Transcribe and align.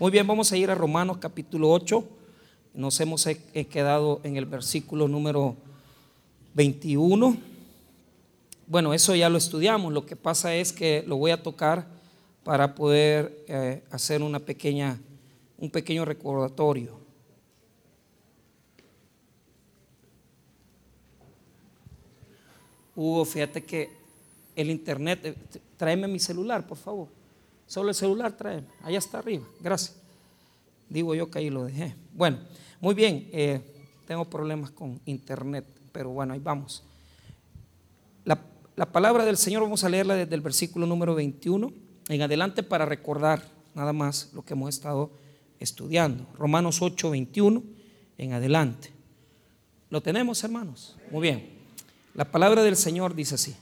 Muy 0.00 0.10
bien, 0.10 0.26
vamos 0.26 0.50
a 0.50 0.56
ir 0.56 0.70
a 0.70 0.74
Romanos 0.74 1.18
capítulo 1.18 1.70
8. 1.70 2.02
Nos 2.72 2.98
hemos 3.00 3.28
quedado 3.70 4.22
en 4.24 4.38
el 4.38 4.46
versículo 4.46 5.08
número 5.08 5.56
21. 6.54 7.36
Bueno, 8.66 8.94
eso 8.94 9.14
ya 9.14 9.28
lo 9.28 9.36
estudiamos. 9.36 9.92
Lo 9.92 10.06
que 10.06 10.16
pasa 10.16 10.54
es 10.54 10.72
que 10.72 11.04
lo 11.06 11.18
voy 11.18 11.32
a 11.32 11.42
tocar 11.42 11.86
para 12.44 12.74
poder 12.74 13.44
eh, 13.46 13.82
hacer 13.90 14.22
una 14.22 14.38
pequeña, 14.38 14.98
un 15.58 15.68
pequeño 15.68 16.06
recordatorio. 16.06 16.98
Hugo, 22.96 23.26
fíjate 23.26 23.62
que 23.62 23.90
el 24.56 24.70
internet, 24.70 25.20
eh, 25.24 25.34
tráeme 25.76 26.08
mi 26.08 26.18
celular, 26.18 26.66
por 26.66 26.78
favor. 26.78 27.19
Solo 27.70 27.90
el 27.90 27.94
celular 27.94 28.36
trae. 28.36 28.64
Allá 28.82 28.98
está 28.98 29.20
arriba. 29.20 29.46
Gracias. 29.60 29.96
Digo 30.88 31.14
yo 31.14 31.30
que 31.30 31.38
ahí 31.38 31.50
lo 31.50 31.62
dejé. 31.62 31.94
Bueno, 32.12 32.38
muy 32.80 32.96
bien. 32.96 33.30
Eh, 33.32 33.60
tengo 34.08 34.24
problemas 34.24 34.72
con 34.72 35.00
internet, 35.04 35.64
pero 35.92 36.10
bueno, 36.10 36.34
ahí 36.34 36.40
vamos. 36.40 36.82
La, 38.24 38.40
la, 38.74 38.90
palabra 38.90 39.24
del 39.24 39.36
Señor 39.36 39.62
vamos 39.62 39.84
a 39.84 39.88
leerla 39.88 40.16
desde 40.16 40.34
el 40.34 40.40
versículo 40.40 40.84
número 40.84 41.14
21 41.14 41.72
en 42.08 42.22
adelante 42.22 42.64
para 42.64 42.86
recordar 42.86 43.48
nada 43.72 43.92
más 43.92 44.32
lo 44.34 44.44
que 44.44 44.54
hemos 44.54 44.68
estado 44.70 45.12
estudiando. 45.60 46.26
Romanos 46.36 46.82
8, 46.82 47.08
21 47.10 47.62
en 48.18 48.32
adelante. 48.32 48.90
¿Lo 49.90 50.02
tenemos, 50.02 50.42
hermanos? 50.42 50.96
Muy 51.12 51.22
bien. 51.22 51.48
La 52.14 52.24
palabra 52.24 52.64
del 52.64 52.74
Señor 52.74 53.14
dice 53.14 53.36
así. 53.36 53.54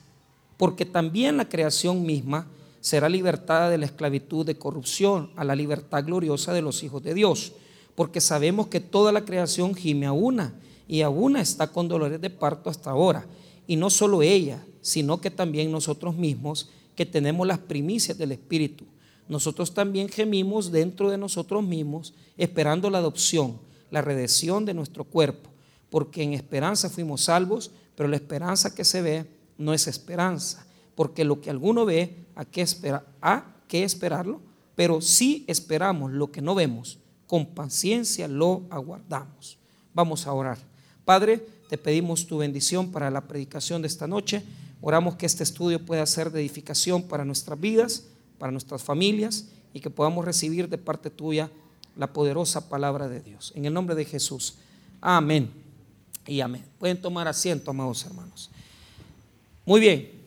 Porque 0.57 0.87
también 0.87 1.37
la 1.37 1.47
creación 1.47 2.07
misma 2.07 2.47
será 2.81 3.09
libertada 3.09 3.71
de 3.71 3.79
la 3.79 3.87
esclavitud 3.87 4.47
de 4.47 4.59
corrupción 4.59 5.31
a 5.37 5.45
la 5.45 5.57
libertad 5.57 6.05
gloriosa 6.05 6.53
de 6.53 6.63
los 6.63 6.83
hijos 6.83 7.03
de 7.03 7.15
Dios, 7.15 7.53
porque 7.95 8.21
sabemos 8.21 8.69
que 8.69 8.81
toda 8.81 9.13
la 9.13 9.25
creación 9.25 9.75
gime 9.75 10.07
a 10.07 10.13
una 10.13 10.55
y 10.87 11.03
a 11.03 11.09
una 11.09 11.41
está 11.41 11.69
con 11.69 11.89
dolores 11.89 12.21
de 12.21 12.31
parto 12.31 12.71
hasta 12.71 12.91
ahora. 12.91 13.27
Y 13.67 13.77
no 13.77 13.91
solo 13.91 14.23
ella, 14.23 14.65
sino 14.81 15.21
que 15.21 15.31
también 15.31 15.71
nosotros 15.71 16.17
mismos, 16.17 16.71
que 16.95 17.05
tenemos 17.05 17.47
las 17.47 17.59
primicias 17.59 18.17
del 18.17 18.33
Espíritu. 18.33 18.85
Nosotros 19.29 19.75
también 19.75 20.09
gemimos 20.09 20.73
dentro 20.73 21.11
de 21.11 21.19
nosotros 21.19 21.63
mismos, 21.63 22.15
esperando 22.37 22.89
la 22.89 22.99
adopción, 22.99 23.59
la 23.91 24.01
redención 24.01 24.65
de 24.65 24.75
nuestro 24.75 25.05
cuerpo, 25.05 25.51
porque 25.91 26.23
en 26.23 26.33
esperanza 26.33 26.89
fuimos 26.89 27.23
salvos, 27.23 27.71
pero 27.95 28.09
la 28.09 28.17
esperanza 28.17 28.75
que 28.75 28.85
se 28.85 29.03
ve 29.03 29.27
no 29.59 29.75
es 29.75 29.87
esperanza 29.87 30.68
porque 30.99 31.23
lo 31.23 31.41
que 31.41 31.49
alguno 31.49 31.87
ve, 31.87 32.27
¿a 32.35 32.45
qué, 32.45 32.61
espera? 32.61 33.05
¿a 33.23 33.55
qué 33.69 33.85
esperarlo? 33.85 34.41
Pero 34.75 35.01
si 35.01 35.45
esperamos 35.47 36.11
lo 36.11 36.33
que 36.33 36.43
no 36.43 36.57
vemos, 36.57 36.99
con 37.29 37.47
paciencia 37.47 38.27
lo 38.27 38.65
aguardamos. 38.69 39.59
Vamos 39.95 40.27
a 40.27 40.33
orar. 40.33 40.59
Padre, 41.05 41.47
te 41.69 41.79
pedimos 41.79 42.27
tu 42.27 42.39
bendición 42.39 42.91
para 42.91 43.13
la 43.13 43.29
predicación 43.29 43.81
de 43.81 43.87
esta 43.87 44.09
noche. 44.09 44.43
Oramos 44.81 45.15
que 45.15 45.27
este 45.27 45.45
estudio 45.45 45.87
pueda 45.87 46.05
ser 46.05 46.33
de 46.33 46.41
edificación 46.41 47.05
para 47.05 47.25
nuestras 47.25 47.61
vidas, 47.61 48.09
para 48.37 48.51
nuestras 48.51 48.83
familias 48.83 49.51
y 49.73 49.79
que 49.79 49.91
podamos 49.91 50.25
recibir 50.25 50.69
de 50.69 50.79
parte 50.79 51.11
tuya 51.11 51.49
la 51.95 52.13
poderosa 52.13 52.69
palabra 52.69 53.09
de 53.09 53.21
Dios. 53.21 53.53
En 53.55 53.67
el 53.67 53.73
nombre 53.73 53.95
de 53.95 54.05
Jesús. 54.05 54.57
Amén 55.01 55.49
y 56.27 56.41
amén. 56.41 56.65
Pueden 56.81 57.01
tomar 57.01 57.29
asiento, 57.29 57.71
amados 57.71 58.05
hermanos. 58.05 58.51
Muy 59.65 59.81
bien 59.81 60.18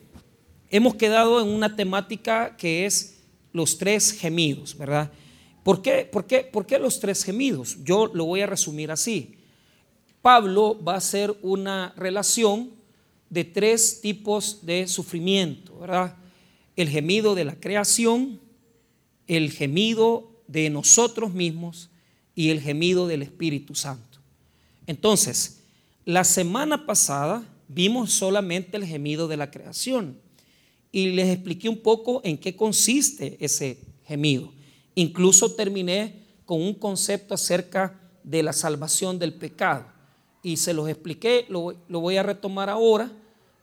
hemos 0.72 0.96
quedado 0.96 1.42
en 1.42 1.50
una 1.50 1.76
temática 1.76 2.56
que 2.58 2.86
es 2.86 3.20
los 3.52 3.78
tres 3.78 4.14
gemidos, 4.14 4.76
¿verdad? 4.78 5.12
¿Por 5.64 5.82
qué, 5.82 6.10
por, 6.12 6.26
qué, 6.26 6.40
¿Por 6.40 6.66
qué 6.66 6.80
los 6.80 7.00
tres 7.00 7.24
gemidos? 7.24 7.78
Yo 7.84 8.08
lo 8.08 8.26
voy 8.26 8.42
a 8.42 8.48
resumir 8.48 8.90
así. 8.90 9.36
Pablo 10.22 10.82
va 10.82 10.94
a 10.94 10.98
hacer 10.98 11.36
una 11.42 11.94
relación 11.98 12.72
de 13.30 13.44
tres 13.44 14.02
tipos 14.02 14.66
de 14.66 14.88
sufrimiento, 14.88 15.78
¿verdad? 15.78 16.16
El 16.76 16.90
gemido 16.90 17.36
de 17.36 17.46
la 17.46 17.56
creación, 17.56 18.40
el 19.28 19.52
gemido 19.52 20.32
de 20.48 20.70
nosotros 20.70 21.34
mismos 21.34 21.90
y 22.34 22.50
el 22.50 22.62
gemido 22.62 23.08
del 23.08 23.22
Espíritu 23.22 23.76
Santo. 23.76 24.20
Entonces, 24.88 25.62
la 26.06 26.24
semana 26.24 26.86
pasada 26.86 27.44
vimos 27.68 28.14
solamente 28.14 28.78
el 28.78 28.86
gemido 28.86 29.28
de 29.28 29.38
la 29.38 29.52
creación 29.52 30.21
y 30.92 31.12
les 31.12 31.30
expliqué 31.30 31.70
un 31.70 31.78
poco 31.78 32.22
en 32.24 32.38
qué 32.38 32.56
consiste 32.56 33.38
ese 33.40 33.80
gemido. 34.06 34.52
Incluso 34.96 35.54
terminé 35.54 36.22
con 36.46 36.62
un 36.62 36.74
concepto 36.74 37.34
acerca 37.34 37.98
de 38.24 38.44
la 38.44 38.54
salvación 38.54 39.18
del 39.18 39.34
pecado. 39.34 39.86
Y 40.44 40.58
se 40.58 40.74
los 40.74 40.90
expliqué, 40.90 41.46
lo, 41.50 41.76
voy 41.88 42.18
a 42.18 42.24
retomar 42.24 42.70
ahora 42.70 43.12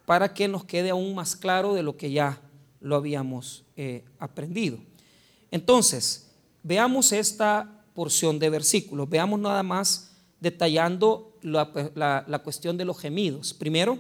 para 0.07 0.33
que 0.33 0.49
nos 0.49 0.65
quede 0.65 0.91
aún 0.91 1.15
más 1.15 1.37
claro 1.37 1.75
de 1.75 1.83
lo 1.83 1.97
que 1.97 2.11
ya 2.11 2.41
lo 2.81 2.97
habíamos 2.97 3.65
eh, 3.77 4.05
aprendido. 4.19 4.79
Entonces, 5.51 6.31
veamos 6.63 7.13
esta 7.13 7.83
porción 7.95 8.39
de 8.39 8.49
versículos. 8.49 9.09
Veamos 9.11 9.39
nada 9.41 9.63
más 9.63 10.13
detallando 10.41 11.37
la, 11.43 12.25
la 12.27 12.39
cuestión 12.39 12.77
de 12.79 12.85
los 12.85 12.99
gemidos. 12.99 13.53
Primero, 13.53 13.99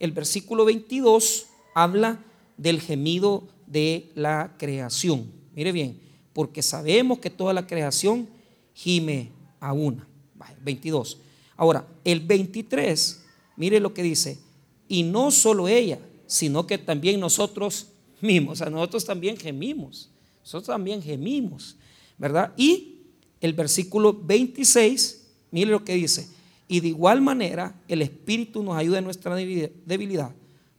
el 0.00 0.12
versículo 0.12 0.64
22 0.64 1.46
habla 1.74 2.18
del 2.56 2.80
gemido 2.80 3.48
de 3.66 4.10
la 4.14 4.54
creación. 4.58 5.30
Mire 5.54 5.72
bien, 5.72 6.00
porque 6.32 6.62
sabemos 6.62 7.18
que 7.18 7.30
toda 7.30 7.52
la 7.52 7.66
creación 7.66 8.28
gime 8.74 9.30
a 9.60 9.72
una. 9.72 10.08
22. 10.62 11.18
Ahora, 11.56 11.86
el 12.04 12.20
23, 12.20 13.22
mire 13.56 13.80
lo 13.80 13.94
que 13.94 14.02
dice, 14.02 14.38
y 14.88 15.02
no 15.02 15.30
solo 15.30 15.68
ella, 15.68 15.98
sino 16.26 16.66
que 16.66 16.78
también 16.78 17.20
nosotros 17.20 17.88
mismos, 18.20 18.54
o 18.54 18.64
sea, 18.64 18.70
nosotros 18.70 19.04
también 19.04 19.36
gemimos, 19.36 20.10
nosotros 20.40 20.66
también 20.66 21.02
gemimos, 21.02 21.76
¿verdad? 22.18 22.52
Y 22.56 22.96
el 23.40 23.52
versículo 23.52 24.12
26, 24.12 25.26
mire 25.50 25.70
lo 25.70 25.84
que 25.84 25.94
dice, 25.94 26.28
y 26.66 26.80
de 26.80 26.88
igual 26.88 27.20
manera 27.20 27.80
el 27.88 28.02
Espíritu 28.02 28.62
nos 28.62 28.76
ayuda 28.76 28.98
en 28.98 29.04
nuestra 29.04 29.34
debilidad 29.36 30.32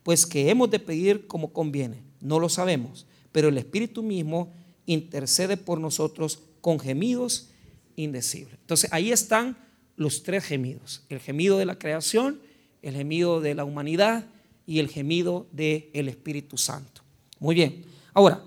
pues 0.06 0.28
que 0.28 0.52
hemos 0.52 0.70
de 0.70 0.78
pedir 0.78 1.26
como 1.26 1.52
conviene. 1.52 2.04
No 2.22 2.40
lo 2.40 2.48
sabemos, 2.48 3.08
pero 3.32 3.48
el 3.48 3.58
Espíritu 3.58 4.04
mismo 4.04 4.54
intercede 4.86 5.58
por 5.58 5.80
nosotros 5.80 6.44
con 6.62 6.80
gemidos 6.80 7.50
indecibles. 7.96 8.54
Entonces 8.62 8.94
ahí 8.94 9.12
están 9.12 9.58
los 9.96 10.22
tres 10.22 10.44
gemidos, 10.44 11.02
el 11.10 11.20
gemido 11.20 11.58
de 11.58 11.66
la 11.66 11.80
creación, 11.80 12.40
el 12.84 12.94
gemido 12.94 13.42
de 13.42 13.56
la 13.56 13.66
humanidad 13.66 14.28
y 14.68 14.78
el 14.78 14.90
gemido 14.90 15.48
del 15.52 16.08
Espíritu 16.08 16.56
Santo. 16.56 17.02
Muy 17.40 17.56
bien, 17.56 17.84
ahora, 18.14 18.44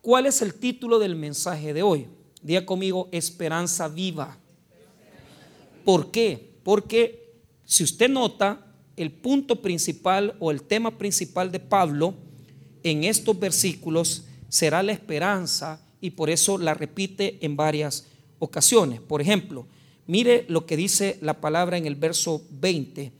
¿cuál 0.00 0.26
es 0.26 0.40
el 0.40 0.54
título 0.54 1.00
del 1.00 1.16
mensaje 1.16 1.74
de 1.74 1.82
hoy? 1.82 2.06
Diga 2.42 2.64
conmigo, 2.64 3.08
esperanza 3.10 3.88
viva. 3.88 4.38
¿Por 5.84 6.12
qué? 6.12 6.54
Porque 6.62 7.40
si 7.64 7.82
usted 7.82 8.08
nota, 8.08 8.65
el 8.96 9.12
punto 9.12 9.60
principal 9.60 10.36
o 10.40 10.50
el 10.50 10.62
tema 10.62 10.96
principal 10.98 11.52
de 11.52 11.60
Pablo 11.60 12.14
en 12.82 13.04
estos 13.04 13.38
versículos 13.38 14.24
será 14.48 14.82
la 14.82 14.92
esperanza 14.92 15.80
y 16.00 16.10
por 16.10 16.30
eso 16.30 16.58
la 16.58 16.74
repite 16.74 17.38
en 17.40 17.56
varias 17.56 18.06
ocasiones. 18.38 19.00
Por 19.00 19.20
ejemplo, 19.20 19.66
mire 20.06 20.44
lo 20.48 20.66
que 20.66 20.76
dice 20.76 21.18
la 21.20 21.40
palabra 21.40 21.76
en 21.76 21.86
el 21.86 21.96
verso 21.96 22.42
20, 22.50 23.12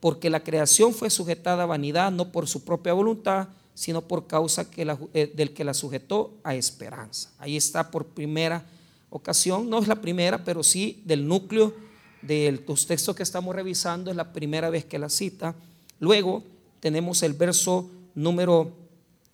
porque 0.00 0.30
la 0.30 0.42
creación 0.42 0.94
fue 0.94 1.10
sujetada 1.10 1.64
a 1.64 1.66
vanidad 1.66 2.10
no 2.10 2.32
por 2.32 2.48
su 2.48 2.64
propia 2.64 2.92
voluntad, 2.92 3.48
sino 3.74 4.02
por 4.02 4.26
causa 4.26 4.70
que 4.70 4.86
eh, 5.14 5.32
del 5.34 5.54
que 5.54 5.64
la 5.64 5.74
sujetó 5.74 6.34
a 6.42 6.54
esperanza. 6.54 7.30
Ahí 7.38 7.56
está 7.56 7.90
por 7.90 8.06
primera 8.06 8.64
ocasión, 9.10 9.68
no 9.68 9.78
es 9.78 9.88
la 9.88 10.00
primera, 10.00 10.44
pero 10.44 10.62
sí 10.62 11.02
del 11.04 11.26
núcleo 11.26 11.74
de 12.22 12.62
los 12.66 12.86
textos 12.86 13.14
que 13.14 13.22
estamos 13.22 13.54
revisando, 13.54 14.10
es 14.10 14.16
la 14.16 14.32
primera 14.32 14.70
vez 14.70 14.84
que 14.84 14.98
la 14.98 15.08
cita. 15.08 15.54
Luego 15.98 16.42
tenemos 16.80 17.22
el 17.22 17.34
verso 17.34 17.90
número 18.14 18.72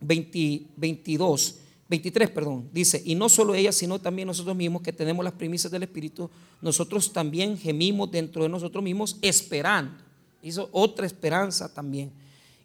22, 0.01 1.57
23, 1.89 2.31
perdón, 2.31 2.69
dice, 2.73 3.03
y 3.05 3.15
no 3.15 3.29
solo 3.29 3.55
ella, 3.55 3.73
sino 3.73 3.99
también 3.99 4.29
nosotros 4.29 4.55
mismos 4.55 4.83
que 4.83 4.93
tenemos 4.93 5.25
las 5.25 5.33
primicias 5.35 5.73
del 5.73 5.85
Espíritu, 5.85 6.31
nosotros 6.61 7.13
también 7.13 7.57
gemimos 7.57 8.11
dentro 8.11 8.43
de 8.43 8.49
nosotros 8.49 8.85
mismos 8.85 9.17
esperando. 9.23 9.97
Hizo 10.43 10.69
otra 10.73 11.07
esperanza 11.07 11.73
también. 11.73 12.13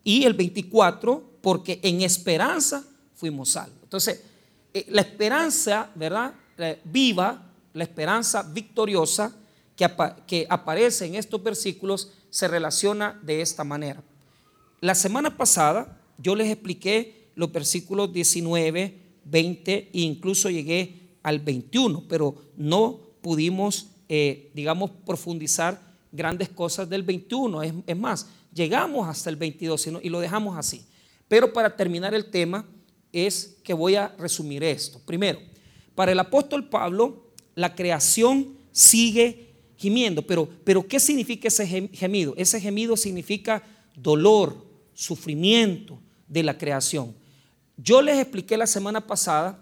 Y 0.04 0.26
el 0.26 0.34
24, 0.34 1.24
porque 1.42 1.80
en 1.82 2.02
esperanza 2.02 2.86
fuimos 3.16 3.50
salvos. 3.50 3.80
Entonces, 3.84 4.22
eh, 4.74 4.86
la 4.90 5.02
esperanza, 5.02 5.90
¿verdad? 5.96 6.34
Viva, 6.84 7.52
la 7.74 7.84
esperanza 7.84 8.44
victoriosa, 8.44 9.34
que, 9.76 10.46
aparece 10.50 11.06
en 11.06 11.16
estos 11.16 11.42
versículos 11.42 12.12
se 12.30 12.48
relaciona 12.48 13.20
de 13.24 13.42
esta 13.42 13.64
manera. 13.64 14.04
La 14.82 14.96
semana 14.96 15.38
pasada 15.38 16.00
yo 16.18 16.36
les 16.36 16.50
expliqué 16.50 17.30
los 17.36 17.52
versículos 17.52 18.14
19, 18.14 19.00
20 19.26 19.74
e 19.74 19.90
incluso 19.94 20.50
llegué 20.50 21.10
al 21.24 21.40
21, 21.40 22.04
pero 22.08 22.36
no 22.58 23.00
pudimos, 23.22 23.88
eh, 24.10 24.52
digamos, 24.54 24.92
profundizar 25.06 25.80
grandes 26.12 26.50
cosas 26.50 26.90
del 26.90 27.04
21. 27.04 27.64
Es, 27.64 27.98
más, 27.98 28.28
llegamos 28.54 29.08
hasta 29.08 29.30
el 29.30 29.38
22 29.38 29.88
y 30.04 30.10
lo 30.10 30.20
dejamos 30.20 30.58
así. 30.58 30.86
Pero 31.28 31.52
para 31.52 31.76
terminar 31.76 32.14
el 32.14 32.30
tema 32.30 32.66
es 33.12 33.58
que 33.64 33.74
voy 33.74 33.96
a 33.96 34.10
resumir 34.18 34.64
esto. 34.64 35.00
Primero, 35.06 35.40
para 35.96 36.12
el 36.12 36.20
apóstol 36.20 36.70
Pablo, 36.70 37.32
la 37.56 37.76
creación 37.76 38.58
sigue 38.72 39.53
gimiendo, 39.84 40.22
pero, 40.22 40.48
pero 40.64 40.88
¿qué 40.88 40.98
significa 40.98 41.50
ese 41.50 41.68
gemido? 41.68 42.34
Ese 42.38 42.62
gemido 42.62 42.96
significa 42.96 43.62
dolor, 43.98 44.66
sufrimiento 44.94 46.00
de 46.26 46.42
la 46.42 46.58
creación. 46.58 47.14
Yo 47.76 48.02
les 48.02 48.18
expliqué 48.18 48.56
la 48.56 48.66
semana 48.66 49.06
pasada 49.06 49.60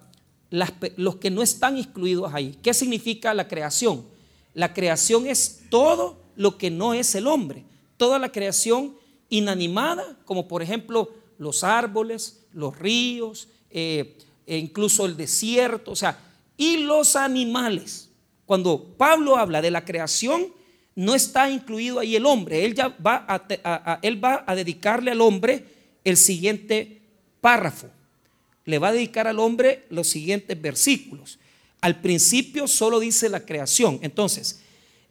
los 0.96 1.16
que 1.16 1.32
no 1.32 1.42
están 1.42 1.76
incluidos 1.80 2.32
ahí. 2.32 2.56
¿Qué 2.62 2.72
significa 2.76 3.34
la 3.34 3.48
creación? 3.48 4.06
La 4.54 4.76
creación 4.76 5.26
es 5.26 5.64
todo 5.72 6.22
lo 6.36 6.60
que 6.60 6.70
no 6.70 6.94
es 6.94 7.16
el 7.16 7.26
hombre. 7.26 7.64
Toda 7.98 8.20
la 8.20 8.32
creación 8.32 8.96
inanimada, 9.30 10.20
como 10.26 10.48
por 10.48 10.62
ejemplo 10.62 11.10
los 11.40 11.64
árboles, 11.64 12.44
los 12.54 12.78
ríos, 12.78 13.48
eh, 13.72 14.20
e 14.46 14.58
incluso 14.60 15.08
el 15.08 15.18
desierto, 15.18 15.92
o 15.92 15.96
sea, 15.96 16.20
y 16.58 16.78
los 16.78 17.16
animales. 17.16 18.11
Cuando 18.52 18.84
Pablo 18.98 19.38
habla 19.38 19.62
de 19.62 19.72
la 19.72 19.86
creación, 19.86 20.48
no 20.94 21.16
está 21.16 21.50
incluido 21.50 22.00
ahí 22.00 22.18
el 22.18 22.26
hombre. 22.26 22.66
Él 22.66 22.76
ya 22.76 22.90
va 22.90 23.26
a, 23.26 24.00
él 24.02 24.22
va 24.22 24.44
a 24.46 24.56
dedicarle 24.56 25.12
al 25.12 25.22
hombre 25.22 25.64
el 26.04 26.18
siguiente 26.18 27.00
párrafo. 27.40 27.88
Le 28.66 28.78
va 28.78 28.90
a 28.90 28.92
dedicar 28.92 29.26
al 29.26 29.40
hombre 29.40 29.86
los 29.90 30.08
siguientes 30.08 30.62
versículos. 30.62 31.40
Al 31.80 32.02
principio 32.02 32.68
solo 32.68 33.00
dice 33.00 33.30
la 33.30 33.46
creación. 33.46 34.00
Entonces, 34.02 34.60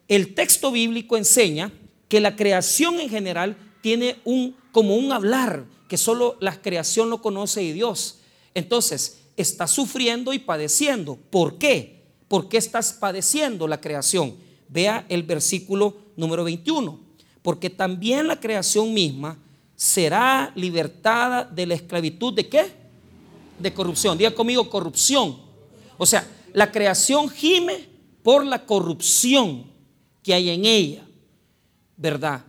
el 0.07 0.35
texto 0.35 0.71
bíblico 0.71 1.17
enseña 1.17 1.73
que 2.09 2.21
la 2.21 2.37
creación 2.37 3.01
en 3.01 3.09
general 3.09 3.57
tiene 3.81 4.17
un 4.25 4.55
como 4.71 4.97
un 4.97 5.13
hablar 5.13 5.65
que 5.89 5.97
solo 5.97 6.37
la 6.41 6.61
creación 6.61 7.09
lo 7.09 7.23
conoce 7.23 7.63
y 7.63 7.73
Dios. 7.73 8.19
Entonces, 8.53 9.21
está 9.39 9.67
sufriendo 9.67 10.35
y 10.35 10.41
padeciendo. 10.41 11.17
¿Por 11.17 11.57
qué? 11.57 12.00
¿Por 12.31 12.49
qué 12.49 12.59
estás 12.59 12.93
padeciendo 12.93 13.67
la 13.67 13.81
creación? 13.81 14.37
Vea 14.69 15.05
el 15.09 15.25
versículo 15.25 15.97
número 16.15 16.45
21. 16.45 16.97
Porque 17.43 17.69
también 17.71 18.29
la 18.29 18.39
creación 18.39 18.95
misma 18.95 19.37
será 19.75 20.53
libertada 20.55 21.43
de 21.43 21.67
la 21.67 21.75
esclavitud 21.75 22.33
de 22.33 22.49
qué? 22.49 22.73
De 23.59 23.75
corrupción. 23.75 24.17
Diga 24.17 24.33
conmigo 24.33 24.71
corrupción. 24.71 25.41
O 25.99 26.07
sea, 26.07 26.25
la 26.53 26.71
creación 26.71 27.29
gime 27.29 27.89
por 28.23 28.47
la 28.47 28.65
corrupción 28.65 29.65
que 30.23 30.33
hay 30.33 30.51
en 30.51 30.65
ella. 30.67 31.03
¿Verdad? 31.97 32.45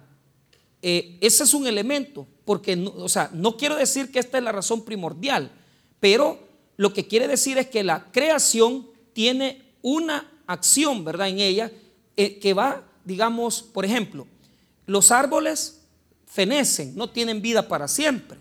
Eh, 0.84 1.18
ese 1.22 1.44
es 1.44 1.56
un 1.56 1.66
elemento, 1.66 2.28
porque, 2.46 2.88
o 2.98 3.10
sea, 3.10 3.32
no 3.34 3.58
quiero 3.58 3.76
decir 3.78 4.12
que 4.12 4.20
esta 4.20 4.38
es 4.38 4.44
la 4.44 4.52
razón 4.52 4.86
primordial, 4.86 5.52
pero 6.00 6.40
lo 6.78 6.94
que 6.94 7.08
quiere 7.08 7.28
decir 7.28 7.58
es 7.58 7.66
que 7.68 7.84
la 7.84 8.12
creación 8.12 8.88
tiene 9.14 9.71
una 9.82 10.30
acción, 10.48 11.04
¿verdad? 11.04 11.30
En 11.30 11.40
ella 11.40 11.72
eh, 12.16 12.40
que 12.40 12.54
va, 12.54 12.84
digamos, 13.06 13.62
por 13.62 13.86
ejemplo, 13.86 14.28
los 14.86 15.12
árboles 15.12 15.82
fenecen, 16.26 16.96
no 16.96 17.10
tienen 17.10 17.42
vida 17.42 17.68
para 17.68 17.88
siempre, 17.88 18.38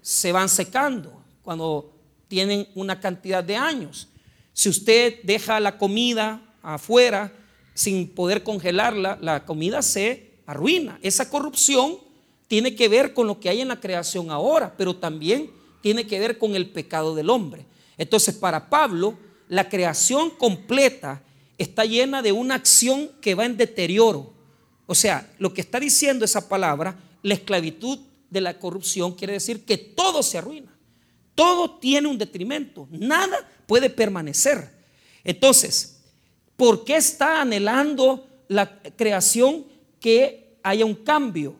se 0.00 0.32
van 0.32 0.48
secando 0.48 1.22
cuando 1.42 1.92
tienen 2.28 2.68
una 2.74 3.00
cantidad 3.00 3.42
de 3.42 3.56
años. 3.56 4.08
Si 4.52 4.68
usted 4.68 5.22
deja 5.22 5.60
la 5.60 5.78
comida 5.78 6.40
afuera 6.62 7.32
sin 7.74 8.08
poder 8.08 8.42
congelarla, 8.42 9.18
la 9.20 9.44
comida 9.44 9.82
se 9.82 10.30
arruina. 10.46 10.98
Esa 11.02 11.28
corrupción 11.28 11.98
tiene 12.46 12.74
que 12.74 12.88
ver 12.88 13.14
con 13.14 13.26
lo 13.26 13.40
que 13.40 13.48
hay 13.48 13.60
en 13.60 13.68
la 13.68 13.80
creación 13.80 14.30
ahora, 14.30 14.74
pero 14.76 14.96
también 14.96 15.50
tiene 15.80 16.06
que 16.06 16.18
ver 16.18 16.38
con 16.38 16.54
el 16.54 16.70
pecado 16.70 17.14
del 17.14 17.30
hombre. 17.30 17.66
Entonces, 17.98 18.34
para 18.34 18.68
Pablo, 18.68 19.18
la 19.54 19.68
creación 19.68 20.30
completa 20.30 21.22
está 21.58 21.84
llena 21.84 22.22
de 22.22 22.32
una 22.32 22.56
acción 22.56 23.08
que 23.20 23.36
va 23.36 23.46
en 23.46 23.56
deterioro. 23.56 24.34
O 24.86 24.96
sea, 24.96 25.32
lo 25.38 25.54
que 25.54 25.60
está 25.60 25.78
diciendo 25.78 26.24
esa 26.24 26.48
palabra, 26.48 26.98
la 27.22 27.34
esclavitud 27.34 28.00
de 28.30 28.40
la 28.40 28.58
corrupción, 28.58 29.14
quiere 29.14 29.34
decir 29.34 29.64
que 29.64 29.78
todo 29.78 30.24
se 30.24 30.38
arruina. 30.38 30.76
Todo 31.36 31.78
tiene 31.78 32.08
un 32.08 32.18
detrimento. 32.18 32.88
Nada 32.90 33.48
puede 33.68 33.90
permanecer. 33.90 34.72
Entonces, 35.22 36.00
¿por 36.56 36.84
qué 36.84 36.96
está 36.96 37.40
anhelando 37.40 38.26
la 38.48 38.80
creación 38.96 39.66
que 40.00 40.58
haya 40.64 40.84
un 40.84 40.96
cambio? 40.96 41.54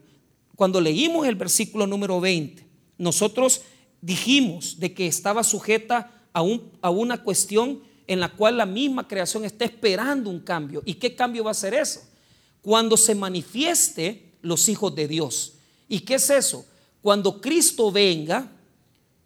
Cuando 0.57 0.81
leímos 0.81 1.29
el 1.29 1.37
versículo 1.37 1.87
número 1.87 2.21
20, 2.21 2.67
nosotros 2.99 3.63
dijimos 4.01 4.81
de 4.81 4.93
que 4.93 5.07
estaba 5.07 5.45
sujeta 5.45 6.11
a, 6.35 6.91
una 6.91 7.23
cuestión 7.23 7.81
en 8.07 8.21
la 8.21 8.29
cual 8.29 8.59
la 8.59 8.67
misma 8.67 9.09
creación 9.09 9.45
está 9.45 9.65
esperando 9.65 10.29
un 10.29 10.41
cambio. 10.41 10.83
¿Y 10.85 10.95
qué 10.95 11.15
cambio 11.15 11.45
va 11.45 11.53
a 11.53 11.55
ser 11.55 11.73
eso? 11.73 12.03
Cuando 12.61 12.97
se 12.97 13.15
manifieste 13.15 14.33
los 14.43 14.69
hijos 14.69 14.95
de 14.95 15.09
Dios. 15.09 15.55
¿Y 15.89 16.01
qué 16.01 16.15
es 16.17 16.29
eso? 16.29 16.67
Cuando 17.01 17.41
Cristo 17.41 17.91
venga, 17.91 18.51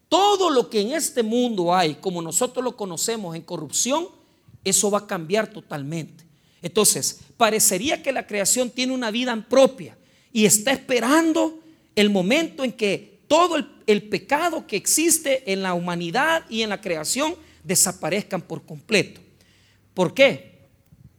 todo 0.08 0.50
lo 0.50 0.68
que 0.68 0.80
en 0.80 0.92
este 0.92 1.22
mundo 1.22 1.74
hay, 1.74 1.94
como 1.96 2.20
nosotros 2.22 2.62
lo 2.62 2.76
conocemos 2.76 3.34
en 3.34 3.42
corrupción, 3.42 4.08
eso 4.62 4.90
va 4.90 4.98
a 4.98 5.06
cambiar 5.06 5.50
totalmente. 5.50 6.24
Entonces, 6.60 7.20
parecería 7.36 8.02
que 8.02 8.12
la 8.12 8.26
creación 8.26 8.70
tiene 8.70 8.92
una 8.92 9.10
vida 9.10 9.34
propia 9.48 9.96
y 10.32 10.44
está 10.44 10.72
esperando 10.72 11.60
el 11.96 12.10
momento 12.10 12.64
en 12.64 12.72
que 12.72 13.20
todo 13.28 13.56
el, 13.56 13.66
pecado 13.96 14.66
que 14.66 14.76
existe 14.76 15.50
en 15.50 15.62
la 15.62 15.72
humanidad 15.72 16.44
y 16.50 16.60
en 16.60 16.68
la 16.68 16.80
creación 16.80 17.34
desaparezcan 17.64 18.42
por 18.42 18.64
completo. 18.66 19.20
¿Por 19.94 20.12
qué? 20.12 20.68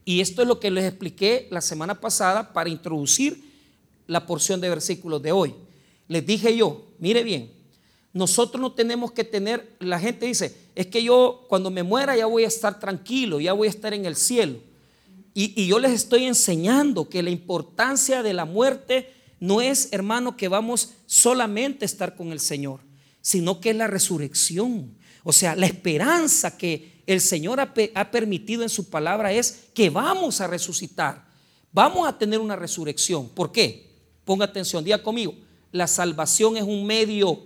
Y 0.06 0.22
esto 0.22 0.42
es 0.42 0.48
lo 0.48 0.60
que 0.60 0.72
les 0.72 0.86
expliqué 0.86 1.48
la 1.52 1.62
semana 1.62 2.00
pasada 2.00 2.54
para 2.54 2.70
introducir 2.70 3.44
la 4.08 4.26
porción 4.26 4.62
de 4.62 4.70
versículos 4.70 5.22
de 5.22 5.32
hoy. 5.32 5.56
Les 6.08 6.26
dije 6.26 6.56
yo, 6.56 6.88
mire 7.00 7.24
bien, 7.24 7.52
nosotros 8.14 8.62
no 8.62 8.72
tenemos 8.72 9.12
que 9.12 9.24
tener, 9.24 9.76
la 9.80 10.00
gente 10.00 10.26
dice, 10.26 10.56
es 10.76 10.88
que 10.88 11.04
yo 11.04 11.46
cuando 11.48 11.70
me 11.70 11.84
muera 11.84 12.16
ya 12.16 12.26
voy 12.26 12.44
a 12.44 12.48
estar 12.48 12.80
tranquilo, 12.80 13.40
ya 13.40 13.54
voy 13.54 13.68
a 13.68 13.72
estar 13.72 13.94
en 13.94 14.06
el 14.06 14.16
cielo. 14.16 14.60
Y, 15.34 15.60
y 15.62 15.68
yo 15.68 15.80
les 15.80 15.92
estoy 15.92 16.26
enseñando 16.26 17.10
que 17.10 17.22
la 17.22 17.30
importancia 17.30 18.24
de 18.24 18.34
la 18.34 18.46
muerte 18.46 19.14
no 19.40 19.62
es, 19.62 19.90
hermano, 19.92 20.36
que 20.36 20.48
vamos 20.48 20.94
solamente 21.06 21.86
a 21.86 21.88
estar 21.88 22.16
con 22.16 22.32
el 22.32 22.40
Señor, 22.40 22.82
sino 23.22 23.62
que 23.62 23.70
es 23.72 23.76
la 23.76 23.88
resurrección. 23.88 24.98
O 25.24 25.32
sea, 25.32 25.56
la 25.56 25.66
esperanza 25.66 26.58
que 26.58 27.00
el 27.06 27.22
Señor 27.22 27.60
ha, 27.60 28.12
permitido 28.12 28.64
en 28.64 28.70
su 28.70 28.90
palabra 28.90 29.32
es 29.32 29.70
que 29.74 29.90
vamos 29.90 30.42
a 30.42 30.48
resucitar. 30.48 31.26
Vamos 31.72 32.08
a 32.08 32.18
tener 32.18 32.40
una 32.40 32.56
resurrección. 32.56 33.30
¿Por 33.30 33.52
qué? 33.52 33.90
Ponga 34.26 34.46
atención, 34.46 34.84
diga 34.84 35.02
conmigo. 35.02 35.34
La 35.72 35.88
salvación 35.88 36.58
es 36.58 36.64
un 36.64 36.86
medio. 36.86 37.46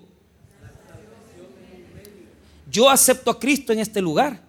Yo 2.69 2.89
acepto 2.89 3.29
a 3.29 3.39
Cristo 3.39 3.71
en 3.71 3.79
este 3.79 4.01
lugar, 4.01 4.41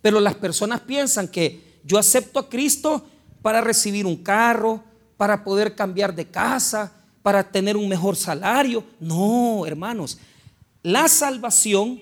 pero 0.00 0.20
las 0.20 0.34
personas 0.34 0.80
piensan 0.80 1.26
que 1.26 1.80
yo 1.82 1.98
acepto 1.98 2.38
a 2.38 2.48
Cristo 2.48 3.04
para 3.42 3.60
recibir 3.60 4.06
un 4.06 4.16
carro, 4.16 4.82
para 5.16 5.44
poder 5.44 5.74
cambiar 5.74 6.14
de 6.14 6.26
casa, 6.26 6.92
para 7.22 7.50
tener 7.50 7.76
un 7.76 7.88
mejor 7.88 8.16
salario. 8.16 8.84
No, 9.00 9.64
hermanos, 9.66 10.18
la 10.82 11.08
salvación 11.08 12.00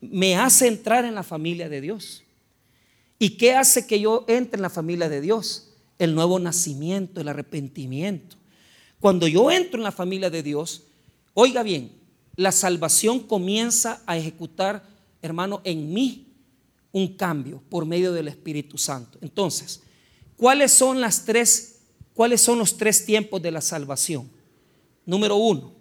me 0.00 0.36
hace 0.36 0.66
entrar 0.66 1.04
en 1.04 1.14
la 1.14 1.22
familia 1.22 1.68
de 1.68 1.80
Dios. 1.80 2.22
¿Y 3.18 3.36
qué 3.36 3.54
hace 3.54 3.86
que 3.86 4.00
yo 4.00 4.24
entre 4.26 4.56
en 4.56 4.62
la 4.62 4.70
familia 4.70 5.08
de 5.08 5.20
Dios? 5.20 5.74
El 5.98 6.14
nuevo 6.14 6.38
nacimiento, 6.38 7.20
el 7.20 7.28
arrepentimiento. 7.28 8.36
Cuando 8.98 9.28
yo 9.28 9.50
entro 9.50 9.78
en 9.78 9.84
la 9.84 9.92
familia 9.92 10.30
de 10.30 10.42
Dios, 10.42 10.84
oiga 11.34 11.62
bien, 11.62 11.92
la 12.36 12.50
salvación 12.50 13.20
comienza 13.20 14.02
a 14.06 14.16
ejecutar, 14.16 14.82
hermano, 15.20 15.60
en 15.64 15.92
mí 15.92 16.28
un 16.92 17.16
cambio 17.16 17.62
por 17.68 17.84
medio 17.84 18.12
del 18.12 18.28
Espíritu 18.28 18.78
Santo. 18.78 19.18
Entonces, 19.20 19.82
¿cuáles 20.36 20.72
son 20.72 21.00
las 21.00 21.24
tres 21.24 21.71
¿Cuáles 22.14 22.40
son 22.40 22.58
los 22.58 22.76
tres 22.76 23.04
tiempos 23.04 23.40
de 23.40 23.50
la 23.50 23.60
salvación? 23.60 24.28
Número 25.06 25.36
uno, 25.36 25.72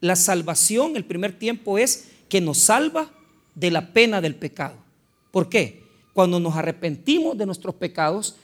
la 0.00 0.16
salvación, 0.16 0.96
el 0.96 1.04
primer 1.04 1.38
tiempo 1.38 1.78
es 1.78 2.08
que 2.28 2.40
nos 2.40 2.58
salva 2.58 3.10
de 3.54 3.70
la 3.70 3.92
pena 3.92 4.20
del 4.20 4.34
pecado. 4.34 4.76
¿Por 5.30 5.48
qué? 5.48 5.82
Cuando 6.12 6.40
nos 6.40 6.56
arrepentimos 6.56 7.36
de 7.36 7.46
nuestros 7.46 7.74
pecados, 7.74 8.36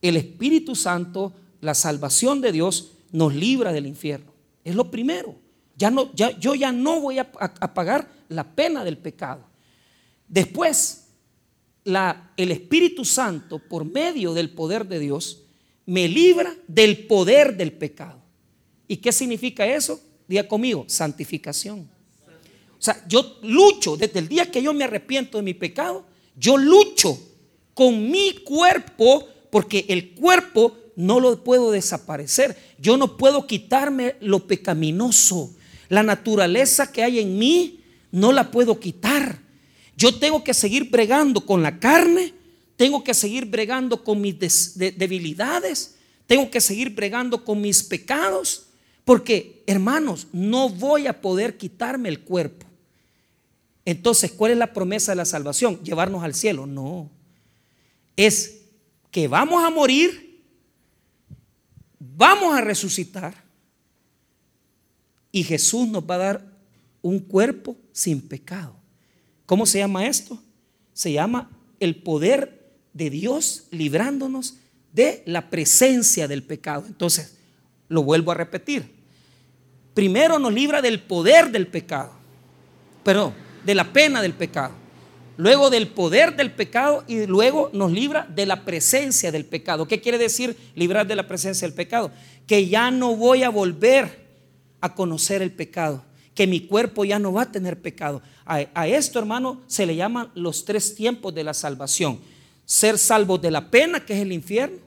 el 0.00 0.16
Espíritu 0.16 0.74
Santo, 0.74 1.32
la 1.60 1.74
salvación 1.74 2.40
de 2.40 2.52
Dios, 2.52 2.92
nos 3.10 3.34
libra 3.34 3.72
del 3.72 3.86
infierno. 3.86 4.32
Es 4.64 4.74
lo 4.74 4.90
primero. 4.90 5.36
Ya 5.76 5.90
no, 5.90 6.12
ya, 6.14 6.38
yo 6.38 6.54
ya 6.54 6.72
no 6.72 7.00
voy 7.00 7.18
a, 7.18 7.30
pagar 7.32 8.08
la 8.28 8.44
pena 8.44 8.84
del 8.84 8.98
pecado. 8.98 9.44
Después, 10.28 11.08
el 11.84 12.50
Espíritu 12.50 13.04
Santo, 13.04 13.58
por 13.58 13.84
medio 13.84 14.34
del 14.34 14.50
poder 14.50 14.86
de 14.86 14.98
Dios, 14.98 15.41
me 15.86 16.08
libra 16.08 16.54
del 16.66 17.06
poder 17.06 17.56
del 17.56 17.72
pecado. 17.72 18.20
¿Y 18.88 18.96
qué 18.96 19.12
significa 19.12 19.66
eso? 19.66 20.00
Diga 20.28 20.46
conmigo, 20.46 20.84
santificación. 20.86 21.88
O 22.78 22.84
sea, 22.84 23.04
yo 23.06 23.38
lucho 23.42 23.96
desde 23.96 24.18
el 24.18 24.28
día 24.28 24.50
que 24.50 24.62
yo 24.62 24.74
me 24.74 24.84
arrepiento 24.84 25.38
de 25.38 25.44
mi 25.44 25.54
pecado, 25.54 26.04
yo 26.36 26.56
lucho 26.56 27.18
con 27.74 28.10
mi 28.10 28.32
cuerpo 28.44 29.28
porque 29.50 29.84
el 29.88 30.14
cuerpo 30.14 30.76
no 30.96 31.20
lo 31.20 31.42
puedo 31.42 31.70
desaparecer. 31.70 32.56
Yo 32.78 32.96
no 32.96 33.16
puedo 33.16 33.46
quitarme 33.46 34.16
lo 34.20 34.46
pecaminoso. 34.46 35.54
La 35.88 36.02
naturaleza 36.02 36.90
que 36.90 37.02
hay 37.02 37.20
en 37.20 37.38
mí 37.38 37.80
no 38.10 38.32
la 38.32 38.50
puedo 38.50 38.78
quitar. 38.80 39.40
Yo 39.96 40.18
tengo 40.18 40.42
que 40.42 40.54
seguir 40.54 40.90
bregando 40.90 41.42
con 41.42 41.62
la 41.62 41.78
carne, 41.78 42.34
tengo 42.76 43.04
que 43.04 43.14
seguir 43.14 43.46
bregando 43.46 44.02
con 44.02 44.20
mis 44.20 44.38
debilidades, 44.76 45.96
tengo 46.26 46.50
que 46.50 46.60
seguir 46.60 46.90
bregando 46.90 47.44
con 47.44 47.60
mis 47.60 47.82
pecados, 47.82 48.68
porque 49.04 49.62
hermanos, 49.66 50.28
no 50.32 50.68
voy 50.68 51.06
a 51.06 51.20
poder 51.20 51.56
quitarme 51.56 52.08
el 52.08 52.20
cuerpo. 52.20 52.66
Entonces, 53.84 54.30
¿cuál 54.32 54.52
es 54.52 54.58
la 54.58 54.72
promesa 54.72 55.12
de 55.12 55.16
la 55.16 55.24
salvación? 55.24 55.82
Llevarnos 55.82 56.22
al 56.22 56.34
cielo. 56.34 56.66
No. 56.66 57.10
Es 58.16 58.60
que 59.10 59.26
vamos 59.26 59.64
a 59.64 59.70
morir, 59.70 60.42
vamos 61.98 62.54
a 62.54 62.60
resucitar 62.60 63.34
y 65.32 65.42
Jesús 65.42 65.88
nos 65.88 66.04
va 66.04 66.14
a 66.14 66.18
dar 66.18 66.52
un 67.00 67.18
cuerpo 67.18 67.76
sin 67.92 68.20
pecado. 68.20 68.76
¿Cómo 69.46 69.66
se 69.66 69.78
llama 69.78 70.06
esto? 70.06 70.40
Se 70.92 71.12
llama 71.12 71.50
el 71.80 71.96
poder 72.02 72.61
de 72.92 73.10
Dios 73.10 73.64
librándonos 73.70 74.56
de 74.92 75.22
la 75.26 75.50
presencia 75.50 76.28
del 76.28 76.42
pecado. 76.42 76.84
Entonces, 76.86 77.36
lo 77.88 78.02
vuelvo 78.02 78.32
a 78.32 78.34
repetir. 78.34 78.90
Primero 79.94 80.38
nos 80.38 80.52
libra 80.52 80.80
del 80.80 81.00
poder 81.00 81.50
del 81.50 81.66
pecado. 81.66 82.12
Perdón, 83.04 83.34
de 83.64 83.74
la 83.74 83.92
pena 83.92 84.22
del 84.22 84.34
pecado. 84.34 84.74
Luego 85.36 85.70
del 85.70 85.88
poder 85.88 86.36
del 86.36 86.52
pecado 86.52 87.04
y 87.08 87.26
luego 87.26 87.70
nos 87.72 87.90
libra 87.90 88.26
de 88.32 88.46
la 88.46 88.64
presencia 88.64 89.32
del 89.32 89.44
pecado. 89.44 89.88
¿Qué 89.88 90.00
quiere 90.00 90.18
decir 90.18 90.56
librar 90.74 91.06
de 91.06 91.16
la 91.16 91.26
presencia 91.26 91.66
del 91.66 91.74
pecado? 91.74 92.10
Que 92.46 92.68
ya 92.68 92.90
no 92.90 93.16
voy 93.16 93.42
a 93.42 93.48
volver 93.48 94.22
a 94.80 94.94
conocer 94.94 95.40
el 95.42 95.52
pecado, 95.52 96.04
que 96.34 96.46
mi 96.46 96.60
cuerpo 96.60 97.04
ya 97.04 97.18
no 97.18 97.32
va 97.32 97.42
a 97.42 97.52
tener 97.52 97.80
pecado. 97.80 98.20
A, 98.44 98.86
esto, 98.86 99.18
hermano, 99.18 99.62
se 99.66 99.86
le 99.86 99.96
llaman 99.96 100.30
los 100.34 100.64
tres 100.64 100.94
tiempos 100.94 101.34
de 101.34 101.44
la 101.44 101.54
salvación. 101.54 102.20
Ser 102.64 102.98
salvo 102.98 103.38
de 103.38 103.50
la 103.50 103.70
pena, 103.70 104.04
que 104.04 104.14
es 104.14 104.20
el 104.20 104.32
infierno. 104.32 104.78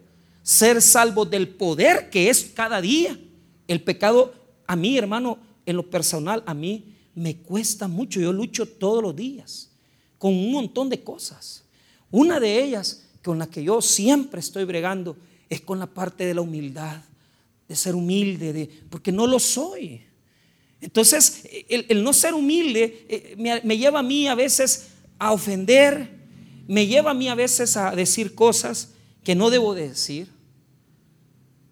Ser 0.44 0.82
salvo 0.82 1.25
del 1.25 1.50
poder, 1.50 2.10
que 2.10 2.29
es 2.29 2.51
cada 2.53 2.82
día. 2.82 3.20
El 3.67 3.82
pecado, 3.82 4.34
a 4.67 4.75
mí, 4.75 4.98
hermano, 4.98 5.39
en 5.65 5.75
lo 5.75 5.89
personal, 5.89 6.44
a 6.46 6.53
mí 6.53 6.96
me 7.15 7.38
cuesta 7.38 7.88
mucho. 7.88 8.20
Yo 8.20 8.32
lucho 8.32 8.67
todos 8.67 9.01
los 9.01 9.15
días 9.15 9.72
con 10.17 10.34
un 10.34 10.51
montón 10.51 10.89
de 10.89 11.03
cosas. 11.03 11.63
Una 12.12 12.39
de 12.39 12.63
ellas 12.63 13.05
con 13.24 13.39
la 13.39 13.48
que 13.48 13.63
yo 13.63 13.82
siempre 13.82 14.39
estoy 14.39 14.63
bregando 14.65 15.17
es 15.50 15.62
con 15.62 15.79
la 15.79 15.88
parte 15.88 16.25
de 16.25 16.34
la 16.34 16.41
humildad, 16.41 17.01
de 17.67 17.75
ser 17.75 17.96
humilde, 17.96 18.53
de, 18.53 18.70
porque 18.89 19.12
no 19.12 19.27
lo 19.27 19.39
soy. 19.39 20.01
Entonces, 20.82 21.48
el, 21.67 22.03
no 22.03 22.13
ser 22.13 22.34
humilde 22.34 23.05
eh, 23.10 23.62
me 23.63 23.77
lleva 23.77 24.00
a 24.00 24.03
mí 24.03 24.27
a 24.27 24.36
veces 24.36 24.89
a 25.17 25.32
ofender, 25.32 26.25
me 26.67 26.88
lleva 26.88 27.12
a 27.12 27.13
mí 27.13 27.29
a 27.29 27.36
veces 27.36 27.77
a 27.77 27.95
decir 27.95 28.36
cosas 28.36 28.93
que 29.24 29.36
no 29.36 29.50
debo 29.50 29.74
de 29.74 29.89
decir. 29.89 30.29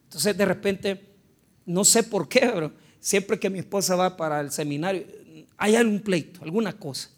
Entonces, 0.06 0.38
de 0.38 0.46
repente, 0.46 1.02
no 1.66 1.84
sé 1.84 2.04
por 2.04 2.28
qué, 2.28 2.42
pero 2.42 2.74
siempre 3.00 3.40
que 3.40 3.50
mi 3.50 3.60
esposa 3.60 3.96
va 3.96 4.16
para 4.16 4.40
el 4.42 4.52
seminario, 4.52 5.06
hay 5.58 5.76
algún 5.76 6.00
pleito, 6.00 6.44
alguna 6.44 6.74
cosa. 6.78 7.10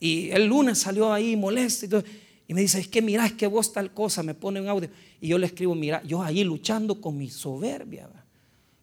Y 0.00 0.30
el 0.30 0.46
lunes 0.46 0.78
salió 0.78 1.12
ahí 1.12 1.36
molesto 1.36 2.02
y, 2.48 2.54
me 2.54 2.60
dice, 2.60 2.80
es 2.80 2.88
que 2.88 3.02
mira, 3.02 3.26
es 3.26 3.32
que 3.32 3.46
vos 3.46 3.72
tal 3.72 3.92
cosa, 3.92 4.22
me 4.22 4.34
pone 4.34 4.60
un 4.60 4.68
audio. 4.68 4.88
Y 5.20 5.28
yo 5.28 5.38
le 5.38 5.46
escribo, 5.46 5.74
mira, 5.74 6.02
yo 6.04 6.22
ahí 6.22 6.44
luchando 6.44 7.00
con 7.00 7.16
mi 7.16 7.30
soberbia, 7.30 8.08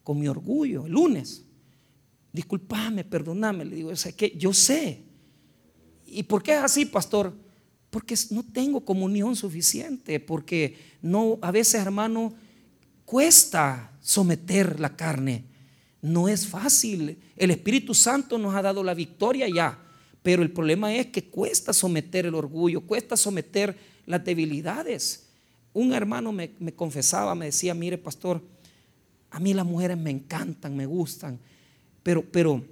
con 0.03 0.19
mi 0.19 0.27
orgullo, 0.27 0.85
el 0.85 0.91
lunes. 0.91 1.45
Disculpame, 2.31 3.03
perdóname, 3.03 3.65
le 3.65 3.75
digo, 3.75 3.91
es 3.91 4.13
que 4.15 4.35
yo 4.37 4.53
sé. 4.53 5.03
¿Y 6.05 6.23
por 6.23 6.41
qué 6.41 6.53
es 6.53 6.59
así, 6.59 6.85
pastor? 6.85 7.33
Porque 7.93 8.15
no 8.31 8.41
tengo 8.41 8.83
comunión 8.83 9.35
suficiente, 9.35 10.19
porque 10.19 10.75
no, 11.03 11.37
a 11.43 11.51
veces, 11.51 11.75
hermano, 11.75 12.33
cuesta 13.05 13.91
someter 14.01 14.79
la 14.79 14.95
carne. 14.95 15.43
No 16.01 16.27
es 16.27 16.47
fácil. 16.47 17.19
El 17.37 17.51
Espíritu 17.51 17.93
Santo 17.93 18.39
nos 18.39 18.55
ha 18.55 18.63
dado 18.63 18.83
la 18.83 18.95
victoria 18.95 19.47
ya. 19.47 19.77
Pero 20.23 20.41
el 20.41 20.49
problema 20.49 20.91
es 20.95 21.05
que 21.05 21.25
cuesta 21.25 21.71
someter 21.71 22.25
el 22.25 22.33
orgullo, 22.33 22.81
cuesta 22.81 23.15
someter 23.15 23.77
las 24.07 24.25
debilidades. 24.25 25.27
Un 25.71 25.93
hermano 25.93 26.31
me, 26.31 26.49
confesaba, 26.75 27.35
me 27.35 27.45
decía, 27.45 27.75
mire 27.75 27.99
pastor, 27.99 28.41
a 29.29 29.39
mí 29.39 29.53
las 29.53 29.67
mujeres 29.67 29.99
me 29.99 30.09
encantan, 30.09 30.75
me 30.75 30.87
gustan, 30.87 31.39
pero, 32.01 32.23
pero, 32.23 32.63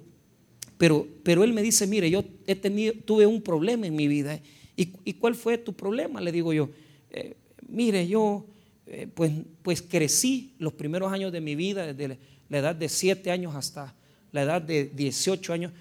pero, 0.78 1.06
pero 1.22 1.44
él 1.44 1.52
me 1.52 1.62
dice, 1.62 1.86
mire, 1.86 2.10
yo 2.10 2.24
he 2.48 2.56
tenido, 2.56 2.94
tuve 3.04 3.24
un 3.24 3.40
problema 3.40 3.86
en 3.86 3.94
mi 3.94 4.08
vida. 4.08 4.40
¿Y, 4.76 5.12
cuál 5.14 5.34
fue 5.34 5.58
tu 5.58 5.74
problema? 5.74 6.20
Le 6.20 6.32
digo 6.32 6.52
yo, 6.52 6.70
eh, 7.10 7.36
mire, 7.68 8.06
yo 8.08 8.46
eh, 8.86 9.06
pues, 9.12 9.32
pues 9.62 9.82
crecí 9.82 10.54
los 10.58 10.72
primeros 10.72 11.12
años 11.12 11.30
de 11.30 11.40
mi 11.40 11.54
vida, 11.54 11.92
desde 11.92 12.18
la 12.48 12.58
edad 12.58 12.74
de 12.74 12.88
7 12.88 13.30
años 13.30 13.54
hasta 13.54 13.94
la 14.32 14.42
edad 14.42 14.62
de 14.62 14.86
18 14.86 15.52
años 15.52 15.72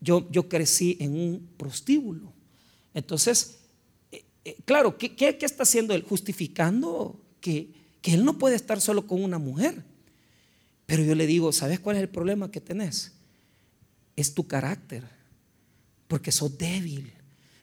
yo, 0.00 0.48
crecí 0.48 0.96
en 1.00 1.12
un 1.18 1.48
prostíbulo. 1.56 2.32
Entonces, 2.94 3.58
eh, 4.12 4.56
claro, 4.64 4.96
¿qué, 4.96 5.14
¿qué, 5.14 5.36
está 5.40 5.64
haciendo 5.64 5.94
él? 5.94 6.02
Justificando 6.02 7.20
que, 7.40 7.70
que 8.02 8.14
él 8.14 8.24
no 8.24 8.38
puede 8.38 8.56
estar 8.56 8.80
solo 8.80 9.06
con 9.06 9.22
una 9.22 9.38
mujer. 9.38 9.82
Pero 10.86 11.02
yo 11.02 11.14
le 11.14 11.26
digo, 11.26 11.52
¿sabes 11.52 11.80
cuál 11.80 11.96
es 11.96 12.02
el 12.02 12.08
problema 12.08 12.50
que 12.50 12.60
tenés? 12.60 13.12
Es 14.14 14.32
tu 14.34 14.46
carácter, 14.46 15.04
porque 16.06 16.30
sos 16.30 16.56
débil, 16.56 17.12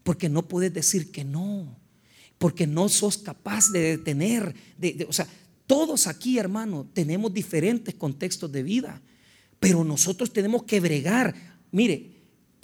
porque 0.04 0.30
no 0.30 0.48
puedes 0.48 0.74
decir 0.74 1.12
que 1.12 1.24
no, 1.24 1.80
porque 2.38 2.68
no 2.68 2.90
sos 2.90 3.18
capaz 3.18 3.72
de 3.72 3.98
detener. 3.98 4.54
De, 4.78 5.06
o 5.10 5.14
sea, 5.14 5.28
todos 5.66 6.08
aquí, 6.08 6.38
hermano, 6.38 6.88
tenemos 6.94 7.34
diferentes 7.34 7.96
contextos 7.96 8.52
de 8.52 8.64
vida, 8.64 9.02
pero 9.60 9.84
nosotros 9.84 10.32
tenemos 10.32 10.64
que 10.64 10.80
bregar. 10.80 11.34
Mire, 11.72 12.12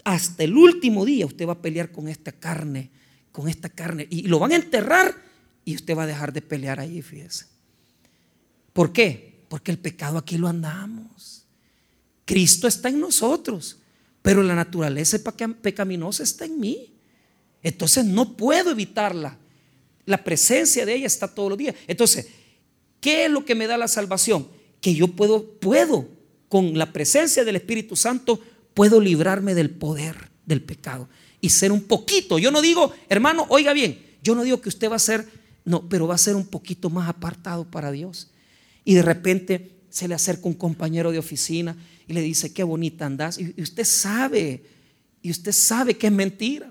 hasta 0.04 0.44
el 0.44 0.56
último 0.56 1.06
día 1.06 1.26
usted 1.26 1.48
va 1.48 1.54
a 1.54 1.62
pelear 1.62 1.92
con 1.92 2.08
esta 2.08 2.32
carne, 2.32 2.92
con 3.32 3.48
esta 3.48 3.70
carne. 3.70 4.06
Y 4.10 4.24
lo 4.24 4.40
van 4.40 4.52
a 4.52 4.58
enterrar 4.58 5.16
y 5.64 5.76
usted 5.76 5.96
va 5.98 6.04
a 6.04 6.08
dejar 6.08 6.34
de 6.34 6.42
pelear 6.42 6.80
ahí, 6.80 7.02
fíjese. 7.02 7.46
¿Por 8.74 8.92
qué? 8.92 9.46
Porque 9.50 9.72
el 9.72 9.80
pecado 9.80 10.18
aquí 10.18 10.38
lo 10.38 10.48
andamos. 10.48 11.46
Cristo 12.26 12.68
está 12.68 12.90
en 12.90 13.00
nosotros, 13.00 13.80
pero 14.22 14.44
la 14.44 14.56
naturaleza 14.56 15.18
pecaminosa 15.62 16.24
está 16.24 16.46
en 16.46 16.60
mí. 16.60 16.94
Entonces 17.64 18.06
no 18.06 18.38
puedo 18.38 18.72
evitarla. 18.72 19.38
La 20.06 20.24
presencia 20.24 20.86
de 20.86 20.96
ella 20.96 21.08
está 21.08 21.28
todos 21.28 21.50
los 21.50 21.58
días. 21.58 21.76
Entonces, 21.88 22.28
¿qué 23.00 23.26
es 23.26 23.32
lo 23.32 23.46
que 23.46 23.56
me 23.56 23.68
da 23.68 23.78
la 23.78 23.88
salvación? 23.88 24.48
Que 24.82 24.94
yo 24.94 25.08
puedo, 25.08 25.46
puedo, 25.60 26.08
con 26.48 26.78
la 26.78 26.92
presencia 26.92 27.44
del 27.44 27.58
Espíritu 27.58 27.96
Santo, 27.96 28.42
puedo 28.74 29.00
librarme 29.00 29.54
del 29.54 29.70
poder 29.70 30.30
del 30.46 30.64
pecado 30.64 31.08
y 31.42 31.50
ser 31.50 31.72
un 31.72 31.82
poquito. 31.82 32.40
Yo 32.40 32.52
no 32.52 32.62
digo, 32.62 32.92
hermano, 33.08 33.46
oiga 33.50 33.74
bien, 33.74 34.00
yo 34.24 34.36
no 34.36 34.44
digo 34.44 34.62
que 34.62 34.70
usted 34.70 34.90
va 34.90 34.96
a 34.96 35.00
ser, 35.00 35.28
no, 35.66 35.88
pero 35.88 36.08
va 36.08 36.16
a 36.16 36.20
ser 36.20 36.36
un 36.36 36.46
poquito 36.46 36.90
más 36.90 37.08
apartado 37.08 37.66
para 37.66 37.92
Dios. 37.92 38.30
Y 38.84 38.96
de 38.96 39.02
repente 39.02 39.72
se 39.90 40.08
le 40.08 40.16
acerca 40.16 40.48
un 40.48 40.54
compañero 40.54 41.12
de 41.12 41.20
oficina 41.20 41.78
y 42.08 42.14
le 42.14 42.22
dice, 42.22 42.54
qué 42.54 42.64
bonita 42.64 43.06
andás. 43.06 43.38
Y 43.38 43.62
usted 43.62 43.84
sabe, 43.84 44.64
y 45.22 45.30
usted 45.30 45.52
sabe 45.52 45.96
que 45.96 46.08
es 46.08 46.14
mentira. 46.14 46.70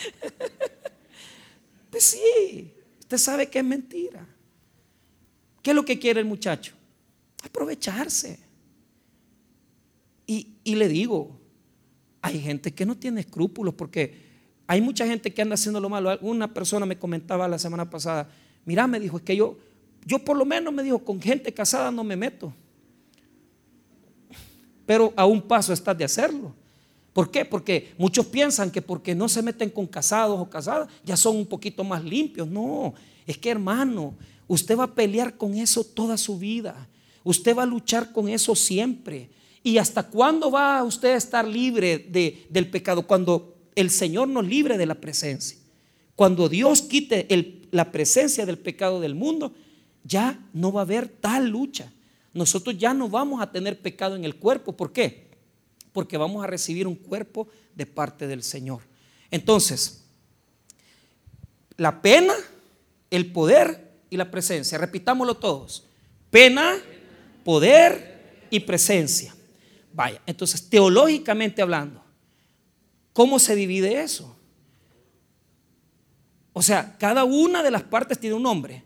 pues 1.90 2.04
sí, 2.04 2.72
usted 3.00 3.18
sabe 3.18 3.48
que 3.48 3.58
es 3.58 3.64
mentira. 3.64 4.26
¿Qué 5.62 5.70
es 5.70 5.76
lo 5.76 5.84
que 5.84 5.98
quiere 5.98 6.20
el 6.20 6.26
muchacho? 6.26 6.74
Aprovecharse. 7.42 8.38
Y, 10.26 10.76
le 10.76 10.86
digo, 10.86 11.40
hay 12.22 12.38
gente 12.40 12.72
que 12.72 12.86
no 12.86 12.96
tiene 12.96 13.22
escrúpulos 13.22 13.74
porque 13.74 14.14
hay 14.68 14.80
mucha 14.80 15.04
gente 15.04 15.34
que 15.34 15.42
anda 15.42 15.54
haciendo 15.54 15.80
lo 15.80 15.88
malo. 15.88 16.16
Una 16.20 16.54
persona 16.54 16.86
me 16.86 16.96
comentaba 16.96 17.48
la 17.48 17.58
semana 17.58 17.90
pasada, 17.90 18.30
mira, 18.64 18.86
me 18.86 19.00
dijo, 19.00 19.16
es 19.16 19.24
que 19.24 19.34
yo, 19.34 19.58
yo 20.06 20.20
por 20.20 20.36
lo 20.36 20.44
menos 20.44 20.72
me 20.72 20.84
dijo, 20.84 21.00
con 21.04 21.20
gente 21.20 21.52
casada 21.52 21.90
no 21.90 22.04
me 22.04 22.14
meto. 22.14 22.54
Pero 24.86 25.12
a 25.16 25.26
un 25.26 25.42
paso 25.42 25.72
estás 25.72 25.98
de 25.98 26.04
hacerlo. 26.04 26.54
¿Por 27.12 27.30
qué? 27.30 27.44
Porque 27.44 27.92
muchos 27.98 28.26
piensan 28.26 28.70
que 28.70 28.82
porque 28.82 29.14
no 29.14 29.28
se 29.28 29.42
meten 29.42 29.70
con 29.70 29.86
casados 29.86 30.38
o 30.38 30.48
casadas 30.48 30.88
ya 31.04 31.16
son 31.16 31.36
un 31.36 31.46
poquito 31.46 31.82
más 31.82 32.04
limpios. 32.04 32.46
No, 32.48 32.94
es 33.26 33.36
que 33.36 33.50
hermano, 33.50 34.14
usted 34.46 34.78
va 34.78 34.84
a 34.84 34.94
pelear 34.94 35.36
con 35.36 35.54
eso 35.54 35.82
toda 35.84 36.16
su 36.16 36.38
vida. 36.38 36.88
Usted 37.24 37.56
va 37.56 37.64
a 37.64 37.66
luchar 37.66 38.12
con 38.12 38.28
eso 38.28 38.54
siempre. 38.54 39.28
¿Y 39.62 39.78
hasta 39.78 40.04
cuándo 40.04 40.50
va 40.50 40.82
usted 40.84 41.10
a 41.10 41.16
estar 41.16 41.46
libre 41.46 41.98
de, 41.98 42.46
del 42.48 42.70
pecado? 42.70 43.06
Cuando 43.06 43.56
el 43.74 43.90
Señor 43.90 44.28
nos 44.28 44.46
libre 44.46 44.78
de 44.78 44.86
la 44.86 44.94
presencia. 44.94 45.58
Cuando 46.16 46.48
Dios 46.48 46.82
quite 46.82 47.26
la 47.70 47.90
presencia 47.90 48.46
del 48.46 48.58
pecado 48.58 49.00
del 49.00 49.14
mundo, 49.14 49.52
ya 50.04 50.38
no 50.52 50.72
va 50.72 50.82
a 50.82 50.84
haber 50.84 51.08
tal 51.08 51.48
lucha. 51.48 51.92
Nosotros 52.32 52.78
ya 52.78 52.94
no 52.94 53.08
vamos 53.08 53.42
a 53.42 53.50
tener 53.50 53.80
pecado 53.80 54.16
en 54.16 54.24
el 54.24 54.36
cuerpo. 54.36 54.76
¿Por 54.76 54.92
qué? 54.92 55.29
Porque 55.92 56.16
vamos 56.16 56.42
a 56.44 56.46
recibir 56.46 56.86
un 56.86 56.94
cuerpo 56.94 57.48
de 57.74 57.86
parte 57.86 58.26
del 58.26 58.42
Señor. 58.42 58.82
Entonces, 59.30 60.04
la 61.76 62.02
pena, 62.02 62.34
el 63.10 63.32
poder 63.32 63.90
y 64.10 64.16
la 64.16 64.30
presencia. 64.30 64.78
Repitámoslo 64.78 65.36
todos. 65.36 65.86
Pena, 66.30 66.76
poder 67.44 68.46
y 68.50 68.60
presencia. 68.60 69.34
Vaya, 69.92 70.20
entonces 70.26 70.68
teológicamente 70.68 71.62
hablando, 71.62 72.04
¿cómo 73.12 73.38
se 73.38 73.56
divide 73.56 74.02
eso? 74.02 74.36
O 76.52 76.62
sea, 76.62 76.96
cada 76.98 77.24
una 77.24 77.62
de 77.62 77.70
las 77.70 77.82
partes 77.82 78.18
tiene 78.18 78.36
un 78.36 78.42
nombre. 78.42 78.84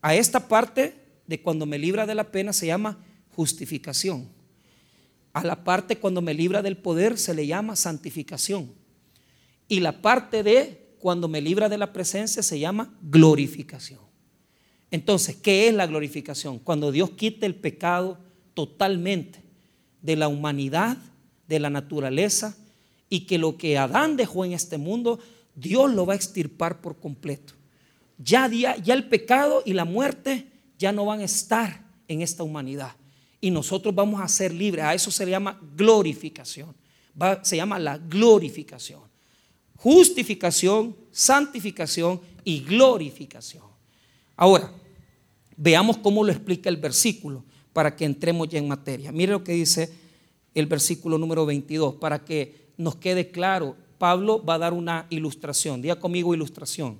A 0.00 0.14
esta 0.14 0.48
parte 0.48 0.94
de 1.26 1.40
cuando 1.40 1.66
me 1.66 1.78
libra 1.78 2.06
de 2.06 2.14
la 2.14 2.30
pena 2.30 2.52
se 2.52 2.66
llama 2.66 2.98
justificación. 3.36 4.28
A 5.32 5.44
la 5.44 5.64
parte 5.64 5.98
cuando 5.98 6.20
me 6.20 6.34
libra 6.34 6.62
del 6.62 6.76
poder 6.76 7.18
se 7.18 7.34
le 7.34 7.46
llama 7.46 7.76
santificación. 7.76 8.72
Y 9.68 9.80
la 9.80 10.02
parte 10.02 10.42
de 10.42 10.96
cuando 10.98 11.28
me 11.28 11.40
libra 11.40 11.68
de 11.68 11.78
la 11.78 11.92
presencia 11.92 12.42
se 12.42 12.58
llama 12.58 12.94
glorificación. 13.02 14.00
Entonces, 14.90 15.36
¿qué 15.36 15.68
es 15.68 15.74
la 15.74 15.86
glorificación? 15.86 16.58
Cuando 16.58 16.92
Dios 16.92 17.10
quita 17.10 17.46
el 17.46 17.54
pecado 17.54 18.18
totalmente 18.52 19.40
de 20.02 20.16
la 20.16 20.28
humanidad, 20.28 20.98
de 21.48 21.58
la 21.60 21.70
naturaleza, 21.70 22.56
y 23.08 23.20
que 23.20 23.38
lo 23.38 23.56
que 23.56 23.78
Adán 23.78 24.16
dejó 24.16 24.44
en 24.44 24.52
este 24.52 24.78
mundo, 24.78 25.18
Dios 25.54 25.92
lo 25.92 26.06
va 26.06 26.12
a 26.12 26.16
extirpar 26.16 26.80
por 26.80 26.98
completo. 26.98 27.54
Ya, 28.18 28.48
ya 28.48 28.94
el 28.94 29.08
pecado 29.08 29.62
y 29.64 29.72
la 29.72 29.84
muerte 29.84 30.46
ya 30.78 30.92
no 30.92 31.04
van 31.06 31.20
a 31.20 31.24
estar 31.24 31.84
en 32.08 32.22
esta 32.22 32.42
humanidad. 32.42 32.92
Y 33.42 33.50
nosotros 33.50 33.92
vamos 33.92 34.20
a 34.20 34.28
ser 34.28 34.54
libres. 34.54 34.84
A 34.84 34.94
eso 34.94 35.10
se 35.10 35.26
le 35.26 35.32
llama 35.32 35.60
glorificación. 35.76 36.74
se 37.42 37.56
llama 37.56 37.78
la 37.78 37.98
glorificación. 37.98 39.02
Justificación, 39.76 40.96
santificación 41.10 42.20
y 42.44 42.60
glorificación. 42.60 43.64
Ahora, 44.36 44.72
veamos 45.56 45.98
cómo 45.98 46.22
lo 46.22 46.30
explica 46.30 46.70
el 46.70 46.76
versículo 46.76 47.44
para 47.72 47.96
que 47.96 48.04
entremos 48.04 48.48
ya 48.48 48.60
en 48.60 48.68
materia. 48.68 49.10
Mire 49.10 49.32
lo 49.32 49.42
que 49.42 49.52
dice 49.52 49.92
el 50.54 50.66
versículo 50.66 51.18
número 51.18 51.44
22, 51.44 51.96
para 51.96 52.24
que 52.24 52.70
nos 52.76 52.94
quede 52.94 53.32
claro. 53.32 53.76
Pablo 53.98 54.44
va 54.44 54.54
a 54.54 54.58
dar 54.58 54.72
una 54.72 55.06
ilustración. 55.10 55.82
Diga 55.82 55.98
conmigo 55.98 56.32
ilustración. 56.32 56.96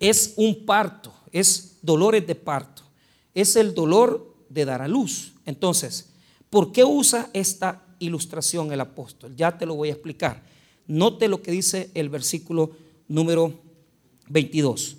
Es 0.00 0.34
un 0.36 0.66
parto, 0.66 1.14
es 1.30 1.78
dolores 1.82 2.26
de 2.26 2.34
parto. 2.34 2.82
Es 3.32 3.54
el 3.54 3.74
dolor 3.74 4.33
de 4.54 4.64
dar 4.64 4.80
a 4.80 4.88
luz. 4.88 5.32
Entonces, 5.44 6.10
¿por 6.48 6.72
qué 6.72 6.84
usa 6.84 7.28
esta 7.32 7.84
ilustración 7.98 8.72
el 8.72 8.80
apóstol? 8.80 9.34
Ya 9.36 9.58
te 9.58 9.66
lo 9.66 9.74
voy 9.74 9.88
a 9.90 9.92
explicar. 9.92 10.42
Note 10.86 11.28
lo 11.28 11.42
que 11.42 11.50
dice 11.50 11.90
el 11.94 12.08
versículo 12.08 12.70
número 13.08 13.52
22. 14.28 14.96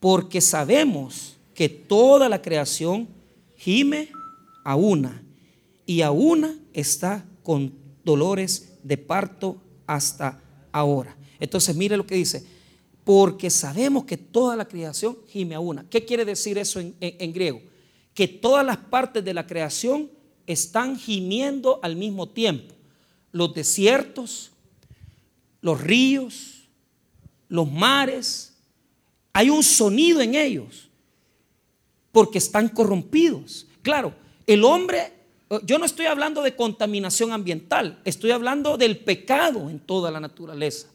Porque 0.00 0.40
sabemos 0.40 1.36
que 1.54 1.68
toda 1.68 2.28
la 2.28 2.40
creación 2.40 3.08
gime 3.56 4.10
a 4.64 4.76
una 4.76 5.22
y 5.84 6.02
a 6.02 6.10
una 6.10 6.56
está 6.72 7.24
con 7.42 7.74
dolores 8.04 8.72
de 8.82 8.96
parto 8.96 9.60
hasta 9.86 10.40
ahora. 10.70 11.16
Entonces 11.38 11.74
mire 11.76 11.96
lo 11.96 12.06
que 12.06 12.14
dice, 12.14 12.44
porque 13.04 13.50
sabemos 13.50 14.04
que 14.04 14.16
toda 14.16 14.56
la 14.56 14.66
creación 14.66 15.18
gime 15.28 15.54
a 15.54 15.60
una. 15.60 15.88
¿Qué 15.88 16.04
quiere 16.04 16.24
decir 16.24 16.58
eso 16.58 16.80
en, 16.80 17.32
griego? 17.32 17.60
Que 18.14 18.28
todas 18.28 18.64
las 18.64 18.76
partes 18.76 19.24
de 19.24 19.34
la 19.34 19.46
creación 19.46 20.10
están 20.46 20.98
gimiendo 20.98 21.80
al 21.82 21.96
mismo 21.96 22.28
tiempo. 22.28 22.74
Los 23.30 23.54
desiertos, 23.54 24.52
los 25.60 25.80
ríos, 25.80 26.68
los 27.48 27.70
mares, 27.70 28.54
hay 29.32 29.50
un 29.50 29.62
sonido 29.62 30.20
en 30.20 30.34
ellos 30.34 30.88
porque 32.10 32.38
están 32.38 32.68
corrompidos. 32.68 33.66
Claro, 33.80 34.14
el 34.46 34.64
hombre, 34.64 35.12
yo 35.64 35.78
no 35.78 35.84
estoy 35.84 36.06
hablando 36.06 36.42
de 36.42 36.54
contaminación 36.54 37.32
ambiental, 37.32 38.00
estoy 38.04 38.30
hablando 38.30 38.76
del 38.76 38.98
pecado 38.98 39.70
en 39.70 39.80
toda 39.80 40.10
la 40.10 40.20
naturaleza. 40.20 40.88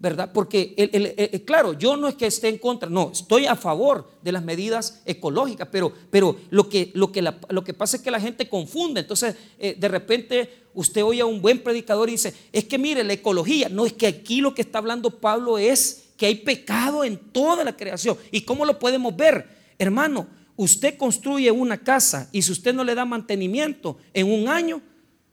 ¿Verdad? 0.00 0.30
Porque, 0.32 1.42
claro, 1.46 1.74
yo 1.74 1.94
no 1.94 2.08
es 2.08 2.14
que 2.14 2.26
esté 2.26 2.48
en 2.48 2.56
contra, 2.56 2.88
no, 2.88 3.10
estoy 3.12 3.44
a 3.44 3.54
favor 3.54 4.10
de 4.22 4.32
las 4.32 4.42
medidas 4.42 5.02
ecológicas, 5.04 5.68
pero, 5.70 5.92
pero 6.10 6.36
lo, 6.48 6.70
que, 6.70 6.90
lo, 6.94 7.12
que 7.12 7.20
lo 7.20 7.62
que 7.62 7.74
pasa 7.74 7.98
es 7.98 8.02
que 8.02 8.10
la 8.10 8.18
gente 8.18 8.48
confunde. 8.48 9.00
Entonces, 9.00 9.36
eh, 9.58 9.76
de 9.78 9.88
repente 9.88 10.50
usted 10.72 11.04
oye 11.04 11.20
a 11.20 11.26
un 11.26 11.42
buen 11.42 11.62
predicador 11.62 12.08
y 12.08 12.12
dice, 12.12 12.34
es 12.50 12.64
que 12.64 12.78
mire, 12.78 13.04
la 13.04 13.12
ecología, 13.12 13.68
no 13.68 13.84
es 13.84 13.92
que 13.92 14.06
aquí 14.06 14.40
lo 14.40 14.54
que 14.54 14.62
está 14.62 14.78
hablando 14.78 15.20
Pablo 15.20 15.58
es 15.58 16.10
que 16.16 16.26
hay 16.26 16.36
pecado 16.36 17.04
en 17.04 17.18
toda 17.18 17.64
la 17.64 17.76
creación. 17.76 18.16
¿Y 18.30 18.42
cómo 18.42 18.64
lo 18.64 18.78
podemos 18.78 19.16
ver? 19.16 19.48
Hermano, 19.78 20.26
usted 20.56 20.98
construye 20.98 21.50
una 21.50 21.78
casa 21.78 22.28
y 22.32 22.42
si 22.42 22.52
usted 22.52 22.74
no 22.74 22.84
le 22.84 22.94
da 22.94 23.06
mantenimiento 23.06 23.96
en 24.12 24.30
un 24.30 24.48
año, 24.48 24.82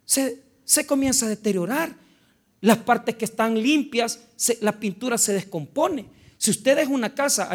se, 0.05 0.41
comienza 0.85 1.25
a 1.25 1.29
deteriorar. 1.29 1.93
Las 2.61 2.77
partes 2.79 3.15
que 3.15 3.25
están 3.25 3.61
limpias, 3.61 4.19
la 4.61 4.79
pintura 4.79 5.17
se 5.17 5.33
descompone. 5.33 6.05
Si 6.37 6.51
usted 6.51 6.77
es 6.79 6.87
una 6.87 7.13
casa, 7.13 7.49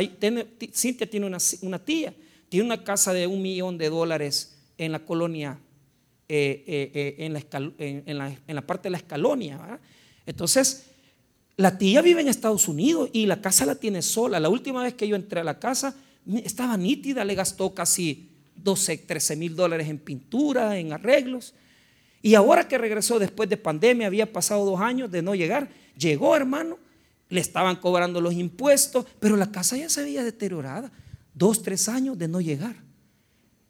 Cintia 0.73 1.09
tiene 1.09 1.27
una, 1.27 1.79
tía, 1.79 2.15
tiene 2.49 2.67
una 2.67 2.83
casa 2.85 3.13
de 3.13 3.27
un 3.27 3.43
millón 3.43 3.79
de 3.79 3.89
dólares 3.89 4.57
en 4.79 4.93
la 4.93 5.01
colonia, 5.01 5.59
eh, 6.29 6.65
eh, 6.67 6.91
eh, 6.95 8.03
en, 8.07 8.55
la, 8.55 8.67
parte 8.67 8.85
de 8.85 8.91
la 8.91 8.99
escalonia. 8.99 9.81
Entonces, 10.27 10.87
la 11.57 11.79
tía 11.79 12.01
vive 12.01 12.21
en 12.21 12.29
Estados 12.29 12.67
Unidos 12.69 13.11
y 13.13 13.27
la 13.27 13.41
casa 13.41 13.67
la 13.67 13.75
tiene 13.75 14.03
sola. 14.03 14.41
La 14.41 14.49
última 14.49 14.83
vez 14.83 14.95
que 14.95 15.07
yo 15.07 15.17
entré 15.17 15.41
a 15.41 15.45
la 15.45 15.59
casa, 15.59 15.95
estaba 16.45 16.77
nítida, 16.77 17.25
le 17.25 17.35
gastó 17.35 17.75
casi 17.75 18.31
12, 18.57 18.99
13 18.99 19.37
mil 19.37 19.55
dólares 19.57 19.89
en 19.89 19.99
pintura, 19.99 20.79
en 20.79 20.93
arreglos. 20.93 21.55
Y 22.23 22.35
ahora 22.35 22.69
que 22.69 22.79
regresó 22.79 23.19
después 23.19 23.49
de 23.49 23.57
pandemia, 23.57 24.07
había 24.07 24.33
pasado 24.33 24.65
dos 24.65 24.81
años 24.81 25.11
de 25.11 25.23
no 25.23 25.35
llegar, 25.35 25.69
llegó 25.99 26.37
hermano, 26.37 26.79
le 27.29 27.41
estaban 27.41 27.77
cobrando 27.77 28.21
los 28.21 28.33
impuestos, 28.35 29.05
pero 29.19 29.37
la 29.37 29.51
casa 29.51 29.77
ya 29.77 29.89
se 29.89 30.01
había 30.01 30.23
deteriorada, 30.23 30.93
dos, 31.35 31.63
tres 31.63 31.89
años 31.89 32.17
de 32.17 32.29
no 32.29 32.41
llegar. 32.41 32.77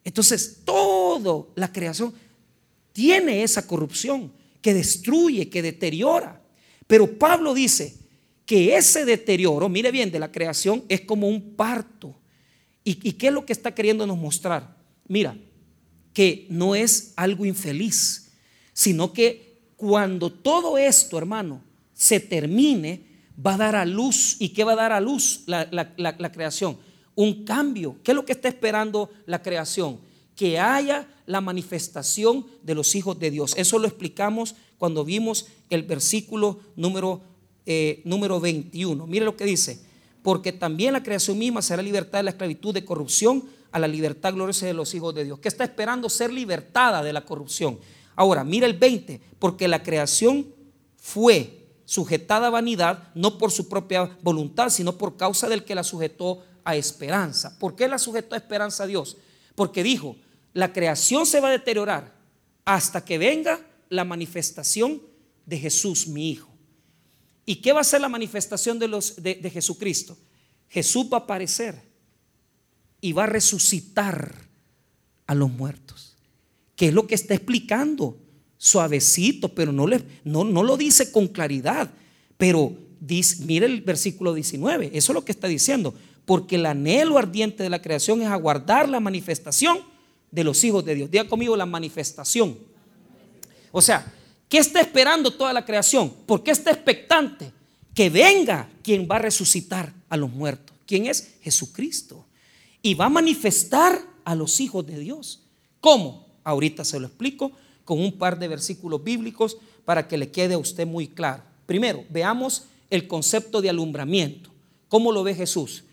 Entonces, 0.03 0.59
toda 0.63 1.45
la 1.55 1.71
creación 1.71 2.13
tiene 2.91 3.43
esa 3.43 3.65
corrupción 3.65 4.31
que 4.61 4.73
destruye, 4.73 5.49
que 5.49 5.61
deteriora. 5.61 6.41
Pero 6.85 7.17
Pablo 7.17 7.53
dice 7.53 7.95
que 8.45 8.75
ese 8.75 9.05
deterioro, 9.05 9.67
mire 9.69 9.91
bien, 9.91 10.11
de 10.11 10.19
la 10.19 10.31
creación 10.31 10.83
es 10.89 11.01
como 11.01 11.27
un 11.27 11.55
parto 11.55 12.15
¿Y, 12.83 13.13
qué 13.13 13.27
es 13.27 13.33
lo 13.33 13.45
que 13.45 13.53
está 13.53 13.73
queriéndonos 13.73 14.17
mostrar? 14.17 14.75
Mira, 15.07 15.37
que 16.13 16.45
no 16.49 16.75
es 16.75 17.13
algo 17.15 17.45
infeliz, 17.45 18.22
sino 18.73 19.13
que 19.13 19.61
cuando 19.77 20.31
todo 20.31 20.77
esto, 20.77 21.17
hermano, 21.17 21.61
se 21.93 22.19
termine, 22.19 23.05
va 23.43 23.55
a 23.55 23.57
dar 23.57 23.75
a 23.75 23.85
luz. 23.85 24.37
¿Y 24.39 24.49
qué 24.49 24.63
va 24.63 24.73
a 24.73 24.77
dar 24.77 24.91
a 24.91 24.99
luz 24.99 25.43
la, 25.45 26.31
creación? 26.31 26.77
Un 27.15 27.45
cambio. 27.45 27.97
¿Qué 28.03 28.11
es 28.11 28.15
lo 28.15 28.25
que 28.25 28.33
está 28.33 28.47
esperando 28.47 29.09
la 29.25 29.41
creación? 29.41 29.99
Que 30.35 30.59
haya 30.59 31.07
la 31.25 31.41
manifestación 31.41 32.45
de 32.63 32.75
los 32.75 32.95
hijos 32.95 33.19
de 33.19 33.31
Dios. 33.31 33.53
Eso 33.55 33.79
lo 33.79 33.87
explicamos 33.87 34.55
cuando 34.77 35.05
vimos 35.05 35.47
el 35.69 35.83
versículo 35.83 36.59
número, 36.75 37.21
eh, 37.65 38.01
número 38.05 38.39
21. 38.39 39.07
Mire 39.07 39.25
lo 39.25 39.37
que 39.37 39.45
dice 39.45 39.79
porque 40.23 40.53
también 40.53 40.93
la 40.93 41.03
creación 41.03 41.37
misma 41.37 41.61
será 41.61 41.83
libertada 41.83 42.19
de 42.19 42.23
la 42.23 42.29
esclavitud 42.31 42.73
de 42.73 42.85
corrupción 42.85 43.43
a 43.71 43.79
la 43.79 43.87
libertad 43.87 44.33
gloriosa 44.33 44.65
de 44.65 44.73
los 44.73 44.93
hijos 44.95 45.13
de 45.13 45.25
Dios, 45.25 45.39
que 45.39 45.49
está 45.49 45.65
esperando 45.65 46.09
ser 46.09 46.31
libertada 46.31 47.03
de 47.03 47.11
la 47.11 47.25
corrupción. 47.25 47.77
Ahora, 48.15 48.43
mira 48.43 48.67
el 48.67 48.77
20, 48.77 49.21
porque 49.39 49.67
la 49.67 49.83
creación 49.83 50.47
fue 50.97 51.67
sujetada 51.85 52.47
a 52.47 52.51
vanidad 52.51 53.09
no 53.13 53.37
por 53.37 53.51
su 53.51 53.67
propia 53.67 54.17
voluntad, 54.21 54.69
sino 54.69 54.97
por 54.97 55.17
causa 55.17 55.49
del 55.49 55.63
que 55.63 55.75
la 55.75 55.83
sujetó 55.83 56.43
a 56.63 56.75
esperanza. 56.75 57.57
¿Por 57.59 57.75
qué 57.75 57.87
la 57.87 57.97
sujetó 57.97 58.35
a 58.35 58.37
esperanza 58.37 58.83
a 58.83 58.87
Dios? 58.87 59.17
Porque 59.55 59.83
dijo, 59.83 60.15
la 60.53 60.71
creación 60.71 61.25
se 61.25 61.39
va 61.39 61.49
a 61.49 61.51
deteriorar 61.51 62.13
hasta 62.65 63.03
que 63.03 63.17
venga 63.17 63.59
la 63.89 64.05
manifestación 64.05 65.01
de 65.45 65.59
Jesús, 65.59 66.07
mi 66.07 66.31
Hijo. 66.31 66.49
¿Y 67.45 67.57
qué 67.57 67.73
va 67.73 67.81
a 67.81 67.85
ser 67.85 68.01
la 68.01 68.09
manifestación 68.09 68.79
de, 68.79 68.87
los, 68.87 69.21
de, 69.21 69.49
Jesucristo? 69.49 70.17
Jesús 70.69 71.07
va 71.11 71.17
a 71.17 71.21
aparecer 71.21 71.81
y 73.01 73.11
va 73.11 73.25
a 73.25 73.27
resucitar 73.27 74.33
a 75.27 75.35
los 75.35 75.51
muertos. 75.51 76.12
¿Qué 76.83 76.89
es 76.89 76.93
lo 76.93 77.07
que 77.07 77.15
está 77.15 77.33
explicando? 77.33 78.17
Suavecito, 78.57 79.47
pero 79.47 79.71
no, 79.71 79.87
le, 79.87 80.03
no, 80.25 80.43
no 80.43 80.63
lo 80.63 80.75
dice 80.75 81.13
con 81.13 81.29
claridad. 81.29 81.89
Pero 82.35 82.75
dice, 82.99 83.45
mire 83.45 83.67
el 83.67 83.79
versículo 83.79 84.33
19, 84.33 84.91
eso 84.93 85.13
es 85.13 85.15
lo 85.15 85.23
que 85.23 85.31
está 85.31 85.47
diciendo. 85.47 85.93
Porque 86.25 86.57
el 86.57 86.65
anhelo 86.65 87.17
ardiente 87.17 87.63
de 87.63 87.69
la 87.69 87.81
creación 87.81 88.21
es 88.21 88.27
aguardar 88.27 88.89
la 88.89 88.99
manifestación 88.99 89.79
de 90.29 90.43
los 90.43 90.61
hijos 90.65 90.83
de 90.83 90.95
Dios. 90.95 91.09
Diga 91.09 91.25
conmigo 91.25 91.55
la 91.55 91.65
manifestación. 91.65 92.57
O 93.71 93.81
sea, 93.81 94.13
¿qué 94.49 94.57
está 94.57 94.81
esperando 94.81 95.31
toda 95.31 95.53
la 95.53 95.63
creación? 95.63 96.13
¿Por 96.25 96.43
qué 96.43 96.51
está 96.51 96.71
expectante? 96.71 97.53
Que 97.95 98.09
venga 98.09 98.69
quien 98.83 99.07
va 99.09 99.15
a 99.15 99.19
resucitar 99.19 99.93
a 100.09 100.17
los 100.17 100.29
muertos. 100.29 100.75
¿Quién 100.85 101.05
es? 101.05 101.35
Jesucristo. 101.43 102.25
Y 102.81 102.93
va 102.93 103.05
a 103.05 103.09
manifestar 103.09 104.01
a 104.25 104.35
los 104.35 104.59
hijos 104.59 104.85
de 104.85 104.99
Dios. 104.99 105.43
¿Cómo? 105.79 106.22
Ahorita 106.43 106.83
se 106.83 106.99
lo 106.99 107.07
explico 107.07 107.51
con 107.85 107.99
un 107.99 108.13
par 108.13 108.39
de 108.39 108.47
versículos 108.47 109.03
bíblicos 109.03 109.57
para 109.85 110.07
que 110.07 110.17
le 110.17 110.31
quede 110.31 110.53
a 110.53 110.57
usted 110.57 110.87
muy 110.87 111.07
claro. 111.07 111.43
Primero, 111.65 112.03
veamos 112.09 112.65
el 112.89 113.07
concepto 113.07 113.61
de 113.61 113.69
alumbramiento. 113.69 114.49
¿Cómo 114.87 115.11
lo 115.11 115.23
ve 115.23 115.35
Jesús? 115.35 115.83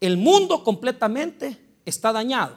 El 0.00 0.16
mundo 0.16 0.64
completamente 0.64 1.58
está 1.84 2.12
dañado. 2.12 2.56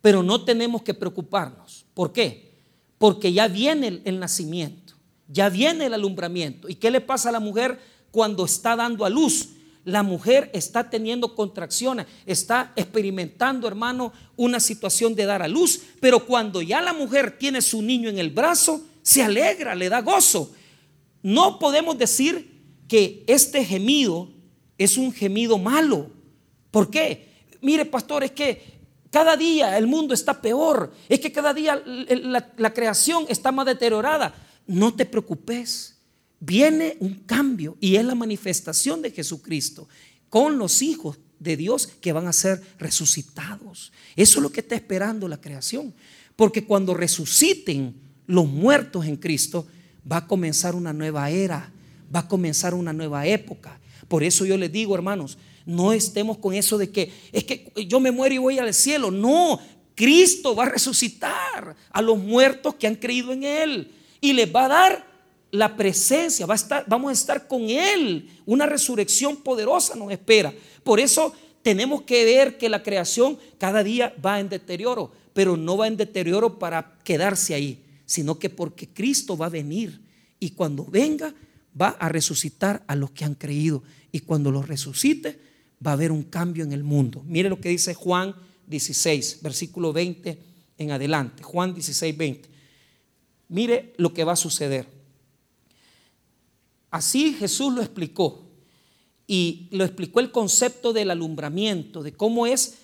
Pero 0.00 0.22
no 0.22 0.44
tenemos 0.44 0.82
que 0.82 0.94
preocuparnos. 0.94 1.84
¿Por 1.94 2.12
qué? 2.12 2.50
Porque 2.98 3.32
ya 3.32 3.48
viene 3.48 4.02
el, 4.04 4.18
nacimiento, 4.18 4.94
ya 5.28 5.48
viene 5.48 5.86
el 5.86 5.94
alumbramiento. 5.94 6.68
¿Y 6.68 6.74
qué 6.74 6.90
le 6.90 7.00
pasa 7.00 7.28
a 7.28 7.32
la 7.32 7.40
mujer 7.40 7.78
cuando 8.10 8.44
está 8.44 8.76
dando 8.76 9.04
a 9.04 9.10
luz? 9.10 9.50
La 9.84 10.02
mujer 10.02 10.50
está 10.52 10.90
teniendo 10.90 11.34
contracciones, 11.34 12.06
está 12.26 12.72
experimentando, 12.76 13.66
hermano, 13.66 14.12
una 14.36 14.60
situación 14.60 15.14
de 15.14 15.24
dar 15.24 15.42
a 15.42 15.48
luz. 15.48 15.80
Pero 16.00 16.26
cuando 16.26 16.60
ya 16.62 16.80
la 16.80 16.92
mujer 16.92 17.38
tiene 17.38 17.62
su 17.62 17.80
niño 17.80 18.08
en 18.10 18.18
el 18.18 18.30
brazo, 18.30 18.82
se 19.02 19.22
alegra, 19.22 19.74
le 19.74 19.88
da 19.88 20.02
gozo. 20.02 20.52
No 21.22 21.58
podemos 21.58 21.98
decir 21.98 22.50
que 22.88 23.24
este 23.26 23.64
gemido 23.64 24.28
es 24.76 24.96
un 24.96 25.12
gemido 25.12 25.58
malo. 25.58 26.10
¿Por 26.70 26.90
qué? 26.90 27.28
Mire, 27.60 27.84
pastor, 27.84 28.24
es 28.24 28.32
que 28.32 28.80
cada 29.10 29.36
día 29.36 29.76
el 29.76 29.86
mundo 29.86 30.14
está 30.14 30.40
peor. 30.40 30.92
Es 31.08 31.20
que 31.20 31.32
cada 31.32 31.52
día 31.52 31.82
la, 31.84 32.74
creación 32.74 33.26
está 33.28 33.52
más 33.52 33.66
deteriorada. 33.66 34.34
No 34.66 34.94
te 34.94 35.04
preocupes. 35.04 35.99
Viene 36.40 36.96
un 37.00 37.14
cambio 37.26 37.76
y 37.80 37.96
es 37.96 38.04
la 38.04 38.14
manifestación 38.14 39.02
de 39.02 39.10
Jesucristo 39.10 39.88
con 40.30 40.56
los 40.58 40.80
hijos 40.80 41.18
de 41.38 41.56
Dios 41.56 41.86
que 41.86 42.12
van 42.12 42.26
a 42.26 42.32
ser 42.32 42.62
resucitados. 42.78 43.92
Eso 44.16 44.38
es 44.38 44.42
lo 44.42 44.50
que 44.50 44.60
está 44.60 44.74
esperando 44.74 45.28
la 45.28 45.40
creación. 45.40 45.92
Porque 46.36 46.64
cuando 46.64 46.94
resuciten 46.94 47.94
los 48.26 48.48
muertos 48.48 49.04
en 49.06 49.16
Cristo, 49.16 49.66
va 50.10 50.18
a 50.18 50.26
comenzar 50.26 50.74
una 50.74 50.92
nueva 50.92 51.28
era, 51.30 51.70
va 52.14 52.20
a 52.20 52.28
comenzar 52.28 52.72
una 52.72 52.92
nueva 52.92 53.26
época. 53.26 53.78
Por 54.08 54.22
eso 54.22 54.46
yo 54.46 54.56
les 54.56 54.72
digo, 54.72 54.94
hermanos, 54.94 55.36
no 55.66 55.92
estemos 55.92 56.38
con 56.38 56.54
eso 56.54 56.78
de 56.78 56.90
que 56.90 57.12
es 57.32 57.44
que 57.44 57.70
yo 57.86 58.00
me 58.00 58.10
muero 58.10 58.34
y 58.34 58.38
voy 58.38 58.58
al 58.58 58.72
cielo. 58.72 59.10
No, 59.10 59.60
Cristo 59.94 60.54
va 60.54 60.64
a 60.64 60.70
resucitar 60.70 61.76
a 61.90 62.02
los 62.02 62.18
muertos 62.18 62.76
que 62.76 62.86
han 62.86 62.96
creído 62.96 63.32
en 63.32 63.44
Él 63.44 63.92
y 64.20 64.32
les 64.32 64.54
va 64.54 64.64
a 64.64 64.68
dar 64.68 65.09
la 65.50 65.76
presencia, 65.76 66.46
va 66.46 66.54
a 66.54 66.56
estar, 66.56 66.84
vamos 66.88 67.10
a 67.10 67.12
estar 67.12 67.48
con 67.48 67.62
Él. 67.62 68.28
Una 68.46 68.66
resurrección 68.66 69.36
poderosa 69.36 69.96
nos 69.96 70.12
espera. 70.12 70.52
Por 70.84 71.00
eso 71.00 71.32
tenemos 71.62 72.02
que 72.02 72.24
ver 72.24 72.58
que 72.58 72.68
la 72.68 72.82
creación 72.82 73.38
cada 73.58 73.82
día 73.82 74.14
va 74.24 74.40
en 74.40 74.48
deterioro, 74.48 75.12
pero 75.32 75.56
no 75.56 75.76
va 75.76 75.88
en 75.88 75.96
deterioro 75.96 76.58
para 76.58 76.98
quedarse 77.04 77.54
ahí, 77.54 77.82
sino 78.06 78.38
que 78.38 78.50
porque 78.50 78.88
Cristo 78.88 79.36
va 79.36 79.46
a 79.46 79.50
venir 79.50 80.00
y 80.38 80.50
cuando 80.50 80.84
venga 80.84 81.34
va 81.78 81.90
a 81.90 82.08
resucitar 82.08 82.82
a 82.86 82.96
los 82.96 83.10
que 83.10 83.24
han 83.24 83.34
creído 83.34 83.82
y 84.12 84.20
cuando 84.20 84.50
los 84.50 84.68
resucite 84.68 85.38
va 85.84 85.92
a 85.92 85.94
haber 85.94 86.12
un 86.12 86.24
cambio 86.24 86.64
en 86.64 86.72
el 86.72 86.82
mundo. 86.82 87.22
Mire 87.26 87.48
lo 87.48 87.60
que 87.60 87.68
dice 87.68 87.94
Juan 87.94 88.34
16, 88.66 89.40
versículo 89.42 89.92
20 89.92 90.38
en 90.78 90.90
adelante. 90.90 91.42
Juan 91.42 91.74
16, 91.74 92.16
20. 92.16 92.48
Mire 93.48 93.92
lo 93.96 94.14
que 94.14 94.24
va 94.24 94.32
a 94.32 94.36
suceder. 94.36 94.99
Así 96.90 97.34
Jesús 97.34 97.72
lo 97.72 97.80
explicó. 97.80 98.46
Y 99.26 99.68
lo 99.70 99.84
explicó 99.84 100.20
el 100.20 100.32
concepto 100.32 100.92
del 100.92 101.10
alumbramiento, 101.10 102.02
de 102.02 102.12
cómo 102.12 102.46
es 102.46 102.78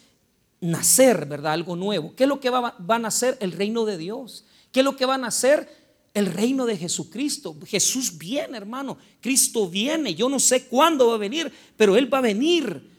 nacer, 0.61 1.27
¿verdad? 1.27 1.53
Algo 1.53 1.75
nuevo. 1.75 2.15
¿Qué 2.15 2.25
es 2.25 2.29
lo 2.29 2.39
que 2.39 2.51
va, 2.51 2.77
va 2.79 2.95
a 2.95 3.01
nacer? 3.01 3.37
El 3.41 3.53
reino 3.53 3.85
de 3.85 3.99
Dios. 3.99 4.45
¿Qué 4.71 4.81
es 4.81 4.85
lo 4.85 4.97
que 4.97 5.07
va 5.07 5.17
a 5.17 5.19
nacer? 5.19 5.69
El 6.15 6.27
reino 6.27 6.65
de 6.65 6.77
Jesucristo. 6.77 7.57
Jesús 7.67 8.17
viene, 8.17 8.57
hermano. 8.57 8.97
Cristo 9.21 9.69
viene. 9.69 10.15
Yo 10.15 10.29
no 10.29 10.39
sé 10.39 10.67
cuándo 10.67 11.09
va 11.09 11.17
a 11.17 11.19
venir, 11.19 11.53
pero 11.77 11.97
Él 11.97 12.13
va 12.13 12.19
a 12.19 12.23
venir. 12.23 12.91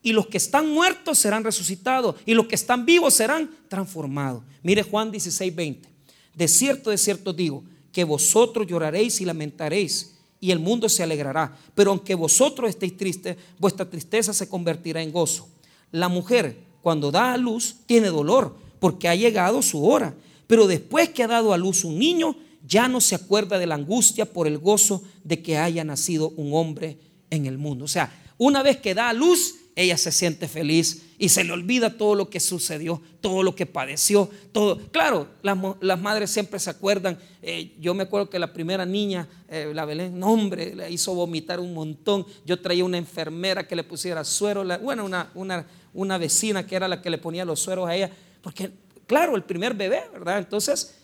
Y 0.00 0.12
los 0.12 0.28
que 0.28 0.36
están 0.36 0.70
muertos 0.70 1.18
serán 1.18 1.42
resucitados. 1.42 2.14
Y 2.24 2.34
los 2.34 2.46
que 2.46 2.54
están 2.54 2.86
vivos 2.86 3.14
serán 3.14 3.50
transformados. 3.68 4.44
Mire 4.62 4.84
Juan 4.84 5.10
16, 5.10 5.54
20. 5.54 5.88
De 6.34 6.48
cierto, 6.48 6.90
de 6.90 6.98
cierto 6.98 7.32
digo, 7.32 7.64
que 7.90 8.04
vosotros 8.04 8.66
lloraréis 8.66 9.20
y 9.20 9.24
lamentaréis 9.24 10.15
y 10.40 10.50
el 10.50 10.58
mundo 10.58 10.88
se 10.88 11.02
alegrará. 11.02 11.56
Pero 11.74 11.90
aunque 11.90 12.14
vosotros 12.14 12.70
estéis 12.70 12.96
tristes, 12.96 13.36
vuestra 13.58 13.88
tristeza 13.88 14.32
se 14.32 14.48
convertirá 14.48 15.02
en 15.02 15.12
gozo. 15.12 15.48
La 15.92 16.08
mujer, 16.08 16.58
cuando 16.82 17.10
da 17.10 17.32
a 17.32 17.36
luz, 17.36 17.76
tiene 17.86 18.08
dolor, 18.08 18.56
porque 18.78 19.08
ha 19.08 19.14
llegado 19.14 19.62
su 19.62 19.84
hora. 19.86 20.14
Pero 20.46 20.66
después 20.66 21.10
que 21.10 21.22
ha 21.22 21.28
dado 21.28 21.52
a 21.52 21.58
luz 21.58 21.84
un 21.84 21.98
niño, 21.98 22.36
ya 22.66 22.88
no 22.88 23.00
se 23.00 23.14
acuerda 23.14 23.58
de 23.58 23.66
la 23.66 23.76
angustia 23.76 24.26
por 24.26 24.46
el 24.46 24.58
gozo 24.58 25.02
de 25.24 25.42
que 25.42 25.58
haya 25.58 25.84
nacido 25.84 26.30
un 26.36 26.54
hombre 26.54 26.98
en 27.30 27.46
el 27.46 27.58
mundo. 27.58 27.84
O 27.84 27.88
sea, 27.88 28.12
una 28.38 28.62
vez 28.62 28.78
que 28.78 28.94
da 28.94 29.08
a 29.08 29.12
luz, 29.12 29.54
ella 29.76 29.98
se 29.98 30.10
siente 30.10 30.48
feliz 30.48 31.02
y 31.18 31.28
se 31.28 31.44
le 31.44 31.52
olvida 31.52 31.98
todo 31.98 32.14
lo 32.14 32.30
que 32.30 32.40
sucedió, 32.40 33.02
todo 33.20 33.42
lo 33.42 33.54
que 33.54 33.66
padeció, 33.66 34.30
todo. 34.50 34.78
Claro, 34.90 35.28
las, 35.42 36.00
madres 36.00 36.30
siempre 36.30 36.58
se 36.58 36.70
acuerdan. 36.70 37.18
Eh, 37.42 37.76
yo 37.78 37.92
me 37.92 38.04
acuerdo 38.04 38.30
que 38.30 38.38
la 38.38 38.54
primera 38.54 38.86
niña, 38.86 39.28
eh, 39.48 39.70
la 39.74 39.84
Belén, 39.84 40.22
hombre, 40.22 40.74
le 40.74 40.90
hizo 40.90 41.14
vomitar 41.14 41.60
un 41.60 41.74
montón. 41.74 42.26
Yo 42.46 42.58
traía 42.58 42.86
una 42.86 42.96
enfermera 42.96 43.68
que 43.68 43.76
le 43.76 43.84
pusiera 43.84 44.24
suero, 44.24 44.64
bueno, 44.80 45.04
una, 45.04 45.30
una, 45.34 45.66
una 45.92 46.16
vecina 46.16 46.66
que 46.66 46.74
era 46.74 46.88
la 46.88 47.02
que 47.02 47.10
le 47.10 47.18
ponía 47.18 47.44
los 47.44 47.60
sueros 47.60 47.86
a 47.86 47.94
ella, 47.94 48.10
porque, 48.40 48.70
claro, 49.06 49.36
el 49.36 49.44
primer 49.44 49.74
bebé, 49.74 50.04
¿verdad? 50.10 50.38
Entonces, 50.38 50.94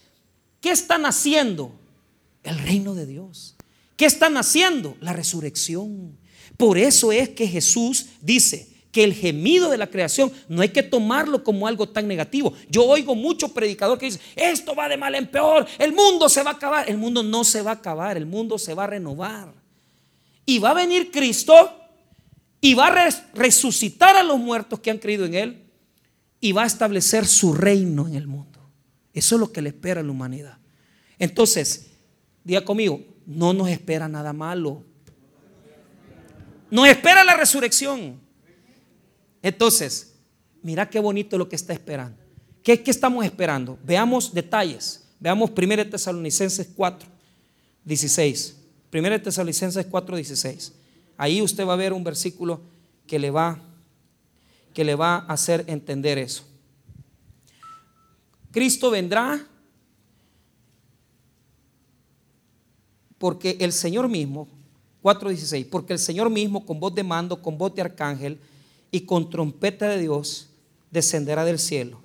¿qué 0.63 0.71
están 0.71 1.05
haciendo? 1.05 1.73
El 2.43 2.59
reino 2.59 2.95
de 2.95 3.05
Dios. 3.05 3.55
¿Qué 3.99 4.07
están 4.07 4.39
haciendo? 4.39 4.97
La 5.01 5.13
resurrección. 5.13 6.17
Por 6.57 6.79
eso 6.79 7.13
es 7.13 7.31
que 7.31 7.47
Jesús 7.47 8.07
dice 8.21 8.69
que 8.93 9.03
el 9.03 9.15
gemido 9.15 9.71
de 9.71 9.79
la 9.79 9.87
creación 9.87 10.31
no 10.49 10.61
hay 10.61 10.69
que 10.69 10.83
tomarlo 10.83 11.43
como 11.43 11.67
algo 11.67 11.89
tan 11.89 12.07
negativo. 12.07 12.53
Yo 12.69 12.85
oigo 12.85 13.15
muchos 13.15 13.51
predicadores 13.51 13.99
que 13.99 14.07
dicen, 14.07 14.21
esto 14.37 14.75
va 14.75 14.89
de 14.89 14.99
mal 14.99 15.15
en 15.15 15.27
peor, 15.27 15.67
el 15.79 15.93
mundo 15.93 16.29
se 16.29 16.43
va 16.43 16.51
a 16.51 16.55
acabar. 16.55 16.89
El 16.89 16.99
mundo 16.99 17.23
no 17.23 17.43
se 17.43 17.63
va 17.63 17.71
a 17.71 17.75
acabar, 17.75 18.17
el 18.17 18.27
mundo 18.27 18.59
se 18.59 18.75
va 18.75 18.85
a 18.85 18.89
renovar. 18.89 19.53
Y 20.45 20.59
va 20.59 20.71
a 20.71 20.75
venir 20.75 21.11
Cristo 21.11 21.55
y 22.61 22.75
va 22.75 22.89
a 22.89 23.11
resucitar 23.35 24.17
a 24.17 24.23
los 24.23 24.39
muertos 24.39 24.79
que 24.81 24.91
han 24.91 24.99
creído 24.99 25.25
en 25.25 25.35
Él 25.35 25.63
y 26.41 26.53
va 26.53 26.65
a 26.65 26.67
establecer 26.67 27.27
su 27.27 27.55
reino 27.55 28.07
en 28.07 28.15
el 28.15 28.27
mundo. 28.27 28.61
Eso 29.15 29.37
es 29.37 29.41
lo 29.41 29.53
que 29.53 29.63
le 29.63 29.71
espera 29.71 30.01
a 30.01 30.05
la 30.05 30.11
humanidad. 30.11 30.59
Entonces, 31.19 31.87
diga 32.45 32.65
conmigo, 32.65 33.01
no 33.27 33.53
nos 33.53 33.69
espera 33.69 34.09
nada 34.09 34.33
malo. 34.33 34.85
Nos 36.73 36.89
espera 36.89 37.23
la 37.23 37.37
resurrección. 37.37 38.19
Entonces, 39.43 40.15
mira 40.63 40.89
qué 40.89 41.01
bonito 41.01 41.37
lo 41.37 41.47
que 41.47 41.55
está 41.55 41.75
esperando. 41.75 42.17
¿Qué, 42.63 42.83
qué 42.83 42.91
estamos 42.91 43.27
esperando? 43.27 43.79
Veamos 43.85 44.33
detalles. 44.33 45.07
Veamos 45.21 45.51
1 45.55 45.91
Tesalonicenses 45.91 46.71
4, 46.75 47.07
16. 47.85 48.57
1 48.91 49.23
Tesalonicenses 49.23 49.85
4, 49.85 50.17
16. 50.17 50.73
Ahí 51.19 51.43
usted 51.43 51.67
va 51.67 51.75
a 51.75 51.77
ver 51.77 51.93
un 51.93 52.03
versículo 52.03 52.63
que 53.07 53.19
le 53.19 53.31
va, 53.31 53.61
que 54.73 54.83
le 54.83 54.95
va 54.95 55.17
a 55.17 55.35
hacer 55.35 55.67
entender 55.67 56.17
eso. 56.17 56.43
Cristo 58.51 58.91
vendrá 58.91 59.47
porque 63.19 63.59
el 63.61 63.75
Señor 63.75 64.09
mismo 64.09 64.49
4.16, 65.03 65.69
porque 65.69 65.93
el 65.93 65.99
Señor 65.99 66.31
mismo 66.31 66.65
con 66.65 66.79
voz 66.79 66.95
de 66.95 67.03
mando, 67.03 67.43
con 67.43 67.59
voz 67.59 67.75
de 67.75 67.83
arcángel 67.83 68.39
y 68.91 69.03
con 69.03 69.29
trompeta 69.29 69.89
de 69.89 69.99
Dios 69.99 70.49
descenderá 70.91 71.45
del 71.45 71.59
cielo. 71.59 72.01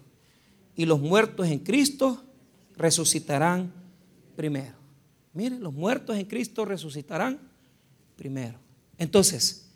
Y 0.76 0.86
los 0.86 1.00
muertos 1.00 1.48
en 1.48 1.60
Cristo 1.60 2.24
resucitarán 2.76 3.72
primero. 4.36 4.76
Miren, 5.34 5.62
los 5.62 5.74
muertos 5.74 6.18
en 6.18 6.26
Cristo 6.26 6.66
resucitarán 6.66 7.40
primero. 8.16 8.58
Entonces, 8.98 9.68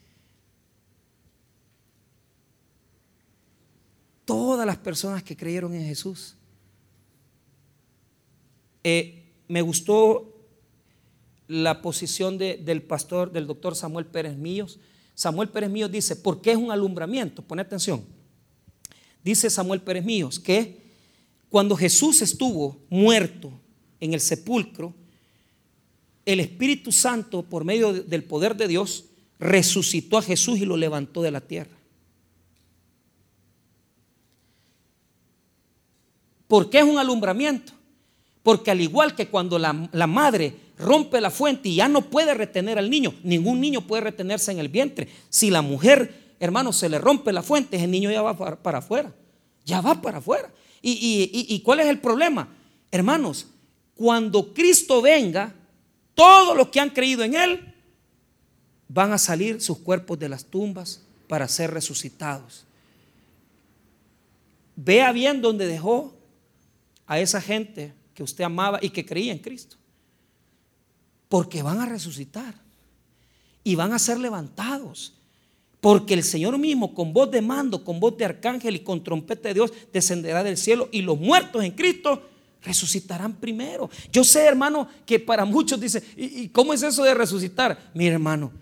todas 4.24 4.66
las 4.66 4.78
personas 4.78 5.22
que 5.22 5.36
creyeron 5.36 5.74
en 5.74 5.84
Jesús, 5.84 6.36
eh, 8.82 9.22
me 9.46 9.62
gustó 9.62 10.31
la 11.52 11.82
posición 11.82 12.38
del 12.38 12.82
pastor, 12.82 13.30
del 13.30 13.46
doctor 13.46 13.76
Samuel 13.76 14.06
Pérez 14.06 14.36
Míos. 14.36 14.78
Samuel 15.14 15.50
Pérez 15.50 15.70
Míos 15.70 15.92
dice, 15.92 16.16
¿por 16.16 16.40
qué 16.40 16.52
es 16.52 16.56
un 16.56 16.72
alumbramiento? 16.72 17.42
Pone 17.42 17.60
atención. 17.60 18.02
Dice 19.22 19.50
Samuel 19.50 19.82
Pérez 19.82 20.04
Míos 20.04 20.40
que 20.40 20.80
cuando 21.50 21.76
Jesús 21.76 22.22
estuvo 22.22 22.80
muerto 22.88 23.52
en 24.00 24.14
el 24.14 24.20
sepulcro, 24.20 24.94
el 26.24 26.40
Espíritu 26.40 26.90
Santo, 26.90 27.42
por 27.42 27.64
medio 27.64 27.92
del 27.92 28.24
poder 28.24 28.56
de 28.56 28.68
Dios, 28.68 29.04
resucitó 29.38 30.16
a 30.16 30.22
Jesús 30.22 30.58
y 30.58 30.64
lo 30.64 30.76
levantó 30.76 31.20
de 31.20 31.30
la 31.30 31.40
tierra. 31.40 31.76
¿Por 36.48 36.70
qué 36.70 36.78
es 36.78 36.84
un 36.84 36.98
alumbramiento? 36.98 37.72
Porque 38.42 38.70
al 38.70 38.80
igual 38.80 39.14
que 39.14 39.28
cuando 39.28 39.58
la, 39.58 39.88
la 39.92 40.06
madre 40.06 40.54
rompe 40.78 41.20
la 41.20 41.30
fuente 41.30 41.68
y 41.68 41.76
ya 41.76 41.88
no 41.88 42.02
puede 42.02 42.34
retener 42.34 42.78
al 42.78 42.90
niño. 42.90 43.14
Ningún 43.22 43.60
niño 43.60 43.86
puede 43.86 44.02
retenerse 44.02 44.52
en 44.52 44.58
el 44.58 44.68
vientre. 44.68 45.08
Si 45.28 45.50
la 45.50 45.62
mujer, 45.62 46.34
hermano, 46.40 46.72
se 46.72 46.88
le 46.88 46.98
rompe 46.98 47.32
la 47.32 47.42
fuente, 47.42 47.76
ese 47.76 47.86
niño 47.86 48.10
ya 48.10 48.22
va 48.22 48.36
para, 48.36 48.78
afuera. 48.78 49.12
Ya 49.64 49.80
va 49.80 50.00
para 50.00 50.18
afuera. 50.18 50.50
¿Y, 50.80 51.60
cuál 51.64 51.80
es 51.80 51.86
el 51.86 52.00
problema? 52.00 52.48
Hermanos, 52.90 53.46
cuando 53.94 54.52
Cristo 54.52 55.00
venga, 55.00 55.54
todos 56.14 56.56
los 56.56 56.68
que 56.68 56.80
han 56.80 56.90
creído 56.90 57.22
en 57.22 57.34
Él 57.34 57.74
van 58.88 59.12
a 59.12 59.18
salir 59.18 59.60
sus 59.60 59.78
cuerpos 59.78 60.18
de 60.18 60.28
las 60.28 60.44
tumbas 60.44 61.02
para 61.28 61.48
ser 61.48 61.70
resucitados. 61.70 62.64
Vea 64.74 65.12
bien 65.12 65.40
donde 65.40 65.66
dejó 65.66 66.14
a 67.06 67.20
esa 67.20 67.40
gente 67.40 67.92
que 68.14 68.22
usted 68.22 68.44
amaba 68.44 68.78
y 68.82 68.90
que 68.90 69.06
creía 69.06 69.32
en 69.32 69.38
Cristo. 69.38 69.76
Porque 71.32 71.62
van 71.62 71.80
a 71.80 71.86
resucitar 71.86 72.54
y 73.64 73.74
van 73.74 73.94
a 73.94 73.98
ser 73.98 74.18
levantados. 74.18 75.14
Porque 75.80 76.12
el 76.12 76.24
Señor 76.24 76.58
mismo, 76.58 76.92
con 76.92 77.14
voz 77.14 77.30
de 77.30 77.40
mando, 77.40 77.82
con 77.84 77.98
voz 77.98 78.18
de 78.18 78.26
arcángel 78.26 78.76
y 78.76 78.80
con 78.80 79.02
trompeta 79.02 79.48
de 79.48 79.54
Dios, 79.54 79.72
descenderá 79.94 80.44
del 80.44 80.58
cielo 80.58 80.90
y 80.92 81.00
los 81.00 81.18
muertos 81.18 81.64
en 81.64 81.70
Cristo 81.70 82.22
resucitarán 82.60 83.32
primero. 83.32 83.88
Yo 84.12 84.24
sé, 84.24 84.44
hermano, 84.44 84.86
que 85.06 85.18
para 85.20 85.46
muchos 85.46 85.80
dice, 85.80 86.02
¿y, 86.18 86.48
cómo 86.48 86.74
es 86.74 86.82
eso 86.82 87.02
de 87.02 87.14
resucitar? 87.14 87.90
Mi 87.94 88.08
hermano, 88.08 88.52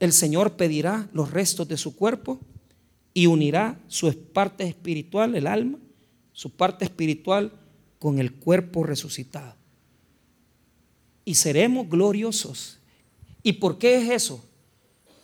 el 0.00 0.12
Señor 0.12 0.52
pedirá 0.52 1.08
los 1.14 1.30
restos 1.30 1.66
de 1.66 1.78
su 1.78 1.96
cuerpo 1.96 2.40
y 3.14 3.24
unirá 3.24 3.80
su 3.88 4.14
parte 4.34 4.64
espiritual, 4.64 5.34
el 5.34 5.46
alma, 5.46 5.78
su 6.34 6.50
parte 6.50 6.84
espiritual 6.84 7.54
con 7.98 8.18
el 8.18 8.34
cuerpo 8.34 8.84
resucitado 8.84 9.61
y 11.24 11.34
seremos 11.34 11.88
gloriosos. 11.88 12.78
¿Y 13.42 13.54
por 13.54 13.78
qué 13.78 13.96
es 13.96 14.10
eso? 14.10 14.44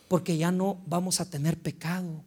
Porque 0.09 0.37
ya 0.37 0.51
no 0.51 0.81
vamos 0.87 1.21
a 1.21 1.29
tener 1.29 1.59
pecado. 1.59 2.25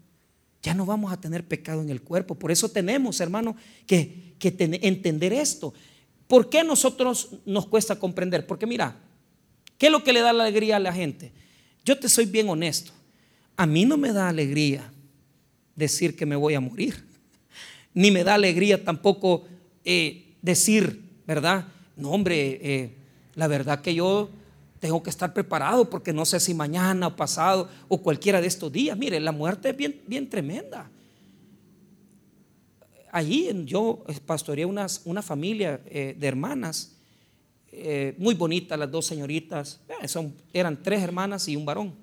Ya 0.63 0.73
no 0.73 0.86
vamos 0.86 1.12
a 1.12 1.19
tener 1.19 1.45
pecado 1.45 1.81
en 1.81 1.89
el 1.89 2.01
cuerpo. 2.01 2.36
Por 2.36 2.51
eso 2.51 2.69
tenemos, 2.69 3.19
hermano, 3.19 3.55
que, 3.88 4.36
entender 4.39 5.34
esto. 5.34 5.73
¿Por 6.27 6.49
qué 6.49 6.63
nosotros 6.63 7.29
nos 7.45 7.65
cuesta 7.67 7.97
comprender? 7.97 8.45
Porque 8.45 8.65
mira, 8.65 8.95
¿qué 9.77 9.88
es 9.88 9.91
lo 9.91 10.03
que 10.03 10.13
le 10.13 10.21
da 10.21 10.34
la 10.34 10.43
alegría 10.43 10.77
a 10.77 10.79
la 10.79 10.93
gente? 10.93 11.31
Yo 11.84 11.97
te 11.99 12.07
soy 12.07 12.25
bien 12.25 12.47
honesto. 12.47 12.91
A 13.57 13.65
mí 13.65 13.86
no 13.86 13.97
me 13.97 14.13
da 14.13 14.29
alegría 14.29 14.91
decir 15.75 16.15
que 16.15 16.25
me 16.25 16.36
voy 16.36 16.53
a 16.53 16.60
morir. 16.60 17.03
Ni 17.93 18.12
me 18.12 18.23
da 18.23 18.36
alegría 18.36 18.84
tampoco 18.84 19.45
eh, 19.84 20.36
decir, 20.41 21.01
¿verdad? 21.25 21.65
No, 21.97 22.12
hombre, 22.12 22.60
eh, 22.62 22.95
la 23.36 23.48
verdad 23.48 23.82
que 23.82 23.96
yo 23.96 24.30
tengo 24.80 25.04
que 25.04 25.12
estar 25.12 25.32
preparado 25.34 25.89
porque 25.89 26.12
no 26.12 26.26
sé 26.26 26.39
si 26.39 26.54
mañana 26.54 27.08
o 27.08 27.15
pasado 27.15 27.70
o 27.88 28.02
cualquiera 28.02 28.41
de 28.41 28.48
estos 28.48 28.72
días. 28.72 28.98
Mire, 28.98 29.20
la 29.20 29.32
muerte 29.32 29.70
es 29.70 29.78
bien, 29.78 30.02
bien 30.08 30.28
tremenda. 30.28 30.89
Allí 33.12 33.50
yo 33.65 34.04
pastoreé 34.26 34.65
unas, 34.65 35.02
una 35.06 35.22
familia 35.22 35.82
eh, 35.86 36.15
de 36.17 36.28
hermanas, 36.28 36.96
eh, 37.72 38.15
muy 38.17 38.36
bonitas 38.36 38.80
las 38.80 38.89
dos 38.89 39.06
señoritas, 39.06 39.82
eh, 40.02 40.08
son, 40.08 40.34
eran 40.52 40.82
tres 40.82 41.02
hermanas 41.04 41.48
y 41.48 41.56
un 41.56 41.65
varón. 41.65 41.94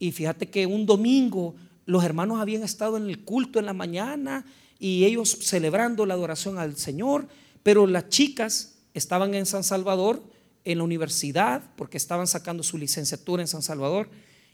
Y 0.00 0.10
fíjate 0.10 0.48
que 0.48 0.66
un 0.66 0.84
domingo 0.84 1.54
los 1.86 2.02
hermanos 2.04 2.40
habían 2.40 2.64
estado 2.64 2.96
en 2.96 3.04
el 3.08 3.24
culto 3.24 3.58
en 3.58 3.66
la 3.66 3.72
mañana 3.72 4.44
y 4.78 5.04
ellos 5.04 5.30
celebrando 5.42 6.06
la 6.06 6.14
adoración 6.14 6.58
al 6.58 6.76
Señor, 6.76 7.28
pero 7.62 7.86
las 7.86 8.08
chicas 8.08 8.77
estaban 8.98 9.34
en 9.34 9.46
San 9.46 9.64
Salvador, 9.64 10.22
en 10.64 10.78
la 10.78 10.84
universidad, 10.84 11.62
porque 11.76 11.96
estaban 11.96 12.26
sacando 12.26 12.62
su 12.62 12.76
licenciatura 12.76 13.42
en 13.42 13.48
San 13.48 13.62
Salvador, 13.62 14.10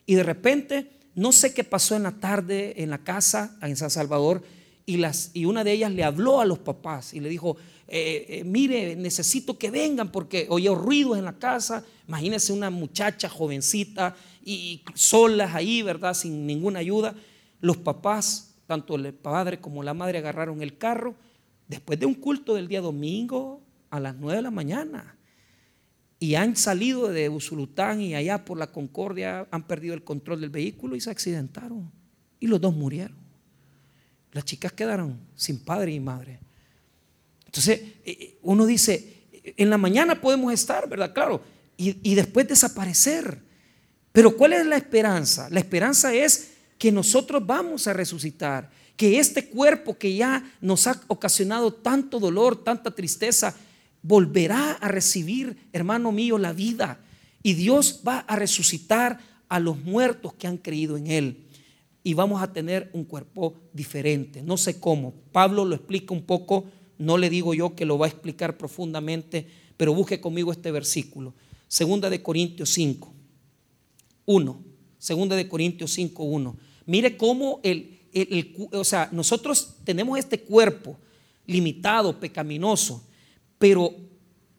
y 0.07 0.15
de 0.15 0.23
repente, 0.23 0.91
no 1.15 1.33
sé 1.33 1.55
qué 1.55 1.65
pasó 1.65 1.97
en 1.97 2.05
la 2.05 2.13
tarde 2.13 2.83
en 2.83 2.91
la 2.91 2.99
casa 2.99 3.57
en 3.63 3.77
San 3.77 3.91
Salvador, 3.91 4.43
y, 4.87 4.99
las, 4.99 5.31
y 5.33 5.47
una 5.47 5.65
de 5.65 5.73
ellas 5.73 5.93
le 5.93 6.05
habló 6.05 6.41
a 6.41 6.45
los 6.45 6.59
papás 6.59 7.15
y 7.15 7.21
le 7.21 7.29
dijo, 7.29 7.57
eh, 7.89 8.27
eh, 8.29 8.45
mire, 8.45 8.97
necesito 8.97 9.59
que 9.59 9.71
vengan 9.71 10.11
porque 10.11 10.47
oye 10.49 10.69
ruidos 10.75 11.19
en 11.19 11.25
la 11.25 11.39
casa, 11.39 11.85
imagínense 12.09 12.53
una 12.53 12.71
muchacha 12.71 13.29
jovencita 13.29 14.17
y 14.45 14.83
solas 14.95 15.55
ahí, 15.55 15.83
¿verdad? 15.83 16.15
Sin 16.15 16.47
ninguna 16.47 16.81
ayuda. 16.81 17.15
Los 17.61 17.79
papás, 17.79 18.55
tanto 18.67 18.97
el 18.97 19.15
padre 19.15 19.61
como 19.61 19.83
la 19.83 19.95
madre, 19.95 20.19
agarraron 20.19 20.61
el 20.61 20.77
carro. 20.77 21.15
Después 21.67 21.99
de 21.99 22.07
un 22.07 22.15
culto 22.15 22.55
del 22.55 22.69
día 22.69 22.83
domingo, 22.83 23.63
a 23.95 24.01
las 24.01 24.17
9 24.17 24.37
de 24.37 24.43
la 24.43 24.51
mañana. 24.51 25.17
Y 26.19 26.35
han 26.35 26.57
salido 26.57 27.09
de 27.09 27.29
Usulután 27.29 28.01
y 28.01 28.17
allá 28.17 28.45
por 28.45 28.59
la 28.59 28.73
Concordia 28.73 29.47
han 29.53 29.67
perdido 29.69 29.95
el 29.95 30.03
control 30.03 30.41
del 30.41 30.51
vehículo 30.51 30.97
y 30.97 31.01
se 31.01 31.11
accidentaron. 31.11 31.93
Y 32.41 32.49
los 32.49 32.61
dos 32.61 32.75
murieron. 32.75 33.17
Las 34.33 34.45
chicas 34.45 34.73
quedaron 34.73 35.21
sin 35.37 35.61
padre 35.61 35.93
y 35.93 36.01
madre. 36.01 36.41
Entonces, 37.47 37.81
eh, 37.81 37.95
eh, 38.05 38.39
uno 38.43 38.67
dice, 38.67 39.27
en 39.57 39.71
la 39.71 39.79
mañana 39.79 40.21
podemos 40.21 40.53
estar, 40.53 40.89
¿verdad? 40.89 41.15
Claro. 41.15 41.41
Y, 41.77 41.97
y 42.03 42.17
después 42.17 42.49
desaparecer. 42.49 43.39
Pero 44.11 44.37
¿cuál 44.37 44.55
es 44.55 44.67
la 44.67 44.77
esperanza? 44.77 45.49
La 45.51 45.61
esperanza 45.61 46.13
es 46.13 46.55
que 46.79 46.91
nosotros 46.91 47.47
vamos 47.47 47.87
a 47.87 47.93
resucitar, 47.93 48.71
que 48.97 49.21
este 49.21 49.49
cuerpo 49.49 49.97
que 49.97 50.17
ya 50.17 50.53
nos 50.61 50.89
ha 50.89 51.01
ocasionado 51.07 51.73
tanto 51.73 52.19
dolor, 52.19 52.65
tanta 52.65 52.93
tristeza, 52.93 53.55
volverá 54.05 54.73
a 54.73 54.89
recibir, 54.89 55.57
hermano 55.73 56.13
mío, 56.13 56.39
la 56.39 56.53
vida. 56.53 57.01
Y 57.43 57.55
Dios 57.55 58.03
va 58.07 58.21
a 58.21 58.37
resucitar 58.37 59.19
a 59.49 59.59
los 59.59 59.83
muertos 59.83 60.35
que 60.35 60.47
han 60.47 60.59
creído 60.59 60.97
en 60.97 61.09
Él. 61.09 61.39
Y 62.05 62.13
vamos 62.13 62.43
a 62.43 62.53
tener 62.53 62.91
un 62.93 63.05
cuerpo 63.05 63.55
diferente. 63.73 64.43
No 64.43 64.59
sé 64.59 64.79
cómo. 64.79 65.15
Pablo 65.33 65.65
lo 65.65 65.75
explica 65.75 66.13
un 66.13 66.23
poco. 66.23 66.67
No 66.99 67.17
le 67.17 67.31
digo 67.31 67.55
yo 67.55 67.75
que 67.75 67.87
lo 67.87 67.99
va 67.99 68.07
a 68.07 68.11
explicar 68.11 68.59
profundamente, 68.59 69.47
pero 69.77 69.95
busque 69.95 70.21
conmigo 70.21 70.53
este 70.53 70.71
versículo. 70.71 71.35
Segunda 71.67 72.11
de 72.11 72.23
Corintios 72.23 72.71
5, 72.71 73.13
1. 74.27 74.63
Segunda 74.99 75.35
de 75.35 75.49
Corintios 75.49 75.93
5, 75.93 76.23
1. 76.23 76.57
Mire 76.87 77.17
cómo 77.17 77.61
el, 77.63 78.01
o 78.71 78.85
sea, 78.85 79.09
nosotros 79.13 79.77
tenemos 79.83 80.19
este 80.19 80.41
cuerpo 80.41 80.99
limitado, 81.47 82.21
pecaminoso, 82.21 83.03
pero 83.59 83.95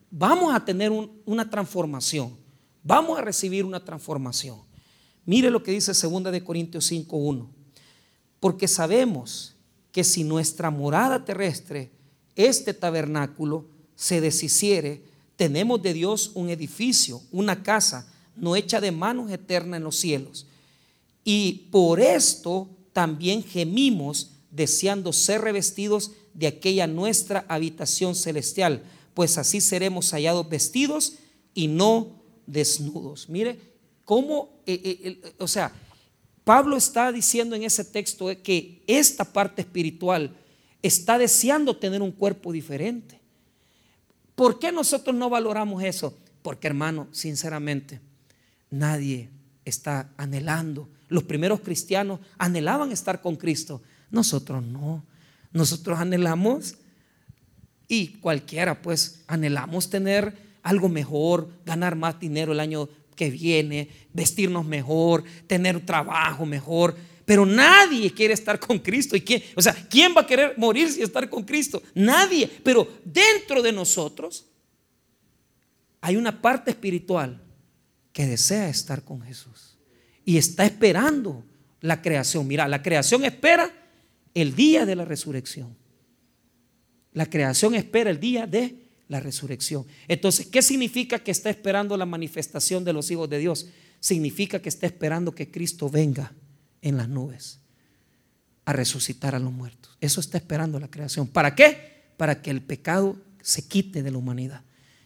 vamos 0.10 0.54
a 0.54 0.64
tener 0.64 0.92
una 1.26 1.50
transformación. 1.50 2.36
Vamos 2.84 3.18
a 3.18 3.22
recibir 3.22 3.66
una 3.66 3.84
transformación. 3.84 4.60
Mire 5.26 5.50
lo 5.50 5.64
que 5.64 5.72
dice 5.72 5.92
2 5.92 6.32
de 6.32 6.44
Corintios 6.44 6.86
5:1. 6.92 7.50
Porque 8.40 8.68
sabemos 8.68 9.56
que 9.92 10.04
si 10.04 10.24
nuestra 10.24 10.70
morada 10.70 11.26
terrestre, 11.26 11.92
este 12.36 12.74
tabernáculo, 12.74 13.66
se 13.96 14.22
deshiciere, 14.22 15.04
tenemos 15.36 15.82
de 15.82 15.94
Dios 15.94 16.32
un 16.36 16.50
edificio, 16.50 17.22
una 17.32 17.64
casa 17.64 18.12
no 18.36 18.56
hecha 18.56 18.82
de 18.82 18.92
manos 18.92 19.32
eterna 19.32 19.78
en 19.78 19.84
los 19.84 19.96
cielos. 19.96 20.46
Y 21.24 21.70
por 21.72 22.00
esto 22.00 22.70
también 22.94 23.44
gemimos 23.44 24.32
deseando 24.52 25.12
ser 25.14 25.42
revestidos 25.42 26.12
aquella 26.44 26.88
nuestra 26.88 27.46
habitación 27.48 28.16
celestial 28.16 28.84
pues 29.16 29.38
así 29.40 29.62
seremos 29.62 30.12
hallados 30.12 30.48
vestidos 30.48 31.14
y 31.56 31.68
no 31.68 32.22
desnudos. 32.46 33.28
Mire 33.30 33.58
cómo, 34.04 34.60
eh, 34.68 34.80
eh, 35.24 35.34
o 35.40 35.48
sea, 35.48 35.72
Pablo 36.44 36.78
está 36.78 37.12
diciendo 37.12 37.56
en 37.56 37.64
ese 37.64 37.84
texto 37.86 38.28
que 38.44 38.84
esta 38.86 39.26
parte 39.26 39.62
espiritual 39.62 40.36
está 40.84 41.18
deseando 41.18 41.78
tener 41.78 42.04
un 42.04 42.12
cuerpo 42.12 42.52
diferente. 42.52 43.20
¿Por 44.36 44.60
qué 44.60 44.72
nosotros 44.72 45.16
no 45.16 45.30
valoramos 45.30 45.82
eso? 45.82 46.16
Porque 46.42 46.68
hermano, 46.68 47.08
sinceramente, 47.12 48.02
nadie 48.70 49.30
está 49.64 50.12
anhelando. 50.18 50.90
Los 51.08 51.24
primeros 51.24 51.62
cristianos 51.62 52.20
anhelaban 52.38 52.92
estar 52.92 53.22
con 53.22 53.38
Cristo. 53.38 53.82
Nosotros 54.12 54.62
no. 54.62 55.04
Nosotros 55.56 55.98
anhelamos 55.98 56.76
y 57.88 58.08
cualquiera 58.20 58.82
pues 58.82 59.24
anhelamos 59.26 59.90
tener 59.90 60.38
algo 60.62 60.90
mejor, 60.90 61.50
ganar 61.66 61.96
más 61.96 62.20
dinero 62.20 62.52
el 62.52 62.60
año 62.60 62.90
que 63.16 63.30
viene, 63.30 63.88
vestirnos 64.12 64.66
mejor, 64.66 65.24
tener 65.48 65.86
trabajo 65.86 66.46
mejor. 66.46 66.98
Pero 67.24 67.46
nadie 67.46 68.12
quiere 68.12 68.34
estar 68.34 68.60
con 68.60 68.80
Cristo. 68.80 69.16
¿Y 69.16 69.22
quién, 69.22 69.42
o 69.56 69.62
sea, 69.62 69.74
¿quién 69.90 70.14
va 70.14 70.22
a 70.22 70.28
querer 70.28 70.56
morirse 70.58 71.00
y 71.00 71.04
estar 71.04 71.30
con 71.30 71.44
Cristo? 71.46 71.82
Nadie. 71.94 72.52
Pero 72.62 73.00
dentro 73.06 73.62
de 73.62 73.72
nosotros 73.72 74.46
hay 76.02 76.18
una 76.18 76.42
parte 76.42 76.72
espiritual 76.72 77.42
que 78.12 78.26
desea 78.26 78.68
estar 78.68 79.04
con 79.04 79.22
Jesús. 79.22 79.78
Y 80.26 80.36
está 80.36 80.66
esperando 80.66 81.46
la 81.80 82.02
creación. 82.02 82.46
Mira, 82.46 82.68
la 82.68 82.84
creación 82.84 83.24
espera 83.24 83.72
el 84.36 84.56
día 84.56 84.86
de 84.86 84.96
la 84.96 85.06
resurrección. 85.06 85.76
La 87.14 87.26
creación 87.26 87.74
espera 87.74 88.12
el 88.12 88.20
día 88.20 88.46
de 88.46 88.86
la 89.08 89.20
resurrección. 89.20 89.86
Entonces, 90.08 90.48
¿qué 90.48 90.62
significa 90.62 91.20
que 91.20 91.32
está 91.32 91.50
esperando 91.50 91.96
la 91.98 92.06
manifestación 92.06 92.84
de 92.84 92.94
los 92.94 93.10
hijos 93.10 93.30
de 93.30 93.40
Dios? 93.40 93.70
Significa 94.00 94.62
que 94.62 94.70
está 94.70 94.86
esperando 94.86 95.34
que 95.34 95.50
Cristo 95.50 95.90
venga 95.90 96.34
en 96.82 96.98
las 96.98 97.08
nubes 97.08 97.60
a 98.66 98.74
resucitar 98.74 99.34
a 99.34 99.40
los 99.40 99.54
muertos. 99.54 99.98
Eso 100.02 100.20
está 100.20 100.38
esperando 100.38 100.80
la 100.80 100.90
creación. 100.90 101.28
¿Para 101.28 101.56
qué? 101.56 102.04
Para 102.18 102.42
que 102.42 102.52
el 102.52 102.62
pecado 102.62 103.18
se 103.42 103.68
quite 103.68 104.04
de 104.04 104.12
la 104.12 104.18
humanidad. 104.18 104.62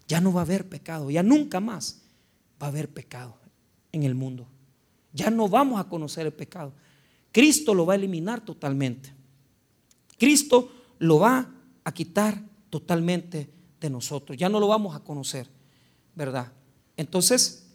Ya 0.08 0.20
no 0.20 0.34
va 0.34 0.42
a 0.42 0.46
haber 0.46 0.68
pecado, 0.68 1.12
ya 1.12 1.22
nunca 1.22 1.60
más 1.60 2.02
va 2.62 2.68
a 2.68 2.70
haber 2.70 2.90
pecado 2.90 3.38
en 3.92 4.04
el 4.04 4.16
mundo. 4.16 4.48
Ya 5.14 5.30
no 5.30 5.48
vamos 5.48 5.80
a 5.80 5.84
conocer 5.84 6.26
el 6.26 6.34
pecado. 6.34 6.74
Cristo 7.32 7.76
lo 7.76 7.86
va 7.86 7.94
a 7.94 7.96
eliminar 7.98 8.44
totalmente. 8.44 9.19
Cristo 10.20 10.70
lo 11.00 11.20
va 11.20 11.50
a 11.84 11.92
quitar 11.94 12.40
totalmente 12.70 13.50
de 13.80 13.90
nosotros. 13.90 14.38
Ya 14.38 14.50
no 14.50 14.60
lo 14.60 14.68
vamos 14.68 14.96
a 14.96 15.00
conocer, 15.00 15.48
¿verdad? 16.14 16.52
Entonces, 16.98 17.66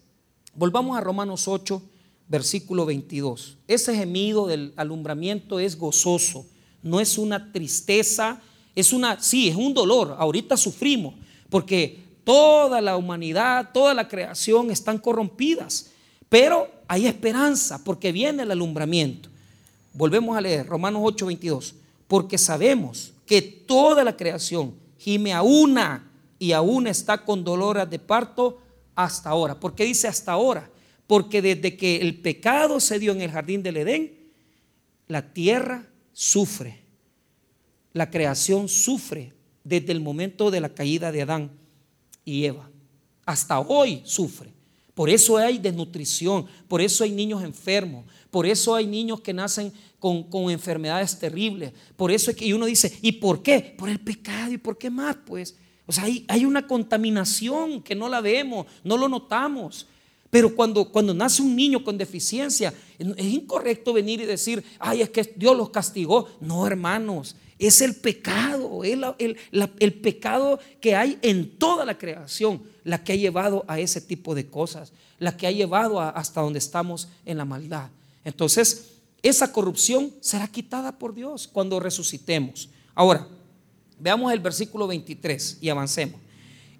volvamos 0.54 0.96
a 0.96 1.00
Romanos 1.00 1.48
8, 1.48 1.82
versículo 2.28 2.86
22. 2.86 3.58
Ese 3.66 3.96
gemido 3.96 4.46
del 4.46 4.72
alumbramiento 4.76 5.58
es 5.58 5.78
gozoso, 5.78 6.46
no 6.82 7.00
es 7.00 7.18
una 7.18 7.50
tristeza, 7.52 8.40
es 8.74 8.92
una, 8.92 9.20
sí, 9.20 9.48
es 9.48 9.56
un 9.56 9.72
dolor. 9.72 10.16
Ahorita 10.18 10.56
sufrimos 10.56 11.14
porque 11.48 12.02
toda 12.24 12.80
la 12.80 12.96
humanidad, 12.96 13.70
toda 13.72 13.94
la 13.94 14.08
creación 14.08 14.70
están 14.70 14.98
corrompidas, 14.98 15.90
pero 16.28 16.68
hay 16.88 17.06
esperanza 17.06 17.82
porque 17.82 18.12
viene 18.12 18.42
el 18.42 18.50
alumbramiento. 18.50 19.30
Volvemos 19.94 20.36
a 20.36 20.40
leer 20.40 20.66
Romanos 20.66 21.02
8, 21.04 21.26
22. 21.26 21.74
Porque 22.08 22.38
sabemos 22.38 23.12
que 23.26 23.42
toda 23.42 24.04
la 24.04 24.16
creación 24.16 24.74
gime 24.98 25.32
a 25.32 25.42
una 25.42 26.10
y 26.38 26.52
aún 26.52 26.86
está 26.86 27.24
con 27.24 27.44
dolores 27.44 27.88
de 27.88 27.98
parto 27.98 28.58
hasta 28.94 29.30
ahora. 29.30 29.58
¿Por 29.58 29.74
qué 29.74 29.84
dice 29.84 30.08
hasta 30.08 30.32
ahora? 30.32 30.70
Porque 31.06 31.42
desde 31.42 31.76
que 31.76 31.96
el 31.96 32.20
pecado 32.20 32.80
se 32.80 32.98
dio 32.98 33.12
en 33.12 33.20
el 33.20 33.30
jardín 33.30 33.62
del 33.62 33.78
Edén, 33.78 34.14
la 35.08 35.32
tierra 35.32 35.86
sufre. 36.12 36.82
La 37.92 38.10
creación 38.10 38.68
sufre 38.68 39.32
desde 39.62 39.92
el 39.92 40.00
momento 40.00 40.50
de 40.50 40.60
la 40.60 40.70
caída 40.70 41.12
de 41.12 41.22
Adán 41.22 41.50
y 42.24 42.44
Eva. 42.44 42.68
Hasta 43.24 43.60
hoy 43.60 44.02
sufre. 44.04 44.52
Por 44.94 45.10
eso 45.10 45.36
hay 45.36 45.58
desnutrición, 45.58 46.46
por 46.68 46.80
eso 46.80 47.02
hay 47.02 47.10
niños 47.10 47.42
enfermos, 47.42 48.04
por 48.30 48.46
eso 48.46 48.74
hay 48.74 48.86
niños 48.86 49.20
que 49.20 49.34
nacen 49.34 49.72
con, 50.04 50.50
enfermedades 50.50 51.18
terribles. 51.18 51.72
Por 51.96 52.10
eso 52.10 52.30
es 52.30 52.36
que 52.36 52.52
uno 52.52 52.66
dice, 52.66 52.98
¿y 53.00 53.12
por 53.12 53.42
qué? 53.42 53.74
Por 53.76 53.88
el 53.88 54.00
pecado. 54.00 54.52
¿Y 54.52 54.58
por 54.58 54.76
qué 54.76 54.90
más? 54.90 55.16
Pues, 55.24 55.56
o 55.86 55.92
sea, 55.92 56.04
hay, 56.04 56.44
una 56.44 56.66
contaminación 56.66 57.82
que 57.82 57.94
no 57.94 58.08
la 58.08 58.20
vemos, 58.20 58.66
no 58.82 58.98
lo 58.98 59.08
notamos. 59.08 59.86
Pero 60.28 60.54
cuando, 60.54 60.90
cuando 60.90 61.14
nace 61.14 61.40
un 61.40 61.56
niño 61.56 61.82
con 61.82 61.96
deficiencia, 61.96 62.74
es 62.98 63.24
incorrecto 63.24 63.94
venir 63.94 64.20
y 64.20 64.26
decir, 64.26 64.62
ay, 64.78 65.00
es 65.00 65.08
que 65.08 65.32
Dios 65.36 65.56
los 65.56 65.70
castigó. 65.70 66.28
No, 66.40 66.66
hermanos, 66.66 67.36
es 67.58 67.80
el 67.80 67.94
pecado, 67.94 68.84
es 68.84 68.98
el, 69.78 69.94
pecado 69.94 70.58
que 70.80 70.96
hay 70.96 71.18
en 71.22 71.56
toda 71.56 71.86
la 71.86 71.96
creación, 71.96 72.62
la 72.82 73.02
que 73.02 73.12
ha 73.12 73.16
llevado 73.16 73.64
a 73.68 73.78
ese 73.78 74.02
tipo 74.02 74.34
de 74.34 74.48
cosas, 74.48 74.92
la 75.18 75.36
que 75.36 75.46
ha 75.46 75.52
llevado 75.52 76.00
hasta 76.00 76.42
donde 76.42 76.58
estamos 76.58 77.08
en 77.24 77.38
la 77.38 77.44
maldad. 77.46 77.88
Entonces, 78.24 78.93
esa 79.24 79.50
corrupción 79.52 80.12
será 80.20 80.46
quitada 80.46 80.98
por 80.98 81.14
Dios 81.14 81.48
cuando 81.48 81.80
resucitemos. 81.80 82.68
Ahora, 82.94 83.26
veamos 83.98 84.30
el 84.30 84.38
versículo 84.38 84.86
23 84.86 85.58
y 85.62 85.70
avancemos. 85.70 86.20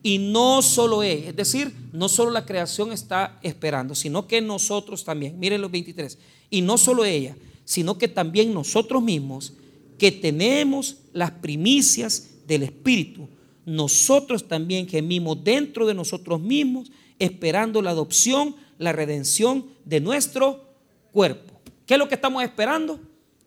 Y 0.02 0.18
no 0.18 0.61
solo 0.61 1.02
ella, 1.02 1.30
es 1.30 1.37
decir, 1.37 1.74
no 1.90 2.07
solo 2.11 2.30
la 2.30 2.44
creación 2.44 2.92
está 2.92 3.38
esperando, 3.42 3.94
sino 3.94 4.28
que 4.28 4.42
nosotros 4.42 5.04
también, 5.04 5.40
miren 5.40 5.62
los 5.62 5.70
23, 5.70 6.18
y 6.50 6.61
no 6.61 6.76
solo 6.76 7.07
ella, 7.07 7.35
sino 7.64 7.96
que 7.96 8.09
también 8.09 8.52
nosotros 8.52 9.02
mismos, 9.02 9.54
que 9.96 10.12
tenemos 10.12 10.98
las 11.14 11.30
primicias 11.30 12.28
del 12.46 12.64
Espíritu, 12.64 13.26
nosotros 13.64 14.46
también 14.46 14.87
gemimos 14.87 15.42
dentro 15.42 15.87
de 15.87 15.94
nosotros 15.94 16.42
mismos, 16.42 16.92
esperando 17.18 17.80
la 17.80 17.92
adopción, 17.92 18.54
la 18.76 18.92
redención 18.92 19.64
de 19.87 20.00
nuestro 20.00 20.62
cuerpo. 21.11 21.54
¿Qué 21.87 21.94
es 21.94 21.99
lo 21.99 22.09
que 22.09 22.14
estamos 22.14 22.42
esperando? 22.42 23.01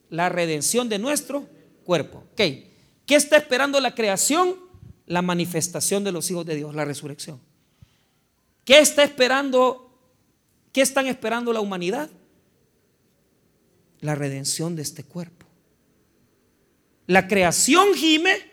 La 0.09 0.29
redención 0.29 0.89
de 0.89 0.99
nuestro 0.99 1.47
cuerpo. 1.83 2.23
¿Qué 2.35 2.71
está 3.07 3.37
esperando 3.37 3.79
la 3.79 3.95
creación? 3.95 4.67
la 5.07 5.21
manifestación 5.21 6.03
de 6.03 6.11
los 6.11 6.29
hijos 6.29 6.45
de 6.45 6.55
Dios, 6.55 6.75
la 6.75 6.85
resurrección. 6.85 7.39
¿Qué 8.65 8.79
está 8.79 9.03
esperando? 9.03 9.89
¿Qué 10.73 10.81
están 10.81 11.07
esperando 11.07 11.53
la 11.53 11.61
humanidad? 11.61 12.09
La 14.01 14.13
redención 14.13 14.75
de 14.75 14.81
este 14.81 15.03
cuerpo. 15.03 15.45
La 17.07 17.27
creación 17.27 17.93
gime 17.95 18.51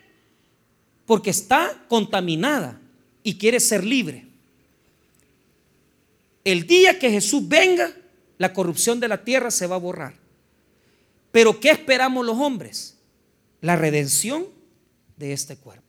porque 1.04 1.30
está 1.30 1.84
contaminada 1.88 2.80
y 3.24 3.36
quiere 3.36 3.58
ser 3.58 3.84
libre. 3.84 4.28
El 6.44 6.66
día 6.68 6.98
que 7.00 7.10
Jesús 7.10 7.46
venga, 7.48 7.92
la 8.38 8.52
corrupción 8.52 9.00
de 9.00 9.08
la 9.08 9.24
tierra 9.24 9.50
se 9.50 9.66
va 9.66 9.76
a 9.76 9.80
borrar. 9.80 10.14
Pero 11.32 11.60
¿qué 11.60 11.70
esperamos 11.70 12.24
los 12.24 12.38
hombres? 12.38 12.98
La 13.60 13.76
redención 13.76 14.46
de 15.16 15.32
este 15.32 15.56
cuerpo 15.56 15.84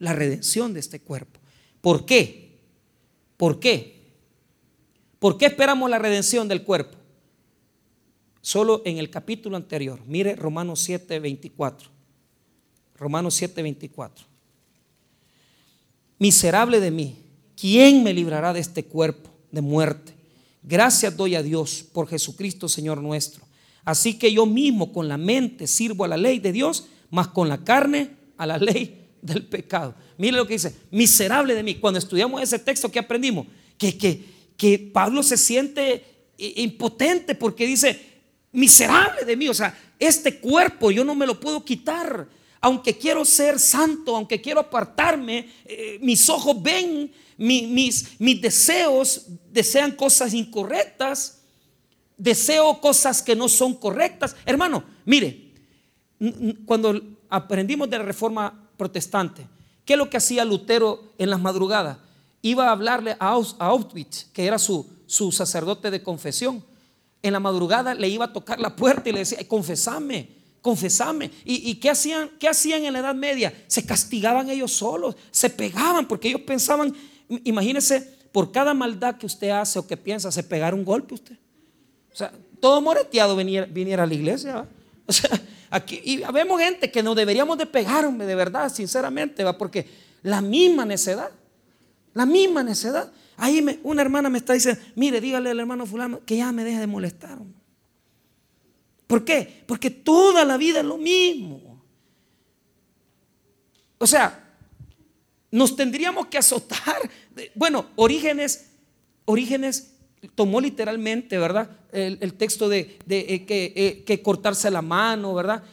la 0.00 0.14
redención 0.14 0.74
de 0.74 0.80
este 0.80 0.98
cuerpo. 0.98 1.38
¿Por 1.80 2.04
qué? 2.04 2.58
¿Por 3.36 3.60
qué? 3.60 4.00
¿Por 5.20 5.38
qué 5.38 5.46
esperamos 5.46 5.88
la 5.88 5.98
redención 5.98 6.48
del 6.48 6.64
cuerpo? 6.64 6.98
Solo 8.40 8.82
en 8.84 8.98
el 8.98 9.10
capítulo 9.10 9.56
anterior, 9.56 10.00
mire 10.06 10.34
Romanos 10.34 10.80
7, 10.80 11.20
24. 11.20 11.90
Romanos 12.96 13.34
7, 13.34 13.62
24. 13.62 14.26
Miserable 16.18 16.80
de 16.80 16.90
mí, 16.90 17.16
¿quién 17.54 18.02
me 18.02 18.14
librará 18.14 18.52
de 18.52 18.60
este 18.60 18.84
cuerpo 18.84 19.30
de 19.52 19.60
muerte? 19.60 20.14
Gracias 20.62 21.16
doy 21.16 21.34
a 21.34 21.42
Dios 21.42 21.84
por 21.92 22.08
Jesucristo 22.08 22.68
Señor 22.68 23.02
nuestro. 23.02 23.44
Así 23.84 24.14
que 24.18 24.32
yo 24.32 24.46
mismo 24.46 24.92
con 24.92 25.08
la 25.08 25.16
mente 25.16 25.66
sirvo 25.66 26.04
a 26.04 26.08
la 26.08 26.16
ley 26.16 26.38
de 26.38 26.52
Dios, 26.52 26.86
más 27.10 27.28
con 27.28 27.48
la 27.48 27.64
carne 27.64 28.10
a 28.36 28.46
la 28.46 28.58
ley 28.58 29.08
del 29.22 29.46
pecado. 29.46 29.94
Mire 30.18 30.36
lo 30.36 30.46
que 30.46 30.54
dice, 30.54 30.74
miserable 30.90 31.54
de 31.54 31.62
mí. 31.62 31.76
Cuando 31.76 31.98
estudiamos 31.98 32.42
ese 32.42 32.58
texto, 32.58 32.90
¿qué 32.90 32.98
aprendimos? 32.98 33.46
Que, 33.78 33.96
que, 33.96 34.24
que 34.56 34.78
Pablo 34.78 35.22
se 35.22 35.36
siente 35.36 36.04
impotente 36.38 37.34
porque 37.34 37.66
dice, 37.66 37.98
miserable 38.52 39.24
de 39.24 39.36
mí. 39.36 39.48
O 39.48 39.54
sea, 39.54 39.76
este 39.98 40.38
cuerpo 40.38 40.90
yo 40.90 41.04
no 41.04 41.14
me 41.14 41.26
lo 41.26 41.40
puedo 41.40 41.64
quitar. 41.64 42.28
Aunque 42.60 42.96
quiero 42.98 43.24
ser 43.24 43.58
santo, 43.58 44.14
aunque 44.14 44.40
quiero 44.40 44.60
apartarme, 44.60 45.50
eh, 45.64 45.98
mis 46.02 46.28
ojos 46.28 46.62
ven, 46.62 47.10
mis, 47.38 48.18
deseos 48.40 49.26
desean 49.50 49.92
cosas 49.92 50.34
incorrectas, 50.34 51.40
deseo 52.18 52.78
cosas 52.80 53.22
que 53.22 53.34
no 53.34 53.48
son 53.48 53.74
correctas. 53.74 54.36
Hermano, 54.44 54.84
mire, 55.06 55.52
cuando 56.66 57.00
aprendimos 57.30 57.88
de 57.88 57.96
la 57.96 58.04
reforma 58.04 58.68
protestante. 58.76 59.46
¿Qué 59.86 59.94
es 59.94 59.98
lo 59.98 60.10
que 60.10 60.18
hacía 60.18 60.44
Lutero 60.44 61.14
en 61.16 61.30
las 61.30 61.40
madrugadas? 61.40 61.96
Iba 62.42 62.68
a 62.68 62.72
hablarle 62.72 63.16
a 63.18 63.30
Auschwitz, 63.58 64.26
que 64.32 64.46
era 64.46 64.58
su 64.58 65.32
sacerdote 65.32 65.90
de 65.90 66.02
confesión. 66.02 66.62
En 67.22 67.32
la 67.32 67.40
madrugada 67.40 67.94
le 67.94 68.08
iba 68.08 68.26
a 68.26 68.32
tocar 68.32 68.60
la 68.60 68.76
puerta 68.76 69.08
y 69.08 69.12
le 69.12 69.20
decía, 69.20 69.38
confesame, 69.48 70.39
confesame. 70.60 71.30
¿Y, 71.44 71.74
qué, 71.76 71.90
hacían, 71.90 72.30
qué 72.38 72.48
hacían 72.48 72.84
en 72.84 72.92
la 72.92 73.00
Edad 73.00 73.14
Media? 73.14 73.52
Se 73.66 73.84
castigaban 73.84 74.48
ellos 74.50 74.72
solos, 74.72 75.16
se 75.30 75.50
pegaban, 75.50 76.06
porque 76.06 76.28
ellos 76.28 76.42
pensaban, 76.42 76.94
imagínense, 77.44 78.00
por 78.32 78.52
cada 78.52 78.74
maldad 78.74 79.16
que 79.16 79.26
usted 79.26 79.50
hace 79.50 79.78
o 79.78 79.86
que 79.86 79.96
piensa, 79.96 80.30
se 80.30 80.42
pegar 80.42 80.74
un 80.74 80.84
golpe 80.84 81.14
usted. 81.14 81.36
O 82.12 82.16
sea, 82.16 82.32
todo 82.60 82.80
moreteado 82.80 83.36
viniera, 83.36 83.66
viniera 83.66 84.02
a 84.02 84.06
la 84.06 84.14
iglesia. 84.14 84.66
O 85.06 85.12
sea, 85.12 85.30
aquí, 85.70 86.00
y 86.04 86.18
vemos 86.32 86.60
gente 86.60 86.90
que 86.90 87.02
no 87.02 87.14
deberíamos 87.14 87.58
de 87.58 87.66
pegarme, 87.66 88.26
de 88.26 88.34
verdad, 88.34 88.72
sinceramente, 88.72 89.42
¿va? 89.42 89.58
porque 89.58 89.88
la 90.22 90.40
misma 90.40 90.84
necedad, 90.84 91.30
la 92.14 92.26
misma 92.26 92.62
necedad. 92.62 93.10
Ahí 93.36 93.80
una 93.82 94.02
hermana 94.02 94.28
me 94.28 94.38
está 94.38 94.52
diciendo, 94.52 94.80
mire, 94.94 95.20
dígale 95.20 95.50
al 95.50 95.58
hermano 95.58 95.86
fulano 95.86 96.20
que 96.24 96.36
ya 96.36 96.52
me 96.52 96.62
deje 96.62 96.78
de 96.78 96.86
molestar. 96.86 97.38
¿Por 99.10 99.24
qué? 99.24 99.64
Porque 99.66 99.90
toda 99.90 100.44
la 100.44 100.56
vida 100.56 100.78
es 100.78 100.84
lo 100.84 100.96
mismo. 100.96 101.82
O 103.98 104.06
sea, 104.06 104.54
nos 105.50 105.74
tendríamos 105.74 106.28
que 106.28 106.38
azotar. 106.38 107.10
Bueno, 107.56 107.86
Orígenes, 107.96 108.70
Orígenes 109.24 109.96
tomó 110.36 110.60
literalmente, 110.60 111.38
¿verdad? 111.38 111.68
El, 111.90 112.34
texto 112.34 112.68
de, 112.68 113.00
eh, 113.08 113.46
que, 113.46 113.72
eh, 113.74 114.04
que, 114.04 114.22
cortarse 114.22 114.70
la 114.70 114.80
mano, 114.80 115.34
¿verdad? 115.34 115.64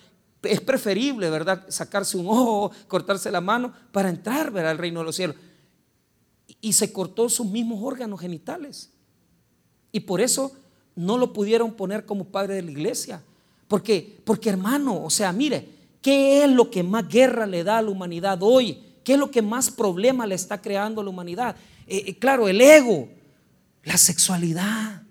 Es 0.41 0.59
preferible, 0.59 1.29
¿verdad? 1.29 1.63
Sacarse 1.69 2.17
un 2.17 2.25
ojo, 2.25 2.71
cortarse 2.87 3.29
la 3.29 3.39
mano 3.39 3.71
para 3.91 4.09
entrar, 4.09 4.49
¿verdad? 4.49 4.71
Al 4.71 4.79
reino 4.79 5.01
de 5.01 5.05
los 5.05 5.15
cielos. 5.15 5.35
Y 6.59 6.73
se 6.73 6.91
cortó 6.91 7.29
sus 7.29 7.45
mismos 7.45 7.81
órganos 7.83 8.19
genitales. 8.19 8.89
Y 9.91 9.99
por 9.99 10.21
eso 10.21 10.53
no 10.97 11.19
lo 11.19 11.31
pudieron 11.31 11.73
poner 11.73 12.05
como 12.05 12.25
padre 12.25 12.55
de 12.55 12.63
la 12.63 12.71
iglesia. 12.71 13.21
Porque, 13.67 14.19
porque 14.23 14.49
hermano, 14.49 15.03
o 15.03 15.09
sea, 15.09 15.31
mire, 15.31 15.67
¿qué 16.01 16.43
es 16.43 16.49
lo 16.49 16.71
que 16.71 16.83
más 16.83 17.07
guerra 17.07 17.45
le 17.45 17.63
da 17.63 17.79
a 17.79 17.81
la 17.81 17.89
humanidad 17.89 18.39
hoy? 18.41 18.79
¿Qué 19.03 19.13
es 19.13 19.19
lo 19.19 19.31
que 19.31 19.41
más 19.41 19.71
problema 19.71 20.25
le 20.25 20.35
está 20.35 20.61
creando 20.61 21.01
a 21.01 21.03
la 21.03 21.09
humanidad? 21.09 21.55
Eh, 21.85 22.17
claro, 22.17 22.47
el 22.47 22.59
ego, 22.59 23.09
la 23.83 23.97
sexualidad. 23.97 25.01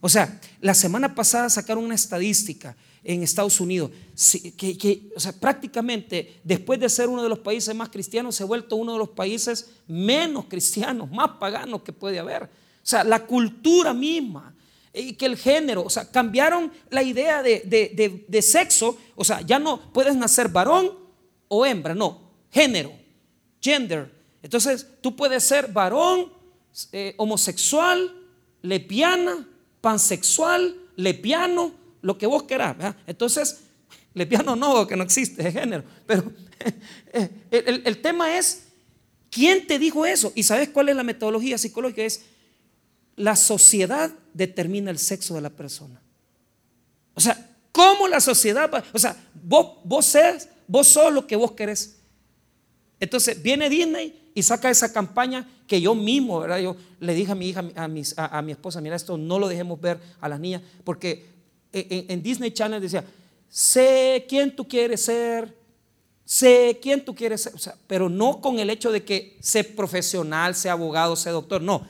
O 0.00 0.08
sea, 0.08 0.40
la 0.60 0.74
semana 0.74 1.14
pasada 1.14 1.48
sacaron 1.48 1.84
una 1.84 1.94
estadística 1.94 2.76
en 3.02 3.22
Estados 3.22 3.60
Unidos 3.60 3.92
que, 4.56 5.10
o 5.14 5.20
sea, 5.20 5.32
prácticamente 5.32 6.40
después 6.42 6.80
de 6.80 6.88
ser 6.88 7.08
uno 7.08 7.22
de 7.22 7.28
los 7.28 7.38
países 7.38 7.72
más 7.74 7.88
cristianos 7.88 8.34
se 8.34 8.42
ha 8.42 8.46
vuelto 8.46 8.74
uno 8.74 8.94
de 8.94 8.98
los 8.98 9.10
países 9.10 9.70
menos 9.86 10.46
cristianos, 10.46 11.08
más 11.12 11.30
paganos 11.38 11.82
que 11.82 11.92
puede 11.92 12.18
haber. 12.18 12.44
O 12.44 12.48
sea, 12.82 13.04
la 13.04 13.24
cultura 13.24 13.94
misma 13.94 14.55
y 14.92 15.14
que 15.14 15.26
el 15.26 15.36
género, 15.36 15.84
o 15.84 15.90
sea, 15.90 16.10
cambiaron 16.10 16.72
la 16.90 17.02
idea 17.02 17.42
de, 17.42 18.24
de 18.28 18.42
sexo, 18.42 18.98
o 19.14 19.24
sea, 19.24 19.40
ya 19.42 19.58
no 19.58 19.92
puedes 19.92 20.16
nacer 20.16 20.48
varón 20.48 20.90
o 21.48 21.64
hembra, 21.64 21.94
no, 21.94 22.30
género, 22.50 22.92
gender. 23.60 24.10
Entonces, 24.42 24.86
tú 25.00 25.16
puedes 25.16 25.42
ser 25.42 25.72
varón, 25.72 26.32
eh, 26.92 27.14
homosexual, 27.16 28.14
lepiana, 28.62 29.48
pansexual, 29.80 30.76
lepiano, 30.96 31.72
lo 32.02 32.18
que 32.18 32.26
vos 32.26 32.44
querás. 32.44 32.76
Entonces, 33.06 33.60
lepiano 34.14 34.56
no, 34.56 34.86
que 34.86 34.96
no 34.96 35.02
existe, 35.02 35.48
es 35.48 35.54
género. 35.54 35.84
Pero 36.06 36.32
eh, 37.12 37.30
el, 37.50 37.82
el, 37.84 38.02
tema 38.02 38.36
es, 38.36 38.68
¿quién 39.30 39.66
te 39.66 39.78
dijo 39.78 40.06
eso? 40.06 40.32
¿Y 40.34 40.42
sabes 40.42 40.68
cuál 40.68 40.88
es 40.88 40.96
la 40.96 41.02
metodología 41.02 41.58
psicológica? 41.58 42.02
Es, 42.02 42.24
la 43.16 43.34
sociedad 43.34 44.12
determina 44.34 44.90
el 44.90 44.98
sexo 44.98 45.34
de 45.34 45.40
la 45.40 45.50
persona. 45.50 46.00
O 47.14 47.20
sea, 47.20 47.50
¿cómo 47.72 48.06
la 48.06 48.20
sociedad 48.20 48.70
va? 48.72 48.84
O 48.92 48.98
sea, 48.98 49.16
vos, 49.34 49.78
vos, 49.84 50.16
vos 50.68 50.86
sos 50.86 51.12
lo 51.12 51.26
que 51.26 51.36
vos 51.36 51.52
querés. 51.52 51.96
Entonces, 53.00 53.42
viene 53.42 53.68
Disney 53.68 54.30
y 54.34 54.42
saca 54.42 54.70
esa 54.70 54.92
campaña 54.92 55.48
que 55.66 55.80
yo 55.80 55.94
mismo, 55.94 56.40
¿verdad? 56.40 56.58
Yo 56.58 56.76
le 57.00 57.14
dije 57.14 57.32
a 57.32 57.34
mi 57.34 57.48
hija, 57.48 57.64
a, 57.74 57.88
mi 58.42 58.52
esposa, 58.52 58.80
mira, 58.80 58.96
esto 58.96 59.16
no 59.16 59.38
lo 59.38 59.48
dejemos 59.48 59.80
ver 59.80 59.98
a 60.20 60.28
las 60.28 60.38
niñas, 60.38 60.62
porque 60.84 61.26
en, 61.72 62.22
Disney 62.22 62.50
Channel 62.52 62.80
decía, 62.80 63.04
sé 63.48 64.26
quién 64.28 64.54
tú 64.54 64.66
quieres 64.66 65.02
ser, 65.02 65.56
sé 66.24 66.78
quién 66.80 67.04
tú 67.04 67.14
quieres 67.14 67.42
ser, 67.42 67.54
o 67.54 67.58
sea, 67.58 67.74
pero 67.86 68.08
no 68.08 68.40
con 68.40 68.58
el 68.58 68.70
hecho 68.70 68.92
de 68.92 69.04
que 69.04 69.36
sé 69.40 69.64
profesional, 69.64 70.54
sea 70.54 70.72
abogado, 70.72 71.16
sea 71.16 71.32
doctor, 71.32 71.60
no. 71.62 71.86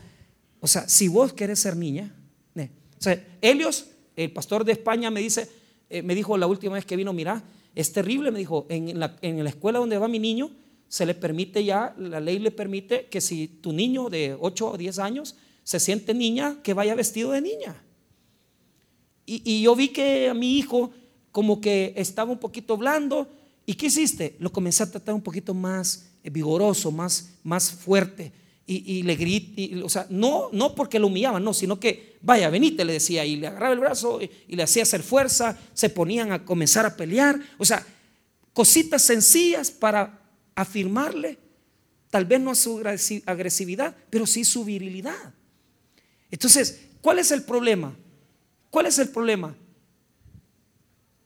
O 0.67 0.69
sea, 0.69 0.89
si 0.89 1.07
vos 1.07 1.33
querés 1.33 1.61
ser 1.61 1.77
niña, 1.77 2.13
o 2.59 3.01
sea, 3.01 3.25
Helios, 3.41 3.87
el 4.17 4.33
pastor 4.33 4.65
de 4.65 4.73
España, 4.73 5.13
me 5.13 5.21
dice, 5.21 5.49
eh, 5.89 6.03
me 6.03 6.13
dijo 6.13 6.37
la 6.37 6.49
última 6.49 6.75
vez 6.75 6.85
que 6.85 6.97
vino, 6.97 7.13
mira, 7.13 7.45
es 7.77 7.93
terrible, 7.93 8.33
me 8.33 8.41
dijo, 8.41 8.67
en 8.69 8.99
la, 8.99 9.17
en 9.23 9.45
la 9.45 9.51
escuela 9.51 9.79
donde 9.79 9.97
va 9.97 10.09
mi 10.09 10.19
niño, 10.19 10.51
se 10.89 11.07
le 11.07 11.15
permite 11.15 11.63
ya, 11.63 11.95
la 11.97 12.19
ley 12.19 12.41
le 12.41 12.51
permite 12.51 13.07
que 13.07 13.21
si 13.21 13.47
tu 13.47 13.73
niño 13.73 14.11
de 14.11 14.37
8 14.41 14.73
o 14.73 14.77
10 14.77 14.99
años 14.99 15.37
se 15.63 15.79
siente 15.79 16.15
niña, 16.15 16.61
que 16.65 16.75
vaya 16.75 16.97
vestido 16.97 17.31
de 17.31 17.43
niña. 17.43 17.81
Y, 19.25 19.63
yo 19.63 19.77
vi 19.77 19.91
que 19.91 20.31
a 20.31 20.35
mi 20.35 20.59
hijo 20.59 20.91
como 21.31 21.61
que 21.61 21.95
estaba 21.95 22.33
un 22.33 22.39
poquito 22.39 22.77
blando. 22.77 23.29
¿Y 23.67 23.75
qué 23.75 23.87
hiciste? 23.87 24.35
Lo 24.41 24.51
comencé 24.51 24.83
a 24.83 24.91
tratar 24.91 25.15
un 25.15 25.23
poquito 25.23 25.55
más 25.55 26.11
vigoroso, 26.25 26.91
más, 26.91 27.37
más 27.45 27.71
fuerte. 27.71 28.33
Y, 28.69 29.05
le 29.05 29.15
grité, 29.15 29.81
o 29.81 29.89
sea, 29.89 30.09
no, 30.11 30.49
no 30.51 30.75
porque 30.75 30.99
lo 30.99 31.07
humillaban, 31.07 31.45
no, 31.45 31.55
sino 31.55 31.79
que, 31.79 32.19
vaya, 32.21 32.51
venite, 32.51 32.85
le 32.85 32.95
decía, 32.95 33.25
y 33.25 33.37
le 33.37 33.47
agarraba 33.47 33.73
el 33.73 33.79
brazo 33.79 34.21
y, 34.21 34.29
y 34.49 34.57
le 34.57 34.65
hacía 34.65 34.83
hacer 34.83 35.05
fuerza, 35.05 35.57
se 35.73 35.89
ponían 35.89 36.33
a 36.33 36.45
comenzar 36.45 36.85
a 36.85 36.97
pelear. 36.97 37.39
O 37.59 37.65
sea, 37.65 37.87
cositas 38.53 39.03
sencillas 39.03 39.71
para 39.71 40.19
afirmarle, 40.57 41.39
tal 42.11 42.25
vez 42.25 42.41
no 42.41 42.55
su 42.55 42.83
agresividad, 43.27 43.95
pero 44.11 44.27
sí 44.27 44.45
su 44.45 44.65
virilidad. 44.65 45.35
Entonces, 46.31 46.89
¿cuál 47.01 47.19
es 47.19 47.31
el 47.31 47.43
problema? 47.43 47.95
¿Cuál 48.71 48.87
es 48.87 48.99
el 48.99 49.11
problema? 49.11 49.55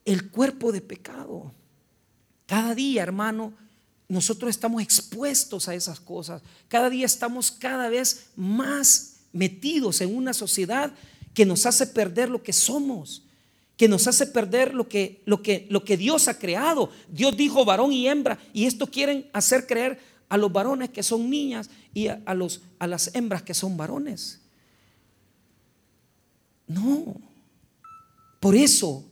El 0.05 0.31
cuerpo 0.31 0.73
de 0.73 0.81
pecado. 0.81 1.55
Cada 2.47 2.75
día, 2.75 3.03
hermano, 3.03 3.55
nosotros 4.11 4.51
estamos 4.51 4.83
expuestos 4.83 5.69
a 5.69 5.75
esas 5.75 6.01
cosas. 6.01 6.43
Cada 6.69 6.91
día 6.91 7.07
estamos 7.07 7.51
cada 7.51 7.89
vez 7.89 8.27
más 8.37 9.21
metidos 9.33 10.01
en 10.03 10.15
una 10.15 10.35
sociedad 10.35 10.93
que 11.33 11.47
nos 11.47 11.65
hace 11.65 11.87
perder 11.87 12.29
lo 12.29 12.43
que 12.43 12.53
somos 12.53 13.23
que 13.81 13.89
nos 13.89 14.07
hace 14.07 14.27
perder 14.27 14.75
lo 14.75 14.91
que, 14.91 15.23
lo 15.25 15.41
que, 15.41 15.67
lo 15.71 15.85
que 15.85 15.97
Dios 15.97 16.29
ha 16.29 16.39
creado. 16.39 16.91
Dios 17.09 17.35
dijo 17.35 17.65
varón 17.65 17.95
y 17.95 18.09
hembra, 18.09 18.39
y 18.53 18.67
esto 18.67 18.87
quieren 18.87 19.31
hacer 19.33 19.67
creer 19.67 19.99
a 20.29 20.37
los 20.37 20.53
varones 20.53 20.91
que 20.91 21.03
son 21.03 21.31
niñas 21.31 21.71
y 21.95 22.09
a, 22.09 22.35
los, 22.35 22.61
a 22.79 22.87
las 22.87 23.15
hembras 23.15 23.43
que 23.43 23.55
son 23.55 23.79
varones. 23.79 24.39
No. 26.67 27.17
Por 28.39 28.55
eso, 28.55 29.03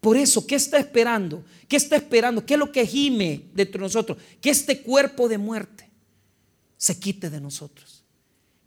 por 0.00 0.16
eso, 0.16 0.46
¿qué 0.46 0.54
está 0.54 0.78
esperando? 0.78 1.44
¿Qué 1.66 1.76
está 1.76 1.96
esperando? 1.96 2.46
¿Qué 2.46 2.54
es 2.54 2.60
lo 2.60 2.70
que 2.70 2.86
gime 2.86 3.42
dentro 3.52 3.80
de 3.80 3.86
nosotros? 3.86 4.18
Que 4.40 4.50
este 4.50 4.80
cuerpo 4.82 5.28
de 5.28 5.38
muerte 5.38 5.90
se 6.76 6.98
quite 6.98 7.30
de 7.30 7.40
nosotros. 7.40 8.04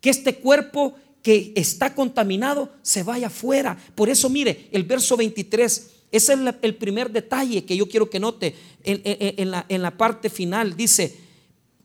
Que 0.01 0.09
este 0.09 0.35
cuerpo 0.35 0.95
que 1.21 1.53
está 1.55 1.95
contaminado 1.95 2.71
se 2.81 3.03
vaya 3.03 3.27
afuera. 3.27 3.77
Por 3.95 4.09
eso, 4.09 4.29
mire, 4.29 4.67
el 4.71 4.83
verso 4.83 5.15
23, 5.15 5.91
ese 6.11 6.33
es 6.33 6.39
el 6.61 6.75
primer 6.75 7.11
detalle 7.11 7.63
que 7.63 7.77
yo 7.77 7.87
quiero 7.87 8.09
que 8.09 8.19
note 8.19 8.55
en, 8.83 9.51
la, 9.51 9.65
en 9.69 9.81
la 9.81 9.97
parte 9.97 10.29
final. 10.29 10.75
Dice, 10.75 11.17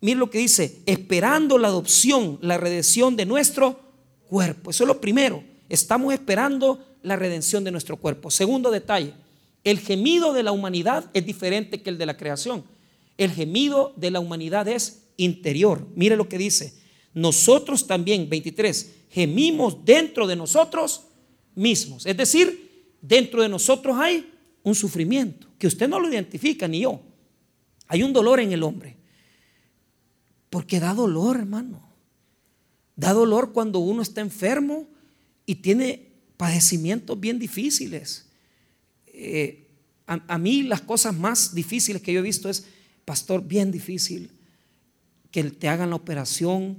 mire 0.00 0.18
lo 0.18 0.28
que 0.28 0.38
dice, 0.38 0.80
esperando 0.86 1.56
la 1.58 1.68
adopción, 1.68 2.38
la 2.40 2.58
redención 2.58 3.14
de 3.14 3.26
nuestro 3.26 3.78
cuerpo. 4.28 4.70
Eso 4.70 4.84
es 4.84 4.88
lo 4.88 5.00
primero. 5.00 5.44
Estamos 5.68 6.12
esperando 6.12 6.84
la 7.02 7.14
redención 7.14 7.62
de 7.62 7.70
nuestro 7.70 7.96
cuerpo. 7.96 8.30
Segundo 8.30 8.70
detalle, 8.70 9.14
el 9.66 9.80
gemido 9.80 10.32
de 10.32 10.44
la 10.44 10.52
humanidad 10.52 11.10
es 11.12 11.26
diferente 11.26 11.82
que 11.82 11.90
el 11.90 11.98
de 11.98 12.06
la 12.06 12.16
creación. 12.16 12.64
El 13.18 13.32
gemido 13.32 13.92
de 13.96 14.12
la 14.12 14.20
humanidad 14.20 14.68
es 14.68 15.08
interior. 15.16 15.84
Mire 15.96 16.16
lo 16.16 16.28
que 16.28 16.38
dice. 16.38 16.74
Nosotros 17.14 17.88
también, 17.88 18.28
23, 18.30 18.94
gemimos 19.10 19.84
dentro 19.84 20.28
de 20.28 20.36
nosotros 20.36 21.06
mismos. 21.56 22.06
Es 22.06 22.16
decir, 22.16 22.94
dentro 23.02 23.42
de 23.42 23.48
nosotros 23.48 23.96
hay 23.98 24.32
un 24.62 24.76
sufrimiento 24.76 25.48
que 25.58 25.66
usted 25.66 25.88
no 25.88 25.98
lo 25.98 26.08
identifica 26.08 26.68
ni 26.68 26.82
yo. 26.82 27.00
Hay 27.88 28.04
un 28.04 28.12
dolor 28.12 28.38
en 28.38 28.52
el 28.52 28.62
hombre. 28.62 28.96
Porque 30.48 30.78
da 30.78 30.94
dolor, 30.94 31.38
hermano. 31.38 31.90
Da 32.94 33.12
dolor 33.12 33.52
cuando 33.52 33.80
uno 33.80 34.00
está 34.00 34.20
enfermo 34.20 34.86
y 35.44 35.56
tiene 35.56 36.06
padecimientos 36.36 37.18
bien 37.18 37.40
difíciles. 37.40 38.25
Eh, 39.18 39.66
a, 40.06 40.38
mí 40.38 40.62
las 40.62 40.82
cosas 40.82 41.16
más 41.16 41.54
difíciles 41.54 42.02
que 42.02 42.12
yo 42.12 42.20
he 42.20 42.22
visto 42.22 42.48
es, 42.48 42.66
pastor, 43.04 43.42
bien 43.42 43.72
difícil, 43.72 44.30
que 45.30 45.42
te 45.44 45.68
hagan 45.68 45.90
la 45.90 45.96
operación 45.96 46.76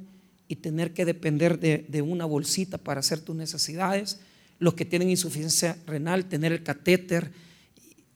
y 0.48 0.58
tener 0.58 0.94
que 0.94 1.04
depender 1.04 1.60
de, 1.60 2.02
una 2.02 2.26
bolsita 2.26 2.78
para 2.78 3.02
hacer 3.02 3.20
tus 3.20 3.36
necesidades, 3.36 4.20
los 4.60 4.76
que 4.76 4.86
tienen 4.86 5.10
insuficiencia 5.10 5.78
renal, 5.86 6.30
tener 6.30 6.54
el 6.54 6.64
catéter. 6.64 7.32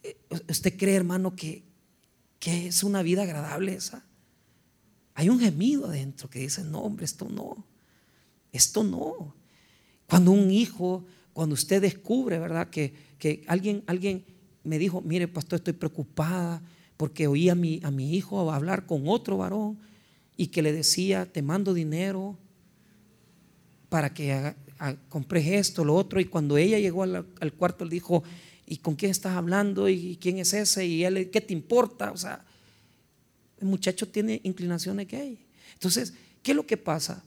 eh, 0.04 0.16
¿Usted 0.48 0.78
cree, 0.78 0.96
hermano, 0.96 1.36
que, 1.36 1.64
que 2.40 2.68
es 2.68 2.84
una 2.84 3.02
vida 3.02 3.24
agradable 3.24 3.74
esa? 3.74 4.06
Hay 5.16 5.30
un 5.30 5.40
gemido 5.40 5.88
adentro 5.88 6.30
que 6.30 6.40
dice, 6.40 6.64
no, 6.64 6.80
hombre, 6.84 7.06
esto 7.06 7.28
no, 7.28 7.66
esto 8.52 8.84
no. 8.84 9.36
Cuando 10.08 10.32
un 10.32 10.52
hijo, 10.52 11.06
cuando 11.34 11.54
usted 11.54 11.82
descubre, 11.82 12.40
¿verdad? 12.40 12.70
Que, 12.70 12.94
que 13.18 13.44
alguien, 13.48 13.84
alguien 13.88 14.26
me 14.64 14.78
dijo, 14.78 15.02
mire, 15.02 15.28
pastor, 15.28 15.58
estoy 15.58 15.74
preocupada 15.74 16.62
porque 16.98 17.28
oí 17.28 17.50
a 17.50 17.56
mi, 17.56 17.80
a 17.84 17.92
mi 17.92 18.16
hijo 18.16 18.52
hablar 18.52 18.86
con 18.86 19.08
otro 19.08 19.38
varón 19.38 19.80
y 20.38 20.48
que 20.48 20.62
le 20.62 20.72
decía, 20.72 21.26
te 21.26 21.42
mando 21.42 21.74
dinero 21.74 22.38
para 23.90 24.14
que 24.14 24.54
compres 25.10 25.48
esto, 25.48 25.84
lo 25.84 25.96
otro. 25.96 26.20
Y 26.20 26.26
cuando 26.26 26.58
ella 26.58 26.80
llegó 26.80 27.04
al, 27.04 27.26
al, 27.40 27.54
cuarto, 27.54 27.86
le 27.86 27.92
dijo, 27.92 28.24
¿y 28.68 28.78
con 28.78 28.96
quién 28.96 29.12
estás 29.12 29.36
hablando? 29.36 29.90
¿Y 29.90 30.18
quién 30.22 30.38
es 30.38 30.54
ese? 30.54 30.86
¿Y 30.86 31.04
él 31.04 31.30
qué 31.32 31.42
te 31.42 31.54
importa? 31.54 32.12
O 32.12 32.18
sea, 32.18 32.46
el 33.60 33.68
muchacho 33.68 34.08
tiene 34.08 34.40
inclinaciones 34.44 35.08
gay. 35.08 35.40
Entonces, 35.74 36.14
¿qué 36.42 36.52
es 36.52 36.56
lo 36.56 36.66
que 36.66 36.78
pasa? 36.78 37.24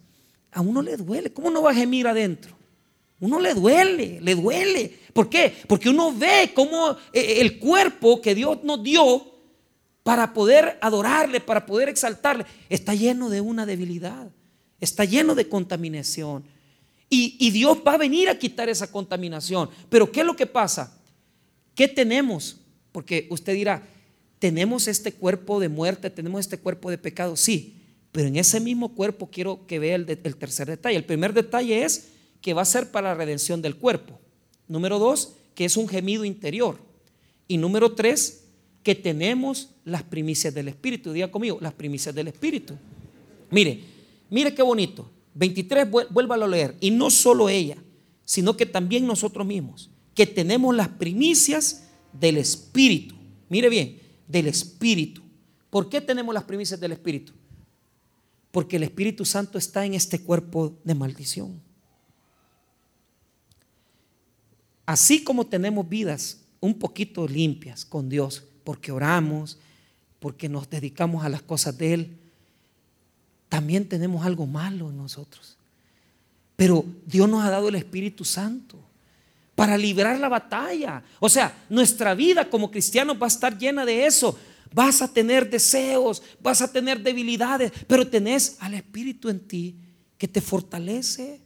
A 0.52 0.60
uno 0.60 0.82
le 0.82 0.96
duele. 0.96 1.32
¿Cómo 1.32 1.50
no 1.50 1.62
va 1.62 1.72
a 1.72 1.74
gemir 1.74 2.06
adentro? 2.06 2.56
Uno 3.24 3.40
le 3.40 3.54
duele, 3.54 4.20
le 4.20 4.34
duele. 4.34 4.98
¿Por 5.12 5.28
qué? 5.28 5.54
Porque 5.66 5.88
uno 5.88 6.12
ve 6.12 6.52
cómo 6.54 6.96
eh, 7.12 7.36
el 7.40 7.58
cuerpo 7.58 8.20
que 8.20 8.34
Dios 8.34 8.62
nos 8.64 8.82
dio 8.82 9.32
para 10.02 10.34
poder 10.34 10.78
adorarle, 10.82 11.40
para 11.40 11.64
poder 11.64 11.88
exaltarle, 11.88 12.44
está 12.68 12.94
lleno 12.94 13.30
de 13.30 13.40
una 13.40 13.64
debilidad, 13.64 14.30
está 14.80 15.04
lleno 15.04 15.34
de 15.34 15.48
contaminación. 15.48 16.44
Y, 17.08 17.36
y, 17.38 17.50
Dios 17.50 17.78
va 17.86 17.94
a 17.94 17.98
venir 17.98 18.28
a 18.28 18.38
quitar 18.38 18.68
esa 18.68 18.90
contaminación. 18.90 19.70
Pero 19.88 20.10
¿qué 20.10 20.20
es 20.20 20.26
lo 20.26 20.36
que 20.36 20.46
pasa? 20.46 21.00
¿Qué 21.74 21.88
tenemos? 21.88 22.60
Porque 22.92 23.26
usted 23.30 23.54
dirá, 23.54 23.82
tenemos 24.38 24.88
este 24.88 25.12
cuerpo 25.12 25.60
de 25.60 25.68
muerte, 25.68 26.10
tenemos 26.10 26.40
este 26.40 26.58
cuerpo 26.58 26.90
de 26.90 26.98
pecado, 26.98 27.36
sí, 27.36 27.80
pero 28.14 28.28
en 28.28 28.36
ese 28.36 28.60
mismo 28.60 28.94
cuerpo 28.94 29.28
quiero 29.28 29.66
que 29.66 29.80
vea 29.80 29.96
el, 29.96 30.06
tercer 30.06 30.68
detalle. 30.68 30.96
El 30.96 31.04
primer 31.04 31.32
detalle 31.32 31.84
es 31.84 32.10
que 32.44 32.52
va 32.52 32.60
a 32.60 32.66
ser 32.66 32.90
para 32.90 33.08
la 33.08 33.14
redención 33.14 33.62
del 33.62 33.76
cuerpo. 33.76 34.20
Número 34.68 34.98
dos, 34.98 35.32
que 35.54 35.64
es 35.64 35.78
un 35.78 35.88
gemido 35.88 36.26
interior. 36.26 36.76
Y 37.48 37.56
número 37.56 37.94
tres, 37.94 38.44
que 38.82 38.94
tenemos 38.94 39.70
las 39.86 40.02
primicias 40.02 40.52
del 40.52 40.68
Espíritu. 40.68 41.14
Diga 41.14 41.30
conmigo, 41.30 41.56
las 41.62 41.72
primicias 41.72 42.14
del 42.14 42.28
Espíritu. 42.28 42.74
Mire, 43.50 43.80
mire 44.28 44.54
qué 44.54 44.62
bonito. 44.62 45.10
23, 45.32 45.88
vuélvalo 46.10 46.44
a 46.44 46.48
leer. 46.48 46.76
Y 46.82 46.90
no 46.90 47.08
solo 47.08 47.48
ella, 47.48 47.78
sino 48.26 48.58
que 48.58 48.66
también 48.66 49.06
nosotros 49.06 49.46
mismos, 49.46 49.88
que 50.14 50.26
tenemos 50.26 50.76
las 50.76 50.88
primicias 50.88 51.84
del 52.12 52.36
Espíritu. 52.36 53.14
Mire 53.48 53.70
bien, 53.70 53.98
del 54.28 54.48
Espíritu. 54.48 55.22
¿Por 55.70 55.88
qué 55.88 56.02
tenemos 56.02 56.34
las 56.34 56.44
primicias 56.44 56.78
del 56.78 56.92
Espíritu? 56.92 57.32
Porque 58.50 58.76
el 58.76 58.82
Espíritu 58.82 59.24
Santo 59.24 59.56
está 59.56 59.86
en 59.86 59.94
este 59.94 60.20
cuerpo 60.20 60.76
de 60.84 60.94
maldición. 60.94 61.64
Así 64.86 65.24
como 65.24 65.46
tenemos 65.46 65.88
vidas 65.88 66.40
un 66.60 66.74
poquito 66.78 67.26
limpias 67.26 67.84
con 67.84 68.08
Dios, 68.08 68.44
porque 68.64 68.92
oramos, 68.92 69.58
porque 70.18 70.48
nos 70.48 70.68
dedicamos 70.68 71.24
a 71.24 71.28
las 71.28 71.42
cosas 71.42 71.76
de 71.76 71.94
Él, 71.94 72.18
también 73.48 73.88
tenemos 73.88 74.24
algo 74.24 74.46
malo 74.46 74.90
en 74.90 74.96
nosotros. 74.96 75.56
Pero 76.56 76.84
Dios 77.06 77.28
nos 77.28 77.44
ha 77.44 77.50
dado 77.50 77.68
el 77.68 77.74
Espíritu 77.74 78.24
Santo 78.24 78.78
para 79.54 79.76
librar 79.76 80.18
la 80.18 80.28
batalla. 80.28 81.02
O 81.20 81.28
sea, 81.28 81.64
nuestra 81.68 82.14
vida 82.14 82.48
como 82.48 82.70
cristianos 82.70 83.16
va 83.20 83.26
a 83.26 83.28
estar 83.28 83.56
llena 83.56 83.84
de 83.84 84.06
eso. 84.06 84.38
Vas 84.72 85.02
a 85.02 85.12
tener 85.12 85.48
deseos, 85.48 86.22
vas 86.40 86.60
a 86.62 86.72
tener 86.72 87.00
debilidades, 87.00 87.72
pero 87.86 88.08
tenés 88.08 88.56
al 88.60 88.74
Espíritu 88.74 89.28
en 89.28 89.40
ti 89.40 89.76
que 90.18 90.26
te 90.26 90.40
fortalece, 90.40 91.40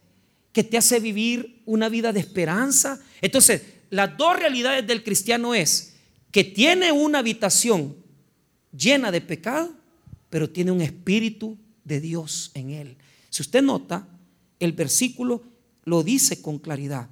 que 0.58 0.64
te 0.64 0.76
hace 0.76 0.98
vivir 0.98 1.62
una 1.66 1.88
vida 1.88 2.12
de 2.12 2.18
esperanza. 2.18 3.00
Entonces, 3.22 3.62
las 3.90 4.18
dos 4.18 4.36
realidades 4.36 4.84
del 4.84 5.04
cristiano 5.04 5.54
es 5.54 5.94
que 6.32 6.42
tiene 6.42 6.90
una 6.90 7.20
habitación 7.20 7.94
llena 8.76 9.12
de 9.12 9.20
pecado, 9.20 9.72
pero 10.28 10.50
tiene 10.50 10.72
un 10.72 10.80
espíritu 10.80 11.56
de 11.84 12.00
Dios 12.00 12.50
en 12.54 12.70
él. 12.70 12.96
Si 13.30 13.40
usted 13.40 13.62
nota, 13.62 14.08
el 14.58 14.72
versículo 14.72 15.44
lo 15.84 16.02
dice 16.02 16.42
con 16.42 16.58
claridad 16.58 17.08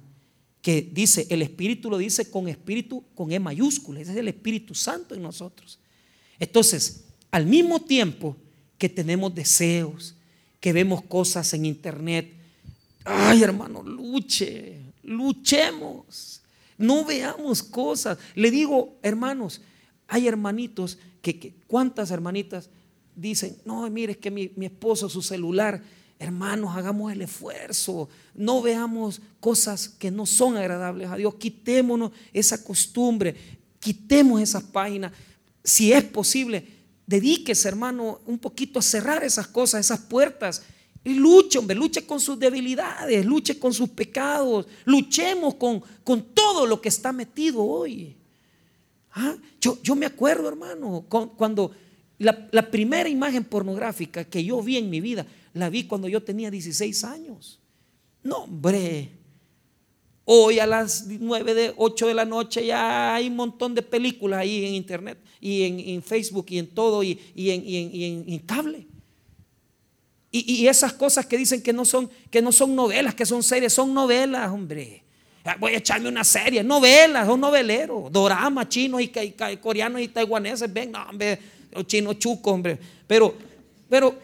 que 0.61 0.81
dice, 0.91 1.25
el 1.29 1.41
Espíritu 1.41 1.89
lo 1.89 1.97
dice 1.97 2.29
con 2.29 2.49
Espíritu, 2.49 3.01
con 3.15 3.31
E 3.31 3.39
mayúscula, 3.39 4.01
ese 4.01 4.11
es 4.11 4.17
el 4.17 4.27
Espíritu 4.27 4.75
Santo 4.75 5.15
en 5.15 5.21
nosotros. 5.21 5.79
Entonces, 6.37 7.05
al 7.31 7.45
mismo 7.45 7.79
tiempo 7.79 8.35
que 8.77 8.89
tenemos 8.89 9.33
deseos, 9.33 10.15
que 10.59 10.73
vemos 10.73 11.01
cosas 11.03 11.53
en 11.53 11.65
internet, 11.65 12.36
ay 13.07 13.43
hermano, 13.43 13.81
luche, 13.83 14.81
luchemos, 15.03 16.41
no 16.77 17.05
veamos 17.05 17.63
cosas. 17.63 18.17
Le 18.35 18.51
digo, 18.51 18.97
hermanos, 19.01 19.61
hay 20.07 20.27
hermanitos 20.27 20.97
que, 21.21 21.55
¿cuántas 21.67 22.11
hermanitas 22.11 22.69
dicen, 23.15 23.57
no, 23.65 23.89
mire, 23.89 24.13
es 24.13 24.17
que 24.17 24.29
mi, 24.31 24.51
mi 24.55 24.67
esposo, 24.67 25.09
su 25.09 25.21
celular, 25.21 25.81
Hermanos, 26.19 26.75
hagamos 26.75 27.11
el 27.11 27.21
esfuerzo. 27.21 28.09
No 28.33 28.61
veamos 28.61 29.21
cosas 29.39 29.87
que 29.87 30.09
no 30.09 30.25
son 30.25 30.57
agradables 30.57 31.09
a 31.09 31.15
Dios. 31.15 31.35
Quitémonos 31.35 32.11
esa 32.33 32.63
costumbre. 32.63 33.35
Quitemos 33.79 34.41
esas 34.41 34.63
páginas. 34.63 35.11
Si 35.63 35.93
es 35.93 36.03
posible, 36.03 36.65
dedíquese, 37.05 37.67
hermano, 37.67 38.19
un 38.25 38.39
poquito 38.39 38.79
a 38.79 38.81
cerrar 38.81 39.23
esas 39.23 39.47
cosas, 39.47 39.81
esas 39.81 39.99
puertas. 39.99 40.63
Y 41.07 41.13
luche, 41.13 41.57
hombre, 41.57 41.73
luche 41.73 42.05
con 42.05 42.19
sus 42.19 42.37
debilidades, 42.37 43.25
luche 43.25 43.57
con 43.57 43.73
sus 43.73 43.87
pecados, 43.87 44.67
luchemos 44.83 45.55
con, 45.55 45.81
con 46.03 46.21
todo 46.33 46.65
lo 46.65 46.81
que 46.81 46.89
está 46.89 47.13
metido 47.13 47.63
hoy. 47.63 48.17
¿Ah? 49.13 49.37
Yo, 49.61 49.81
yo, 49.81 49.95
me 49.95 50.05
acuerdo, 50.05 50.49
hermano, 50.49 51.05
cuando 51.07 51.71
la, 52.17 52.49
la 52.51 52.69
primera 52.69 53.07
imagen 53.07 53.45
pornográfica 53.45 54.25
que 54.25 54.43
yo 54.43 54.61
vi 54.61 54.75
en 54.75 54.89
mi 54.89 54.99
vida 54.99 55.25
la 55.53 55.69
vi 55.69 55.85
cuando 55.85 56.09
yo 56.09 56.21
tenía 56.21 56.51
16 56.51 57.03
años. 57.05 57.57
No, 58.21 58.39
hombre. 58.39 59.11
Hoy 60.25 60.59
a 60.59 60.67
las 60.67 61.07
9 61.07 61.53
de 61.53 61.73
8 61.77 62.07
de 62.07 62.13
la 62.13 62.25
noche 62.25 62.65
ya 62.65 63.15
hay 63.15 63.29
un 63.29 63.37
montón 63.37 63.73
de 63.73 63.81
películas 63.81 64.41
ahí 64.41 64.65
en 64.65 64.73
internet 64.73 65.17
y 65.39 65.93
en, 65.93 66.03
Facebook 66.03 66.47
y 66.49 66.59
en 66.59 66.67
todo 66.67 67.01
y, 67.01 67.17
en, 67.33 68.39
cable. 68.39 68.87
Y, 70.29 70.67
esas 70.67 70.93
cosas 70.93 71.25
que 71.25 71.37
dicen 71.37 71.63
que 71.63 71.71
no, 71.71 71.85
son, 71.85 72.09
que 72.29 72.41
no 72.41 72.51
son 72.51 72.75
novelas, 72.75 73.15
que 73.15 73.25
son 73.25 73.41
series, 73.41 73.73
son 73.73 73.93
novelas, 73.93 74.51
hombre. 74.51 75.03
Ah, 75.45 75.55
voy 75.57 75.73
a 75.73 75.77
echarme 75.77 76.09
una 76.09 76.25
serie, 76.25 76.63
novelas, 76.63 77.25
son 77.25 77.39
noveleros, 77.39 78.11
dorama, 78.11 78.67
chinos 78.67 79.01
y, 79.01 79.11
coreanos 79.61 80.01
y 80.01 80.09
taiwaneses, 80.09 80.71
ven, 80.71 80.91
no, 80.91 81.01
hombre, 81.03 81.39
los 81.71 81.87
chinos 81.87 82.19
chucos, 82.19 82.53
hombre. 82.53 82.77
Pero, 83.07 83.33
pero 83.89 84.15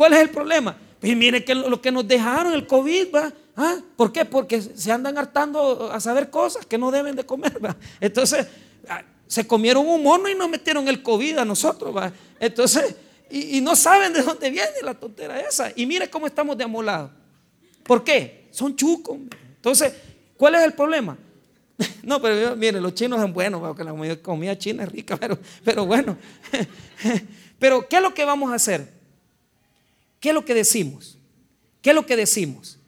¿Cuál 0.00 0.14
es 0.14 0.20
el 0.20 0.30
problema? 0.30 0.74
Pues 0.98 1.14
mire 1.14 1.44
que 1.44 1.54
lo 1.54 1.78
que 1.78 1.92
nos 1.92 2.08
dejaron 2.08 2.54
el 2.54 2.66
COVID, 2.66 3.14
¿va? 3.14 3.30
¿Ah? 3.54 3.76
¿Por 3.98 4.10
qué? 4.10 4.24
Porque 4.24 4.62
se 4.62 4.90
andan 4.90 5.18
hartando 5.18 5.92
a 5.92 6.00
saber 6.00 6.30
cosas 6.30 6.64
que 6.64 6.78
no 6.78 6.90
deben 6.90 7.14
de 7.16 7.26
comer, 7.26 7.62
¿va? 7.62 7.76
Entonces, 8.00 8.46
ah, 8.88 9.02
se 9.26 9.46
comieron 9.46 9.86
un 9.86 10.02
mono 10.02 10.26
y 10.26 10.34
nos 10.34 10.48
metieron 10.48 10.88
el 10.88 11.02
COVID 11.02 11.36
a 11.36 11.44
nosotros, 11.44 11.94
¿va? 11.94 12.10
Entonces, 12.38 12.94
y, 13.30 13.60
no 13.60 13.76
saben 13.76 14.12
de 14.12 14.22
dónde 14.22 14.50
viene 14.50 14.70
la 14.82 14.94
tontera 14.94 15.40
esa. 15.40 15.72
Y 15.76 15.86
mire 15.86 16.10
cómo 16.10 16.26
estamos 16.26 16.56
de 16.58 16.64
amolados. 16.64 17.10
¿Por 17.84 18.02
qué? 18.02 18.48
Son 18.50 18.74
chucos. 18.74 19.18
Entonces, 19.56 19.92
¿cuál 20.36 20.56
es 20.56 20.62
el 20.62 20.72
problema? 20.72 21.16
No, 22.02 22.20
pero 22.20 22.56
mire, 22.56 22.80
los 22.80 22.94
chinos 22.94 23.20
son 23.20 23.32
buenos, 23.32 23.60
porque 23.60 23.84
la 23.84 23.94
comida 24.20 24.58
china 24.58 24.82
es 24.84 24.88
rica, 24.90 25.16
pero, 25.20 25.38
pero 25.64 25.86
bueno. 25.86 26.16
Pero, 27.58 27.86
¿qué 27.86 27.96
es 27.96 28.02
lo 28.02 28.14
que 28.14 28.24
vamos 28.24 28.50
a 28.50 28.54
hacer? 28.54 28.90
¿Qué 30.18 30.30
es 30.30 30.34
lo 30.34 30.46
que 30.46 30.54
decimos? 30.54 31.18
¿Qué 31.82 31.90
es 31.90 31.94
lo 31.94 32.06
que 32.06 32.16
decimos? 32.16 32.78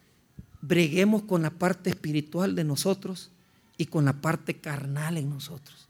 Breguemos 0.62 1.24
con 1.24 1.43
la 1.43 1.51
parte 1.51 1.90
espiritual 1.90 2.55
de 2.55 2.64
nosotros 2.64 3.30
y 3.76 3.84
con 3.84 4.07
la 4.07 4.14
parte 4.14 4.57
carnal 4.61 5.18
en 5.18 5.28
nosotros. 5.28 5.88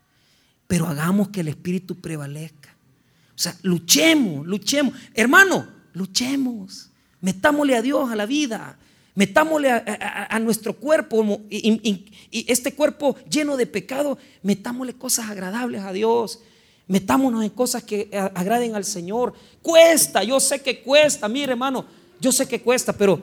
Pero 0.66 0.88
hagamos 0.88 1.28
que 1.28 1.42
el 1.42 1.48
espíritu 1.48 2.00
prevalezca. 2.00 2.74
O 3.34 3.38
sea, 3.38 3.56
luchemos, 3.62 4.46
luchemos. 4.46 4.94
Hermano, 5.14 5.66
luchemos. 5.92 6.90
Metámosle 7.20 7.76
a 7.76 7.82
Dios 7.82 8.10
a 8.10 8.16
la 8.16 8.26
vida. 8.26 8.78
Metámosle 9.14 9.70
a, 9.70 10.38
nuestro 10.38 10.72
cuerpo 10.74 11.42
y, 11.50 12.06
y, 12.30 12.44
este 12.48 12.74
cuerpo 12.74 13.14
lleno 13.28 13.58
de 13.58 13.66
pecado, 13.66 14.16
metámosle 14.42 14.94
cosas 14.94 15.28
agradables 15.28 15.82
a 15.82 15.92
Dios. 15.92 16.40
Metámonos 16.86 17.44
en 17.44 17.50
cosas 17.50 17.82
que 17.82 18.08
agraden 18.34 18.74
al 18.74 18.84
Señor. 18.84 19.34
Cuesta, 19.60 20.24
yo 20.24 20.40
sé 20.40 20.62
que 20.62 20.80
cuesta. 20.80 21.28
Mire, 21.28 21.52
hermano, 21.52 21.84
yo 22.20 22.32
sé 22.32 22.48
que 22.48 22.60
cuesta, 22.60 22.92
pero 22.92 23.20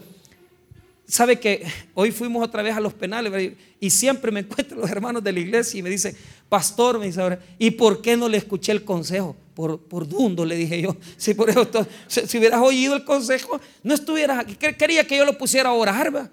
sabe 1.10 1.40
que 1.40 1.66
hoy 1.96 2.12
fuimos 2.12 2.44
otra 2.44 2.62
vez 2.62 2.76
a 2.76 2.80
los 2.80 2.94
penales 2.94 3.54
y 3.80 3.90
siempre 3.90 4.32
me 4.32 4.42
encuentro 4.42 4.78
los 4.78 4.90
hermanos 4.90 5.24
de 5.24 5.34
la 5.34 5.40
iglesia 5.40 5.80
y 5.80 5.84
me 5.84 5.90
dicen, 5.90 6.16
pastor, 6.48 7.00
me 7.00 7.08
dice 7.08 7.20
ahora, 7.20 7.40
¿y 7.58 7.72
por 7.72 8.02
qué 8.02 8.16
no 8.16 8.30
le 8.30 8.38
escuché 8.38 8.72
el 8.72 8.86
consejo? 8.86 9.36
Por, 9.56 9.82
por 9.82 10.08
dundo, 10.08 10.46
le 10.46 10.56
dije 10.56 10.82
yo. 10.82 10.96
Si, 11.18 11.34
por 11.34 11.50
eso, 11.50 11.68
si, 12.08 12.38
hubieras 12.38 12.62
oído 12.62 12.96
el 12.96 13.04
consejo, 13.04 13.60
no 13.84 13.94
estuvieras 13.94 14.40
aquí. 14.40 14.56
Quería 14.56 15.06
que 15.06 15.18
yo 15.18 15.26
lo 15.26 15.38
pusiera 15.38 15.70
a 15.70 15.74
orar, 15.74 16.16
¿va? 16.16 16.30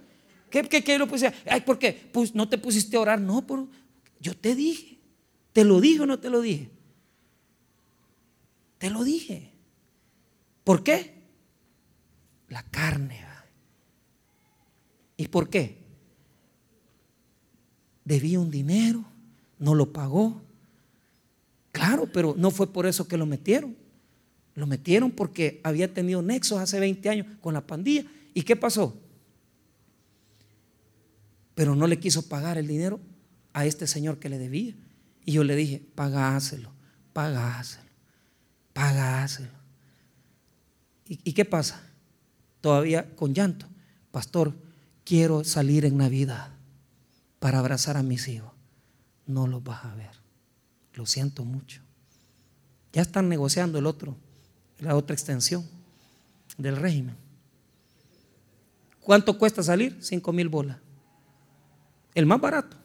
¿Qué, 0.51 0.63
qué, 0.63 0.85
qué 0.85 0.99
lo 0.99 1.09
pusiera? 1.09 1.35
Ay, 1.47 1.63
¿por 1.63 1.79
qué? 1.79 2.09
Pues 2.13 2.35
no 2.35 2.49
te 2.49 2.59
pusiste 2.59 2.97
a 2.97 3.01
orar. 3.01 3.21
No, 3.21 3.45
por, 3.45 3.67
yo 4.21 4.37
te 4.37 4.55
dije. 4.55 4.99
¿Te 5.53 5.65
lo 5.65 5.81
dije 5.81 6.03
o 6.03 6.07
no 6.07 6.19
te 6.21 6.29
lo 6.29 6.41
dije? 6.43 6.69
Te 8.79 8.91
lo 8.91 9.03
dije. 9.03 9.51
¿Por 10.63 10.85
qué? 10.85 11.15
La 12.49 12.63
carne. 12.63 13.26
¿Y 15.17 15.29
por 15.29 15.49
qué? 15.49 15.79
Debía 18.05 18.39
un 18.39 18.51
dinero, 18.51 19.05
no 19.59 19.75
lo 19.75 19.93
pagó. 19.93 20.43
Claro, 21.73 22.09
pero 22.13 22.35
no 22.37 22.51
fue 22.51 22.73
por 22.73 22.87
eso 22.87 23.09
que 23.09 23.17
lo 23.17 23.27
metieron. 23.27 23.77
Lo 24.55 24.67
metieron 24.67 25.11
porque 25.11 25.61
había 25.65 25.93
tenido 25.93 26.23
nexos 26.23 26.61
hace 26.61 26.81
20 26.81 27.09
años 27.09 27.27
con 27.41 27.55
la 27.55 27.67
pandilla. 27.67 28.05
¿Y 28.33 28.43
qué 28.43 28.57
pasó? 28.57 28.99
Pero 31.55 31.75
no 31.75 31.87
le 31.87 31.99
quiso 31.99 32.29
pagar 32.29 32.59
el 32.59 32.67
dinero 32.67 33.01
a 33.53 33.67
este 33.67 33.87
señor 33.87 34.19
que 34.19 34.29
le 34.29 34.39
debía. 34.39 34.75
Y 35.25 35.33
yo 35.33 35.45
le 35.45 35.57
dije, 35.57 35.83
pagáselo, 35.95 36.71
pagáselo, 37.13 37.91
pagáselo. 38.73 39.51
¿Y, 41.07 41.21
¿Y 41.25 41.33
qué 41.33 41.45
pasa? 41.45 41.83
Todavía 42.61 43.15
con 43.17 43.35
llanto. 43.35 43.67
Pastor, 44.11 44.55
quiero 45.07 45.45
salir 45.45 45.85
en 45.85 45.97
Navidad 45.97 46.51
para 47.39 47.61
abrazar 47.61 47.97
a 47.97 48.03
mis 48.03 48.29
hijos. 48.29 48.51
No 49.27 49.47
los 49.47 49.63
vas 49.63 49.85
a 49.85 49.95
ver. 49.95 50.11
Lo 50.95 51.07
siento 51.07 51.45
mucho. 51.45 51.81
Ya 52.93 53.03
están 53.03 53.29
negociando 53.29 53.79
el 53.79 53.87
otro, 53.87 54.17
la 54.81 54.97
otra 54.97 55.15
extensión 55.15 55.65
del 56.59 56.77
régimen. 56.77 57.15
¿Cuánto 59.01 59.39
cuesta 59.39 59.63
salir? 59.63 59.97
Cinco 60.01 60.33
mil 60.33 60.49
bolas. 60.49 60.79
El 62.15 62.27
más 62.27 62.41
barato. 62.41 62.77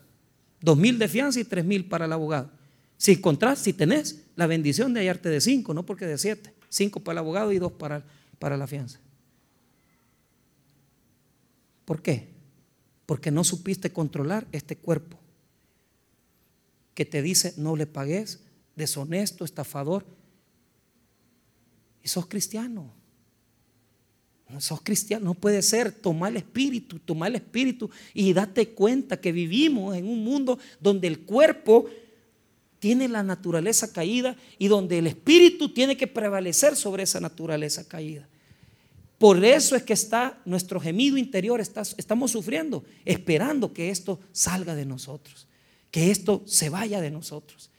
Dos 0.60 0.78
mil 0.78 1.00
de 1.00 1.08
fianza 1.08 1.40
y 1.40 1.44
tres 1.44 1.66
mil 1.66 1.86
para 1.86 2.06
el 2.06 2.14
abogado. 2.14 2.52
Si 2.98 3.14
encontrás, 3.14 3.58
si 3.58 3.74
tenés 3.74 4.26
la 4.36 4.46
bendición 4.46 4.94
de 4.94 5.00
hallarte 5.00 5.30
de 5.30 5.42
cinco, 5.42 5.74
no 5.74 5.84
porque 5.84 6.06
de 6.06 6.20
siete. 6.20 6.54
Cinco 6.70 7.00
para 7.00 7.14
el 7.14 7.18
abogado 7.20 7.52
y 7.52 7.58
dos 7.58 7.72
para, 7.72 8.06
para 8.38 8.58
la 8.58 8.68
fianza. 8.68 9.00
¿Por 11.92 12.02
qué? 12.02 12.30
Porque 13.06 13.32
no 13.32 13.44
supiste 13.44 13.92
controlar 13.92 14.48
este 14.54 14.78
cuerpo 14.78 15.20
que 16.94 17.04
te 17.04 17.22
dice 17.22 17.54
no 17.58 17.76
le 17.76 17.86
pagues, 17.86 18.40
deshonesto, 18.78 19.44
estafador. 19.44 20.06
Y 22.02 22.08
sos 22.08 22.28
cristiano. 22.28 22.94
No 24.48 24.62
sos 24.62 24.80
cristiano, 24.80 25.26
no 25.26 25.34
puede 25.34 25.62
ser. 25.62 25.92
Toma 25.92 26.30
el 26.30 26.38
espíritu, 26.38 26.98
toma 26.98 27.28
el 27.28 27.36
espíritu 27.36 27.90
y 28.14 28.32
date 28.32 28.70
cuenta 28.70 29.20
que 29.20 29.34
vivimos 29.34 29.94
en 29.98 30.08
un 30.08 30.24
mundo 30.24 30.60
donde 30.80 31.10
el 31.10 31.26
cuerpo 31.26 31.88
tiene 32.80 33.10
la 33.10 33.22
naturaleza 33.22 33.92
caída 33.92 34.38
y 34.58 34.70
donde 34.70 35.00
el 35.00 35.08
espíritu 35.08 35.74
tiene 35.74 35.98
que 35.98 36.08
prevalecer 36.08 36.78
sobre 36.78 37.04
esa 37.04 37.20
naturaleza 37.20 37.86
caída. 37.86 38.30
Por 39.22 39.46
eso 39.46 39.76
es 39.76 39.84
que 39.84 39.94
está 39.94 40.42
nuestro 40.46 40.80
gemido 40.80 41.16
interior, 41.16 41.62
estamos 41.62 42.32
sufriendo, 42.32 42.84
esperando 43.06 43.72
que 43.72 43.92
esto 43.92 44.20
salga 44.32 44.74
de 44.74 44.84
nosotros, 44.84 45.46
que 45.92 46.10
esto 46.10 46.42
se 46.48 46.70
vaya 46.70 47.00
de 47.00 47.12
nosotros 47.12 47.70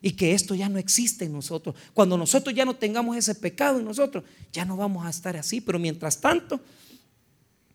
y 0.00 0.12
que 0.12 0.32
esto 0.32 0.54
ya 0.54 0.70
no 0.70 0.78
existe 0.78 1.26
en 1.26 1.34
nosotros. 1.34 1.76
Cuando 1.92 2.16
nosotros 2.16 2.54
ya 2.54 2.64
no 2.64 2.74
tengamos 2.74 3.18
ese 3.18 3.34
pecado 3.34 3.78
en 3.78 3.84
nosotros, 3.84 4.24
ya 4.50 4.64
no 4.64 4.78
vamos 4.78 5.04
a 5.04 5.10
estar 5.10 5.36
así, 5.36 5.60
pero 5.60 5.78
mientras 5.78 6.22
tanto 6.22 6.58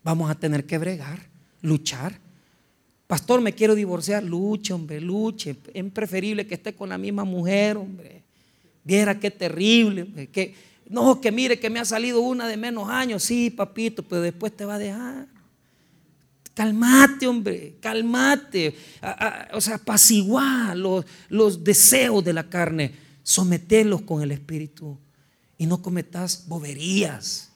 vamos 0.02 0.32
a 0.32 0.34
tener 0.34 0.66
que 0.66 0.80
bregar, 0.80 1.20
luchar. 1.62 2.20
Pastor, 3.06 3.42
me 3.42 3.54
quiero 3.54 3.76
divorciar, 3.76 4.24
luche, 4.24 4.74
hombre, 4.74 5.00
luche. 5.00 5.56
Es 5.72 5.92
preferible 5.92 6.48
que 6.48 6.56
esté 6.56 6.74
con 6.74 6.90
la 6.90 6.98
misma 6.98 7.26
mujer, 7.26 7.78
hombre. 7.78 8.24
Viera 8.84 9.20
qué 9.20 9.30
terrible, 9.30 10.02
hombre, 10.02 10.30
que 10.30 10.73
no, 10.90 11.22
que 11.22 11.32
mire 11.32 11.60
que 11.60 11.70
me 11.70 11.80
ha 11.80 11.86
salido 11.86 12.22
una 12.22 12.48
de 12.48 12.58
menos 12.58 12.90
años. 12.90 13.24
Sí, 13.24 13.50
papito, 13.50 14.04
pero 14.04 14.22
después 14.22 14.56
te 14.56 14.66
va 14.66 14.76
a 14.76 14.80
dejar. 14.80 15.28
Calmate, 16.54 17.26
hombre, 17.26 17.78
calmate. 17.80 18.76
o 19.54 19.62
sea, 19.62 19.76
apaciguar 19.76 20.78
los, 20.78 21.06
los 21.30 21.64
deseos 21.64 22.24
de 22.24 22.34
la 22.34 22.50
carne. 22.50 22.96
Someterlos 23.24 24.02
con 24.02 24.22
el 24.22 24.32
Espíritu. 24.32 24.98
Y 25.58 25.66
no 25.66 25.82
cometas 25.82 26.46
boberías. 26.48 27.50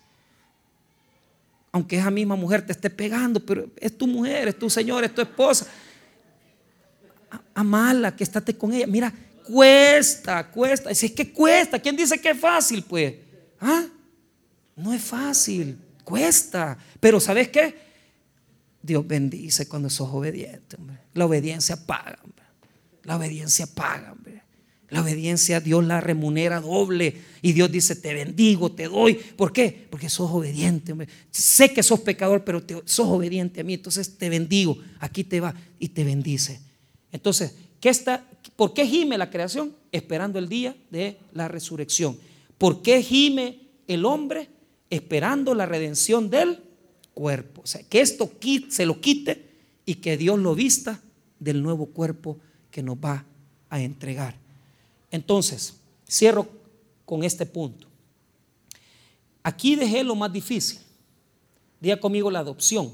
Aunque 1.71 1.97
esa 1.97 2.09
misma 2.09 2.35
mujer 2.35 2.65
te 2.65 2.71
esté 2.71 2.89
pegando, 2.89 3.39
pero 3.45 3.69
es 3.75 3.95
tu 3.95 4.07
mujer, 4.07 4.47
es 4.47 4.57
tu 4.57 4.69
señor, 4.69 5.03
es 5.03 5.13
tu 5.13 5.21
esposa. 5.21 5.67
Amala, 7.53 8.15
que 8.15 8.23
estate 8.23 8.57
con 8.57 8.73
ella. 8.73 8.87
Mira, 8.87 9.13
cuesta, 9.47 10.51
cuesta. 10.51 10.93
Si 10.93 11.07
es 11.07 11.11
que 11.13 11.31
cuesta, 11.31 11.79
¿quién 11.79 11.95
dice 11.95 12.19
que 12.19 12.31
es 12.31 12.39
fácil? 12.39 12.83
Pues, 12.83 13.13
¿ah? 13.61 13.85
No 14.75 14.93
es 14.93 15.01
fácil, 15.01 15.77
cuesta. 16.03 16.77
Pero 16.99 17.19
¿sabes 17.19 17.47
qué? 17.49 17.73
Dios 18.81 19.07
bendice 19.07 19.67
cuando 19.67 19.89
sos 19.89 20.09
obediente. 20.11 20.77
La 21.13 21.25
obediencia 21.25 21.75
paga. 21.85 22.19
La 23.03 23.15
obediencia 23.15 23.65
paga. 23.65 24.13
La 24.89 25.01
obediencia 25.01 25.59
Dios 25.59 25.83
la 25.85 25.99
remunera 25.99 26.61
doble. 26.61 27.15
Y 27.41 27.53
Dios 27.53 27.71
dice, 27.71 27.95
te 27.95 28.13
bendigo, 28.13 28.71
te 28.71 28.87
doy. 28.87 29.15
¿Por 29.15 29.51
qué? 29.51 29.87
Porque 29.89 30.09
sos 30.09 30.29
obediente. 30.31 30.93
Sé 31.31 31.73
que 31.73 31.83
sos 31.83 32.01
pecador, 32.01 32.43
pero 32.43 32.63
sos 32.85 33.07
obediente 33.07 33.61
a 33.61 33.63
mí. 33.63 33.73
Entonces 33.73 34.17
te 34.17 34.29
bendigo. 34.29 34.77
Aquí 34.99 35.23
te 35.23 35.39
va 35.39 35.55
y 35.79 35.89
te 35.89 36.03
bendice. 36.03 36.59
Entonces, 37.11 37.53
¿qué 37.79 37.89
está, 37.89 38.27
¿Por 38.55 38.73
qué 38.73 38.85
gime 38.85 39.17
la 39.17 39.29
creación? 39.29 39.73
Esperando 39.91 40.39
el 40.39 40.49
día 40.49 40.75
de 40.89 41.17
la 41.33 41.47
resurrección. 41.47 42.17
¿Por 42.57 42.81
qué 42.81 43.01
gime 43.03 43.59
el 43.87 44.05
hombre? 44.05 44.49
Esperando 44.89 45.53
la 45.53 45.65
redención 45.65 46.29
del 46.29 46.59
cuerpo. 47.13 47.61
O 47.63 47.67
sea, 47.67 47.83
que 47.83 48.01
esto 48.01 48.31
se 48.69 48.85
lo 48.85 48.99
quite 48.99 49.49
y 49.85 49.95
que 49.95 50.17
Dios 50.17 50.39
lo 50.39 50.55
vista 50.55 51.01
del 51.39 51.61
nuevo 51.61 51.87
cuerpo 51.87 52.39
que 52.71 52.81
nos 52.81 52.97
va 52.97 53.25
a 53.69 53.81
entregar. 53.81 54.35
Entonces, 55.11 55.75
cierro 56.09 56.47
con 57.05 57.23
este 57.23 57.45
punto. 57.45 57.87
Aquí 59.43 59.75
dejé 59.75 60.03
lo 60.03 60.15
más 60.15 60.33
difícil. 60.33 60.79
Diga 61.79 61.99
conmigo 61.99 62.31
la 62.31 62.39
adopción. 62.39 62.91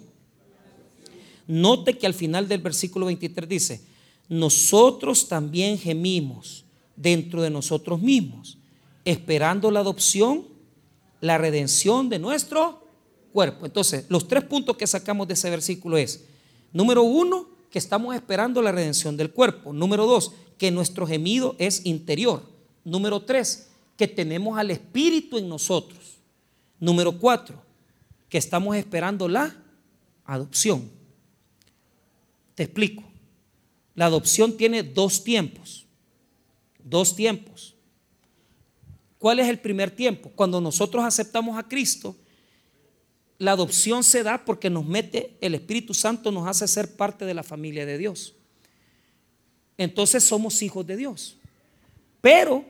Note 1.48 1.98
que 1.98 2.06
al 2.06 2.14
final 2.14 2.48
del 2.48 2.62
versículo 2.62 3.06
23 3.08 3.50
dice, 3.50 3.93
nosotros 4.30 5.28
también 5.28 5.78
gemimos 5.78 6.66
dentro 6.96 7.42
de 7.42 7.50
nosotros 7.50 8.02
mismos, 8.02 8.58
esperando 9.06 9.72
la 9.72 9.82
adopción, 9.82 10.48
la 11.22 11.38
redención 11.38 12.10
de 12.10 12.20
nuestro 12.20 12.88
cuerpo. 13.32 13.66
Entonces, 13.66 14.06
los 14.10 14.28
tres 14.28 14.44
puntos 14.44 14.78
que 14.78 14.88
sacamos 14.88 15.28
de 15.28 15.34
ese 15.34 15.50
versículo 15.50 15.98
es, 15.98 16.26
número 16.72 17.04
uno, 17.04 17.48
que 17.70 17.80
estamos 17.80 18.16
esperando 18.16 18.62
la 18.62 18.72
redención 18.72 19.18
del 19.18 19.32
cuerpo. 19.32 19.74
Número 19.74 20.06
dos, 20.06 20.34
que 20.58 20.70
nuestro 20.70 21.08
gemido 21.08 21.56
es 21.58 21.86
interior. 21.86 22.44
Número 22.84 23.22
tres, 23.22 23.70
que 23.98 24.08
tenemos 24.08 24.58
al 24.58 24.72
Espíritu 24.72 25.38
en 25.38 25.50
nosotros. 25.50 26.18
Número 26.80 27.18
cuatro, 27.18 27.62
que 28.30 28.38
estamos 28.38 28.76
esperando 28.76 29.28
la 29.28 29.56
adopción. 30.26 30.90
Te 32.56 32.64
explico. 32.64 33.13
La 33.96 34.06
adopción 34.06 34.58
tiene 34.58 34.84
dos 34.84 35.24
tiempos. 35.24 35.86
Dos 36.84 37.16
tiempos. 37.16 37.76
¿Cuál 39.18 39.40
es 39.40 39.48
el 39.48 39.60
primer 39.60 39.92
tiempo? 39.92 40.32
Cuando 40.36 40.60
nosotros 40.60 41.04
aceptamos 41.04 41.58
a 41.58 41.64
Cristo, 41.64 42.16
la 43.38 43.54
adopción 43.54 44.04
se 44.04 44.24
da 44.24 44.44
porque 44.44 44.70
nos 44.70 44.86
mete, 44.86 45.38
el 45.42 45.56
Espíritu 45.56 45.94
Santo 45.94 46.32
nos 46.32 46.48
hace 46.48 46.68
ser 46.68 46.96
parte 46.96 47.26
de 47.26 47.34
la 47.34 47.44
familia 47.44 47.86
de 47.86 47.98
Dios. 47.98 48.36
Entonces 49.78 50.24
somos 50.24 50.62
hijos 50.62 50.86
de 50.86 50.98
Dios. 50.98 51.38
Pero 52.22 52.66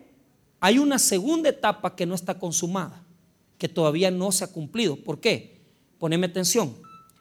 hay 0.60 0.78
una 0.78 1.00
segunda 1.00 1.50
etapa 1.50 1.96
que 1.96 2.06
no 2.06 2.16
está 2.16 2.40
consumada, 2.40 3.04
que 3.58 3.70
todavía 3.70 4.12
no 4.12 4.32
se 4.32 4.44
ha 4.44 4.52
cumplido. 4.52 4.96
¿Por 4.96 5.20
qué? 5.20 5.62
Poneme 6.00 6.28
atención. 6.28 6.76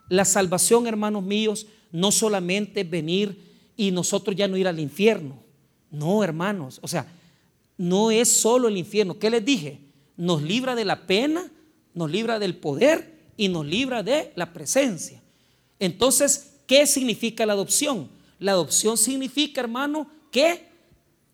La 0.09 0.25
salvación, 0.25 0.87
hermanos 0.87 1.23
míos, 1.25 1.67
no 1.91 2.13
solamente 2.13 2.85
venir 2.85 3.52
y 3.77 3.91
nosotros 3.91 4.37
ya 4.37 4.49
no 4.49 4.57
ir 4.57 4.69
al 4.69 4.81
infierno. 4.81 5.43
No, 5.91 6.25
hermanos, 6.25 6.79
o 6.83 6.89
sea, 6.89 7.07
no 7.77 8.11
es 8.11 8.29
solo 8.29 8.69
el 8.69 8.77
infierno. 8.77 9.19
¿Qué 9.19 9.31
les 9.31 9.45
dije? 9.45 9.81
Nos 10.17 10.43
libra 10.43 10.75
de 10.75 10.85
la 10.85 11.07
pena, 11.07 11.51
nos 11.95 12.11
libra 12.11 12.39
del 12.39 12.57
poder 12.57 13.13
y 13.37 13.49
nos 13.49 13.67
libra 13.67 14.03
de 14.03 14.33
la 14.37 14.53
presencia. 14.53 15.23
Entonces, 15.79 16.55
¿qué 16.67 16.87
significa 16.87 17.45
la 17.45 17.55
adopción? 17.55 18.09
La 18.39 18.53
adopción 18.53 18.97
significa, 18.97 19.61
hermano, 19.61 20.09
que 20.31 20.67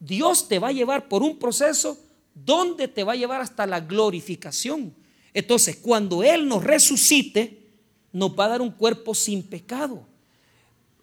Dios 0.00 0.48
te 0.48 0.58
va 0.58 0.68
a 0.68 0.72
llevar 0.72 1.08
por 1.08 1.22
un 1.22 1.38
proceso 1.38 1.98
donde 2.34 2.88
te 2.88 3.04
va 3.04 3.12
a 3.12 3.16
llevar 3.16 3.40
hasta 3.40 3.66
la 3.66 3.80
glorificación. 3.80 4.94
Entonces, 5.34 5.76
cuando 5.76 6.22
Él 6.22 6.48
nos 6.48 6.64
resucite, 6.64 7.68
nos 8.12 8.30
va 8.38 8.46
a 8.46 8.48
dar 8.48 8.62
un 8.62 8.70
cuerpo 8.70 9.14
sin 9.14 9.42
pecado. 9.42 10.07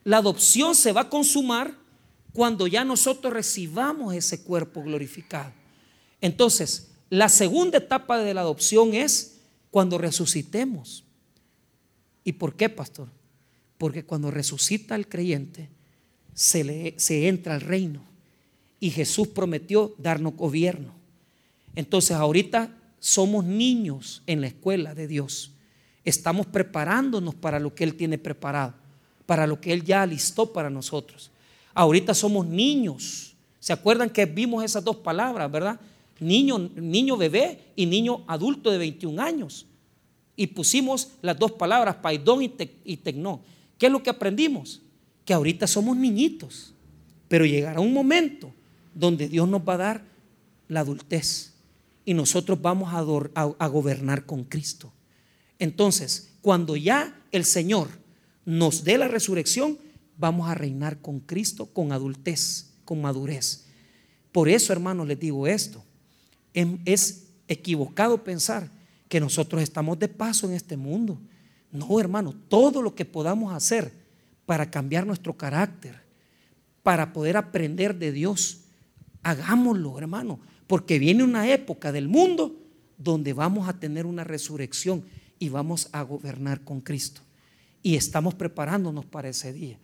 La 0.06 0.18
adopción 0.18 0.76
se 0.76 0.94
va 0.94 1.02
a 1.02 1.10
consumar 1.10 1.76
cuando 2.32 2.68
ya 2.68 2.86
nosotros 2.86 3.34
recibamos 3.34 4.14
ese 4.14 4.44
cuerpo 4.44 4.82
glorificado. 4.84 5.52
Entonces, 6.22 6.92
la 7.10 7.28
segunda 7.28 7.80
etapa 7.80 8.20
de 8.20 8.34
la 8.34 8.42
adopción 8.42 8.94
es 8.94 9.42
cuando 9.72 9.98
resucitemos. 9.98 11.04
¿Y 12.24 12.34
por 12.34 12.56
qué, 12.56 12.70
pastor? 12.70 13.10
Porque 13.78 14.06
cuando 14.06 14.32
resucita 14.32 14.96
el 14.96 15.08
creyente, 15.08 15.70
se, 16.34 16.64
le, 16.64 16.96
entra 17.28 17.56
al 17.56 17.62
reino. 17.62 18.02
Y 18.80 18.92
Jesús 18.92 19.30
prometió 19.30 19.96
darnos 19.98 20.36
gobierno. 20.36 20.94
Entonces, 21.76 22.12
ahorita 22.12 22.78
somos 23.00 23.46
niños 23.46 24.22
en 24.28 24.42
la 24.42 24.48
escuela 24.48 24.94
de 24.94 25.08
Dios. 25.08 25.52
Estamos 26.04 26.46
preparándonos 26.46 27.34
para 27.34 27.60
lo 27.60 27.74
que 27.74 27.84
Él 27.84 27.96
tiene 27.96 28.18
preparado, 28.18 28.76
para 29.26 29.48
lo 29.48 29.60
que 29.60 29.74
Él 29.74 29.84
ya 29.84 30.06
listó 30.06 30.52
para 30.52 30.70
nosotros. 30.70 31.32
Ahorita 31.74 32.14
somos 32.14 32.46
niños. 32.46 33.36
¿Se 33.60 33.74
acuerdan 33.74 34.10
que 34.10 34.26
vimos 34.26 34.64
esas 34.64 34.84
dos 34.84 34.98
palabras, 34.98 35.52
verdad? 35.52 35.80
Niño, 36.20 36.58
niño 36.76 37.18
bebé 37.18 37.60
y 37.76 37.86
niño 37.86 38.24
adulto 38.28 38.72
de 38.72 38.78
21 38.78 39.22
años. 39.22 39.66
Y 40.36 40.48
pusimos 40.48 41.12
las 41.22 41.38
dos 41.38 41.54
palabras, 41.54 41.96
paidón 41.96 42.44
y, 42.44 42.50
te, 42.50 42.78
y 42.84 42.98
tecnó. 42.98 43.42
¿Qué 43.78 43.88
es 43.88 43.92
lo 43.92 44.04
que 44.04 44.10
aprendimos? 44.10 44.82
Que 45.26 45.34
ahorita 45.34 45.68
somos 45.68 45.98
niñitos, 45.98 46.74
pero 47.28 47.46
llegará 47.46 47.80
un 47.80 47.94
momento 47.94 48.54
donde 48.94 49.28
Dios 49.28 49.48
nos 49.48 49.62
va 49.62 49.74
a 49.74 49.78
dar 49.78 50.04
la 50.68 50.82
adultez 50.82 51.56
y 52.06 52.14
nosotros 52.14 52.62
vamos 52.62 52.94
a, 52.94 53.68
gobernar 53.68 54.26
con 54.26 54.44
Cristo. 54.44 54.94
Entonces, 55.58 56.34
cuando 56.42 56.76
ya 56.76 57.20
el 57.32 57.46
Señor 57.46 57.90
nos 58.46 58.84
dé 58.84 58.98
la 58.98 59.08
resurrección, 59.08 59.78
vamos 60.18 60.50
a 60.50 60.56
reinar 60.56 61.02
con 61.02 61.20
Cristo 61.20 61.68
con 61.68 61.92
adultez, 61.92 62.74
con 62.86 63.02
madurez. 63.02 63.66
Por 64.32 64.50
eso, 64.50 64.72
hermanos, 64.74 65.08
les 65.08 65.20
digo 65.20 65.48
esto. 65.48 65.84
Em, 66.54 66.80
es 66.86 67.28
equivocado 67.48 68.24
pensar 68.24 68.70
que 69.10 69.20
nosotros 69.20 69.62
estamos 69.62 70.00
de 70.00 70.08
paso 70.08 70.48
en 70.48 70.54
este 70.54 70.78
mundo. 70.78 71.20
No, 71.72 72.00
hermano, 72.00 72.34
todo 72.48 72.82
lo 72.82 72.96
que 72.96 73.06
podamos 73.06 73.54
hacer 73.54 73.92
para 74.46 74.70
cambiar 74.70 75.06
nuestro 75.06 75.36
carácter, 75.36 76.02
para 76.84 77.12
poder 77.12 77.36
aprender 77.38 77.98
de 77.98 78.12
Dios, 78.12 78.62
hagámoslo, 79.24 79.98
hermano 79.98 80.40
porque 80.68 81.00
viene 81.00 81.24
una 81.24 81.50
época 81.50 81.92
del 81.92 82.08
mundo 82.08 82.56
donde 82.98 83.34
vamos 83.34 83.68
a 83.68 83.80
tener 83.80 84.06
una 84.06 84.24
resurrección 84.24 85.04
y 85.38 85.50
vamos 85.50 85.90
a 85.92 86.02
gobernar 86.02 86.62
con 86.64 86.82
Cristo. 86.82 87.22
Y 87.86 87.98
estamos 87.98 88.34
preparándonos 88.34 89.06
para 89.06 89.30
ese 89.30 89.54
día. 89.54 89.78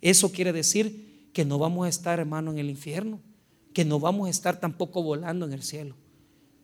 Eso 0.00 0.30
quiere 0.30 0.52
decir 0.52 1.28
que 1.32 1.44
no 1.44 1.58
vamos 1.58 1.86
a 1.86 1.88
estar, 1.88 2.20
hermano, 2.20 2.52
en 2.52 2.58
el 2.58 2.70
infierno, 2.70 3.18
que 3.74 3.84
no 3.84 3.98
vamos 3.98 4.28
a 4.28 4.30
estar 4.30 4.60
tampoco 4.60 5.02
volando 5.02 5.44
en 5.44 5.52
el 5.52 5.64
cielo. 5.64 5.96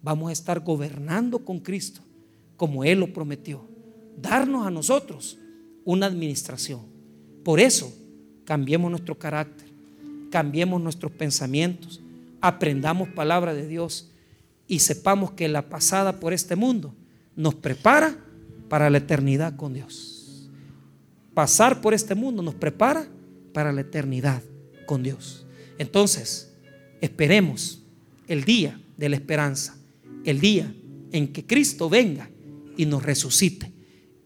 Vamos 0.03 0.29
a 0.29 0.33
estar 0.33 0.61
gobernando 0.61 1.41
con 1.41 1.59
Cristo, 1.59 2.01
como 2.57 2.85
Él 2.85 3.01
lo 3.01 3.13
prometió. 3.13 3.67
Darnos 4.17 4.69
a 4.69 4.71
nosotros 4.71 5.37
una 5.85 6.07
administración. 6.07 6.83
Por 7.43 7.59
eso, 7.59 7.93
cambiemos 8.45 8.89
nuestro 8.89 9.19
carácter, 9.19 9.67
cambiemos 10.31 10.81
nuestros 10.81 11.11
pensamientos, 11.11 12.03
aprendamos 12.41 13.09
palabra 13.09 13.53
de 13.53 13.67
Dios 13.67 14.13
y 14.69 14.79
sepamos 14.79 15.33
que 15.33 15.49
la 15.49 15.69
pasada 15.69 16.21
por 16.21 16.33
este 16.33 16.55
mundo 16.55 16.95
nos 17.35 17.57
prepara 17.57 18.17
para 18.69 18.91
la 18.91 18.99
eternidad 18.99 19.57
con 19.57 19.75
Dios. 19.75 20.14
Pasar 21.35 21.81
por 21.81 21.95
este 21.95 22.15
mundo 22.15 22.43
nos 22.43 22.55
prepara 22.55 23.09
para 23.53 23.73
la 23.73 23.81
eternidad 23.83 24.43
con 24.87 25.03
Dios. 25.03 25.47
Entonces, 25.79 26.55
esperemos 27.01 27.83
el 28.29 28.45
día 28.45 28.81
de 28.97 29.09
la 29.09 29.17
esperanza, 29.17 29.77
el 30.25 30.41
día 30.41 30.73
en 31.13 31.33
que 31.33 31.45
Cristo 31.45 31.91
venga 31.91 32.31
y 32.77 32.87
nos 32.87 33.03
resucite 33.03 33.73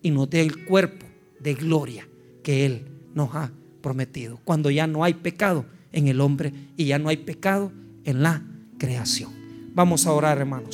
y 0.02 0.10
nos 0.10 0.28
dé 0.30 0.42
el 0.42 0.64
cuerpo 0.64 1.06
de 1.40 1.54
gloria 1.54 2.08
que 2.42 2.66
Él 2.66 2.86
nos 3.14 3.34
ha 3.34 3.52
prometido. 3.80 4.40
Cuando 4.44 4.70
ya 4.70 4.86
no 4.86 5.04
hay 5.04 5.14
pecado 5.14 5.66
en 5.92 6.08
el 6.08 6.20
hombre 6.20 6.52
y 6.76 6.86
ya 6.86 6.98
no 6.98 7.08
hay 7.08 7.18
pecado 7.18 7.72
en 8.04 8.22
la 8.22 8.42
creación. 8.78 9.32
Vamos 9.74 10.06
a 10.06 10.12
orar, 10.12 10.38
hermanos. 10.38 10.66